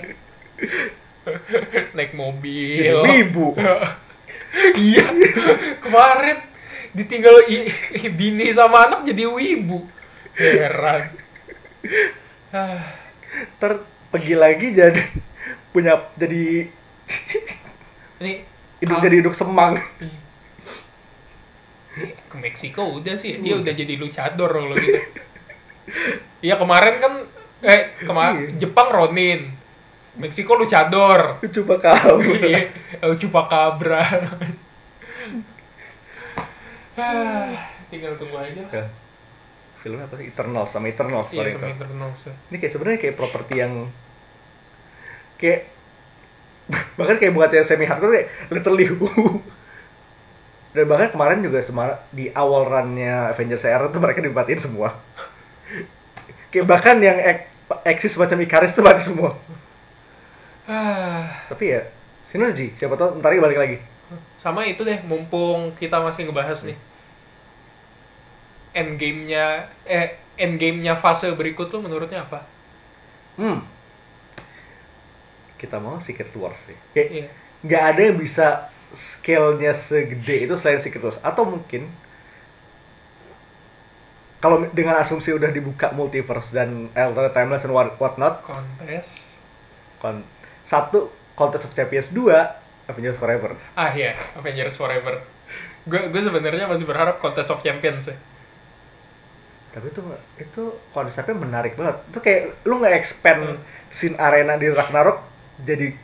[1.96, 3.04] Naik mobil.
[3.04, 3.56] Wibu.
[4.80, 5.06] iya.
[5.80, 6.44] Kemarin
[6.92, 7.72] ditinggal i-
[8.12, 9.88] bini sama anak jadi wibu.
[10.38, 11.02] Heran.
[13.58, 13.72] Ntar
[14.12, 15.04] pergi lagi jadi
[15.72, 16.68] punya jadi
[18.22, 18.34] ini
[18.84, 19.80] hidup jadi hidup semang.
[22.32, 25.00] ke Meksiko udah sih dia udah jadi luchador kalau gitu.
[26.40, 27.14] Iya kemarin kan
[27.62, 28.58] eh kemarin Iya.
[28.64, 29.52] Jepang Ronin,
[30.18, 32.32] Meksiko luchador Coba kamu.
[32.42, 32.62] Iya,
[33.20, 34.02] Chupacabra.
[36.96, 37.52] ah,
[37.92, 38.88] tinggal tunggu aja lah.
[39.82, 39.84] Ya.
[39.84, 40.28] Filmnya apa sih?
[40.30, 41.76] Eternal sama Eternal Iya, sorry sama itu.
[41.76, 42.34] Eternals ya.
[42.54, 43.74] Ini kayak sebenarnya kayak properti yang
[45.40, 45.62] kayak
[46.98, 49.42] bahkan kayak buat yang semi hardcore kayak literally who.
[50.72, 54.96] Dan bahkan kemarin juga semar di awal runnya Avengers era tuh mereka dibatiin semua.
[56.52, 57.48] kayak bahkan yang ek-
[57.88, 59.36] eksis macam Icarus tuh mati semua.
[60.68, 61.82] Ah, Tapi ya
[62.32, 63.78] sinergi, siapa tahu ntar balik lagi.
[64.44, 66.78] sama itu deh, mumpung kita masih ngebahas nih.
[68.72, 72.48] Endgame-nya, eh, endgame-nya fase berikut lu menurutnya apa?
[73.36, 73.60] Hmm.
[75.56, 76.78] Kita mau Secret Wars sih.
[76.92, 77.28] Kayak Iya.
[77.62, 78.48] nggak ada yang bisa
[78.92, 81.88] scale-nya segede itu selain Secret Wars atau mungkin
[84.42, 89.38] kalau dengan asumsi udah dibuka multiverse dan alternate timelines and what whatnot Kontes.
[90.02, 90.26] kon
[90.66, 92.34] satu Contest of Champions 2
[92.90, 95.22] Avengers Forever Ah iya, Avengers Forever.
[95.86, 98.18] Gue gue sebenarnya masih berharap Contest of Champions ya.
[99.72, 100.02] Tapi itu
[100.36, 103.56] itu konsepnya menarik banget itu kayak lu nggak expand
[103.88, 105.24] scene arena di Ragnarok
[105.64, 105.96] jadi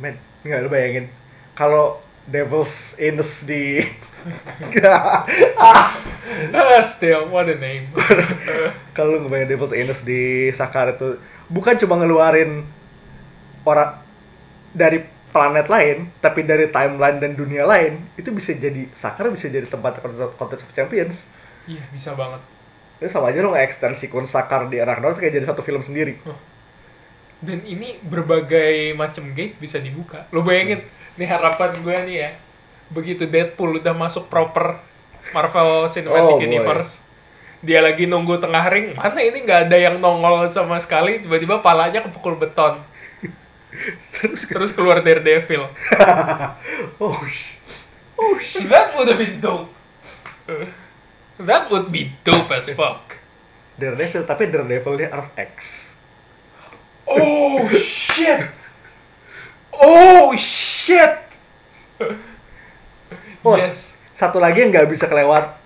[0.00, 1.06] men nggak lu bayangin
[1.56, 3.80] kalau Devil's Anus di
[5.60, 7.88] Ah, still, what a name.
[8.96, 11.16] kalau lu ngebayangin Devil's Anus di Sakar itu
[11.48, 12.62] bukan cuma ngeluarin
[13.64, 13.98] orang
[14.76, 19.66] dari planet lain, tapi dari timeline dan dunia lain, itu bisa jadi Sakar bisa jadi
[19.66, 20.04] tempat
[20.36, 21.24] Contest of Champions.
[21.68, 22.40] Iya, bisa banget.
[23.00, 26.20] Ini sama aja lo nge-extend sequence Sakar di Ragnarok kayak jadi satu film sendiri.
[27.40, 30.28] Dan ini berbagai macam gate bisa dibuka.
[30.28, 30.84] Lo bayangin,
[31.16, 32.30] nih harapan gue nih ya.
[32.92, 34.76] Begitu Deadpool udah masuk proper
[35.32, 36.44] Marvel Oh, Cinematic boy.
[36.44, 37.00] Universe.
[37.64, 42.00] Dia lagi nunggu tengah ring, mana ini nggak ada yang nongol sama sekali, tiba-tiba palanya
[42.00, 42.80] kepukul beton.
[44.16, 45.68] Terus Terus keluar Daredevil.
[47.04, 47.56] oh sh-
[48.16, 49.68] oh sh- That would have been dope.
[51.40, 53.16] That would be dope as fuck.
[53.80, 55.56] Daredevil tapi Daredevilnya Earth X.
[57.08, 58.44] Oh shit!
[59.72, 61.16] Oh shit!
[63.40, 63.96] Oh, Yes.
[64.12, 65.56] Satu lagi yang nggak bisa kelewat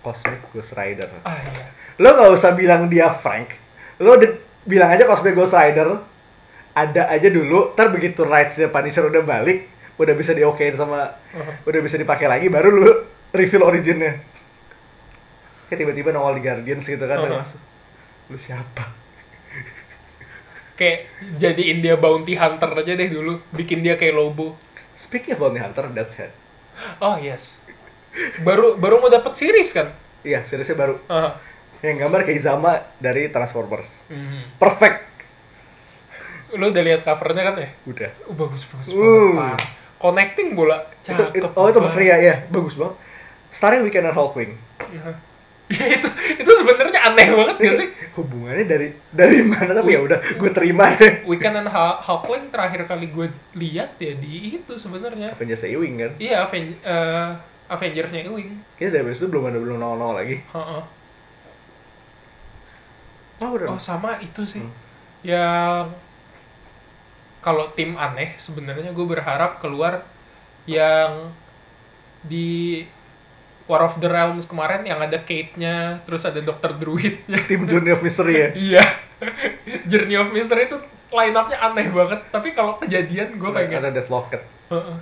[0.00, 1.12] Cosmic Ghost Rider.
[1.28, 1.68] Ah iya.
[2.00, 3.52] Lo nggak usah bilang dia Frank.
[4.00, 4.16] Lo
[4.64, 6.00] bilang aja Cosmic Ghost Rider
[6.72, 7.76] ada aja dulu.
[7.76, 9.68] Ntar begitu rights-nya Punisher udah balik,
[10.00, 11.68] udah bisa diokein sama, Uh-huh.
[11.68, 12.90] udah bisa dipakai lagi, baru lu
[13.30, 14.18] reveal originnya.
[15.70, 17.38] Kayak tiba-tiba nongol di Guardians gitu kan, Uh-huh.
[17.38, 17.60] masuk.
[18.26, 18.90] Lu siapa?
[20.74, 21.06] Kayak
[21.36, 24.56] jadiin dia bounty hunter aja deh dulu, bikin dia kayak Lobo.
[24.92, 26.32] Speaking of Bounty Hunter, that's it.
[26.98, 27.60] Oh yes.
[28.40, 29.92] Baru baru mau dapat series kan?
[30.20, 30.96] Iya, seriesnya baru.
[31.06, 31.36] Ah.
[31.80, 33.88] Yang gambar kayak Zama dari Transformers.
[34.08, 34.56] Mhm.
[34.56, 34.98] Perfect.
[36.52, 37.70] Lu udah lihat covernya kan ya?
[37.86, 38.10] Udah.
[38.26, 39.32] Oh, bagus bagus Uh.
[39.32, 39.60] banget.
[39.96, 40.82] Connecting bola.
[41.00, 41.28] Cakep.
[41.34, 42.96] itu- oh itu makanya ya, bagus banget.
[43.50, 44.56] Starring Weekend and Hulkling.
[44.90, 45.16] Nah.
[45.70, 47.88] Ya, itu itu sebenarnya aneh banget gak sih?
[48.18, 51.22] Hubungannya dari dari mana tapi ya udah gue terima deh.
[51.30, 55.38] Weekend and Hulkling terakhir kali gue lihat ya di itu sebenarnya.
[55.38, 56.10] Avengers Ewing kan.
[56.18, 57.28] Iya, Aven eh,
[57.70, 58.58] Avengers-nya Ewing.
[58.74, 60.42] Kayaknya dari itu belum ada belum nol-nol lagi.
[60.42, 60.82] Heeh.
[63.40, 63.66] Oh, udah.
[63.70, 64.60] Oh, sama itu sih.
[64.60, 64.74] Hmm.
[65.22, 65.94] Yang
[67.40, 70.04] kalau tim aneh sebenarnya gue berharap keluar
[70.68, 71.32] yang
[72.20, 72.84] di
[73.70, 76.74] War of the Realms kemarin yang ada Kate-nya, terus ada Dr.
[76.74, 77.38] Druid-nya.
[77.46, 78.48] Tim Journey of Mystery ya.
[78.66, 78.84] Iya.
[79.86, 80.74] Journey of Mystery itu
[81.14, 83.78] line up-nya aneh banget, tapi kalau kejadian gue pengen.
[83.78, 84.42] Ada Death Locket.
[84.74, 84.98] Heeh.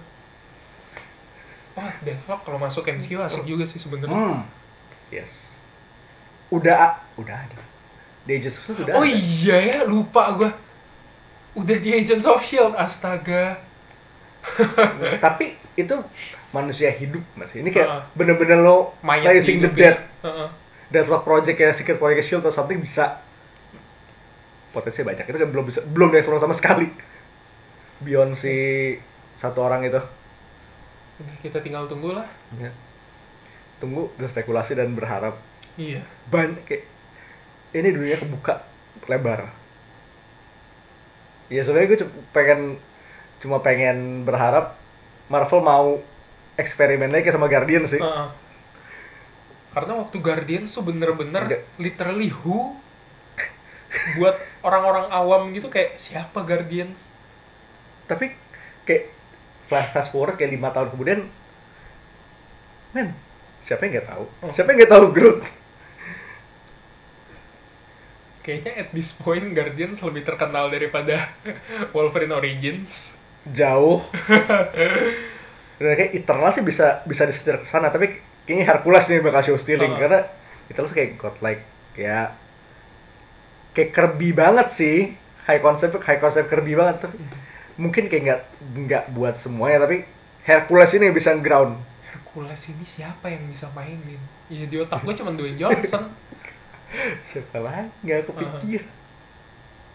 [1.73, 4.11] Wah, Deathlock kalau masuk MCU asik juga sih sebenarnya.
[4.11, 4.43] Hmm.
[5.09, 5.31] Yes.
[6.51, 7.59] Udah udah ada.
[8.27, 9.15] The Agents of Shield udah Oh ada.
[9.15, 10.51] iya ya, lupa gue.
[11.55, 13.63] Udah di Agents of Shield, astaga.
[15.23, 15.95] Tapi itu
[16.51, 17.55] manusia hidup mas.
[17.55, 18.03] Ini kayak Heeh.
[18.13, 19.95] bener-bener lo Mayat Raising the dihidupin.
[19.95, 19.97] Dead.
[20.27, 20.49] Heeh.
[20.89, 23.21] Deathlock Project ya Secret Project Shield atau something bisa
[24.69, 26.89] potensi banyak itu belum bisa belum dieksplor sama sekali
[28.01, 28.95] beyond si
[29.35, 29.99] satu orang itu
[31.41, 32.29] kita tinggal tunggu lah.
[32.57, 32.71] ya.
[33.79, 35.35] tunggu berspekulasi dan berharap
[35.75, 36.03] Iya.
[36.27, 36.85] banyak kayak
[37.71, 38.61] ini dunia kebuka
[39.07, 39.51] lebar
[41.49, 41.99] ya sebenarnya gue
[42.31, 42.61] pengen
[43.39, 44.77] cuma pengen berharap
[45.29, 46.01] Marvel mau
[46.57, 48.29] eksperimen lagi sama Guardian sih Heeh.
[49.69, 51.45] Karena waktu Guardians tuh bener-bener
[51.77, 52.75] literally who
[54.17, 56.97] buat orang-orang awam gitu kayak siapa Guardians?
[58.05, 58.33] tapi
[58.85, 59.13] kayak
[59.69, 61.21] flash fast forward kayak lima tahun kemudian
[62.97, 63.13] men
[63.61, 64.49] siapa yang nggak tahu Oh.
[64.49, 65.45] siapa yang nggak tahu Groot
[68.41, 71.29] kayaknya at this point Guardians lebih terkenal daripada
[71.95, 73.21] Wolverine Origins.
[73.55, 74.03] Jauh.
[75.79, 79.59] Dan kayak Eternal sih bisa bisa disetir ke sana tapi kayaknya Hercules nih bakal show
[79.59, 80.01] stealing Oh.
[80.01, 80.27] karena
[80.67, 81.63] Eternal kayak godlike
[81.95, 82.35] kayak
[83.73, 84.97] kayak Kirby banget sih.
[85.47, 87.07] High concept high concept Kirby banget.
[87.07, 87.17] Tapi
[87.79, 88.41] mungkin kayak nggak
[88.75, 90.03] nggak buat semuanya tapi
[90.43, 94.19] Hercules ini bisa ground Hercules ini siapa yang bisa mainin?
[94.51, 96.11] Ya di otak gue cuma Dwayne Johnson.
[97.31, 97.87] siapa lagi?
[98.03, 98.83] Nggak kepikir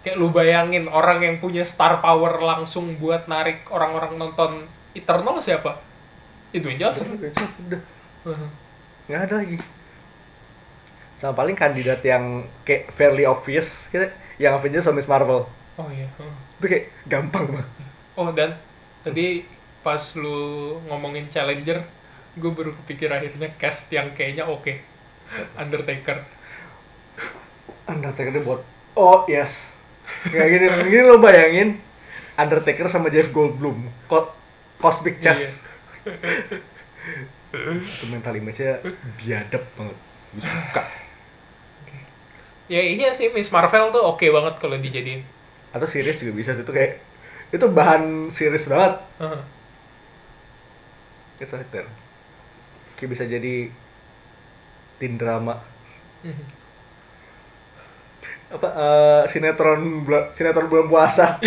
[0.03, 5.80] Kayak lu bayangin orang yang punya star power langsung buat narik orang-orang nonton Eternal siapa?
[6.53, 7.17] Ya Dwayne Johnson.
[7.17, 7.31] udah
[7.65, 7.81] udah
[9.09, 9.57] nggak ada lagi
[11.19, 14.07] sama paling kandidat yang kayak fairly obvious gitu
[14.41, 15.47] yang Avengers sama Miss Marvel
[15.77, 16.05] Oh iya.
[16.59, 17.67] itu kayak gampang banget
[18.13, 18.53] Oh dan
[19.01, 19.41] tadi
[19.81, 21.81] pas lu ngomongin Challenger,
[22.38, 24.69] gue baru kepikir akhirnya cast yang kayaknya oke.
[25.57, 26.21] Undertaker.
[27.89, 28.61] Undertaker dia buat
[28.95, 29.72] oh yes
[30.31, 31.69] kayak gini gini lo bayangin
[32.33, 34.31] Undertaker sama Jeff Goldblum Ko
[34.79, 35.61] Cosmic Chess.
[37.53, 38.81] Itu mental image-nya
[39.21, 39.97] biadab banget.
[40.33, 40.83] Gue suka
[42.71, 45.23] Ya iya sih Miss Marvel tuh oke banget kalau dijadiin.
[45.73, 47.01] atau series juga bisa itu kayak
[47.49, 49.01] itu bahan series banget.
[51.43, 51.83] Soliter
[52.95, 53.67] kayak bisa jadi
[54.95, 55.59] teen drama.
[56.23, 56.62] Mhm.
[58.53, 60.05] Apa eh, sinetron
[60.38, 61.41] sinetron bulan puasa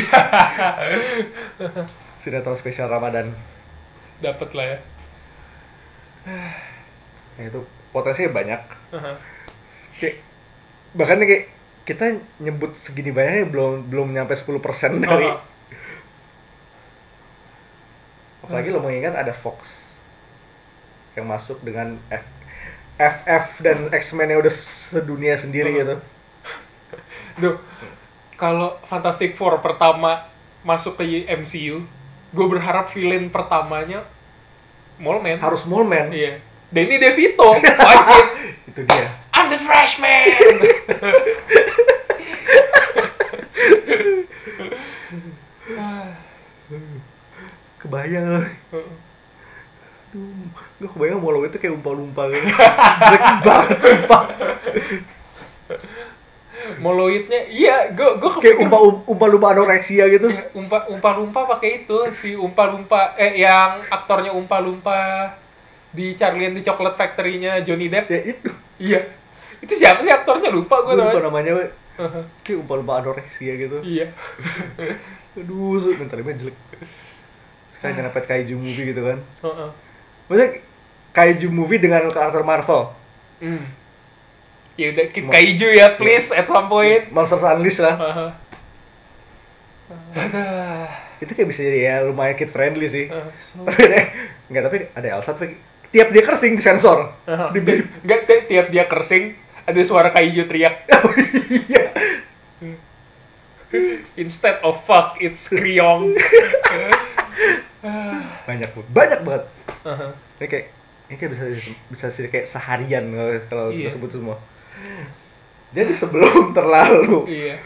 [2.23, 3.31] sinetron spesial Ramadan
[4.17, 4.79] Dapet lah ya.
[7.37, 7.61] nah, itu
[7.95, 8.61] potensinya banyak
[8.91, 9.17] Heeh.
[10.03, 10.17] kayak
[10.99, 11.47] bahkan kayak
[11.87, 14.59] kita nyebut segini banyaknya belum belum nyampe 10%
[14.99, 15.39] dari Heeh.
[18.43, 19.95] apalagi lo mengingat ada Fox
[21.15, 22.27] yang masuk dengan F,
[22.99, 24.55] FF dan X-Men yang udah
[24.91, 25.81] sedunia sendiri Heeh.
[25.87, 25.95] gitu
[27.37, 27.61] Duh,
[28.41, 30.25] kalau Fantastic Four pertama
[30.65, 31.85] masuk ke MCU,
[32.33, 34.03] gue berharap villain pertamanya
[34.97, 35.39] Mole-Man.
[35.39, 36.41] harus Smallman Iya.
[36.73, 38.25] Danny DeVito, wajib.
[38.73, 39.07] itu dia
[39.37, 40.33] I'm the freshman.
[47.87, 48.45] kebayang loh
[50.11, 50.51] Aduh,
[50.83, 52.49] gue kebayang mau itu kayak umpa-lumpa gitu
[53.07, 55.07] jelek banget
[56.87, 61.99] Moloidnya, iya, gue gue kayak umpa umpa-lumpa anoreksia gitu Ya, umpa umpa lumpa pakai itu
[62.13, 64.99] si umpa lumpa eh yang aktornya umpa lumpa
[65.91, 68.07] di Charlie and the Chocolate Factory-nya Johnny Depp.
[68.07, 68.49] ya itu
[68.79, 69.01] Iya.
[69.59, 71.53] Itu siapa sih aktornya lupa gue gue lupa namanya.
[71.55, 71.67] we.
[72.41, 74.13] kayak umpa-lumpa anoreksia gitu iya.
[75.35, 76.57] aduh su- mentalnya jelek
[77.77, 79.69] kayak nyerempet kaiju movie gitu kan Heeh.
[80.23, 80.49] maksudnya
[81.11, 82.93] kaiju movie dengan karakter Marvel
[83.37, 83.65] Hmm.
[84.77, 87.09] Ya udah kita kaiju ya please at some point.
[87.09, 87.97] Monsters Unleashed lah
[91.17, 94.01] itu kayak bisa jadi ya lumayan kid friendly sih so- tapi ada
[94.47, 95.57] nggak tapi ada Elsa tapi
[95.89, 97.49] tiap dia kersing disensor Heeh.
[97.53, 99.33] di beep Nggak, ti- tiap dia kersing
[99.63, 100.85] ada suara kaiju teriak.
[101.63, 101.85] iya
[104.17, 106.13] Instead of fuck, it's kriong.
[108.47, 109.45] banyak banget banyak banget
[109.85, 110.11] Heeh.
[110.37, 110.67] ini kayak
[111.07, 111.45] ini kayak bisa
[111.87, 113.87] bisa sih kayak seharian kalau- kalau Iya.
[113.87, 114.37] kita sebut semua
[115.71, 117.57] jadi sebelum terlalu Iya.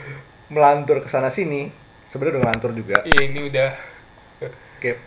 [0.49, 1.71] melantur ke sana sini
[2.09, 3.71] sebenarnya udah melantur juga Iya ini udah.
[4.79, 4.99] kayak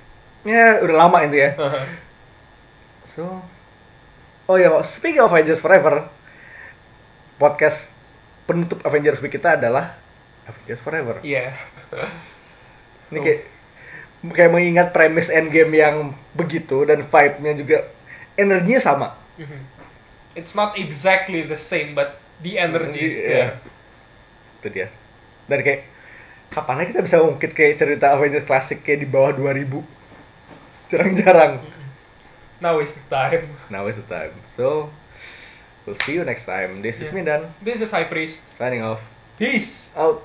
[0.44, 1.86] ya udah lama itu ya Heeh.
[3.08, 3.24] so
[4.46, 6.06] oh ya speaking of Avengers Forever
[7.36, 7.90] podcast
[8.44, 9.98] penutup Avengers Week kita adalah
[10.46, 11.56] Avengers Forever Iya.
[13.10, 13.40] ini kayak
[14.26, 15.96] kayak mengingat premis Endgame yang
[16.32, 17.78] begitu dan vibe-nya juga
[18.34, 19.60] energinya sama Mhm.
[20.34, 23.28] It's not exactly the same, but the energy is Iya.
[23.30, 23.54] there.
[24.58, 24.88] itu dia
[25.44, 25.84] dan kayak
[26.48, 29.84] kapan kita bisa ngungkit kayak cerita Avengers klasik kayak di bawah 2000
[30.88, 31.60] jarang-jarang
[32.64, 33.52] Now is the time.
[33.68, 34.88] now is the time so
[35.84, 37.16] we'll see you next time this is Yeah.
[37.20, 38.48] Mindan This is High Priest.
[38.56, 39.04] signing off
[39.36, 39.92] Peace.
[40.00, 40.24] out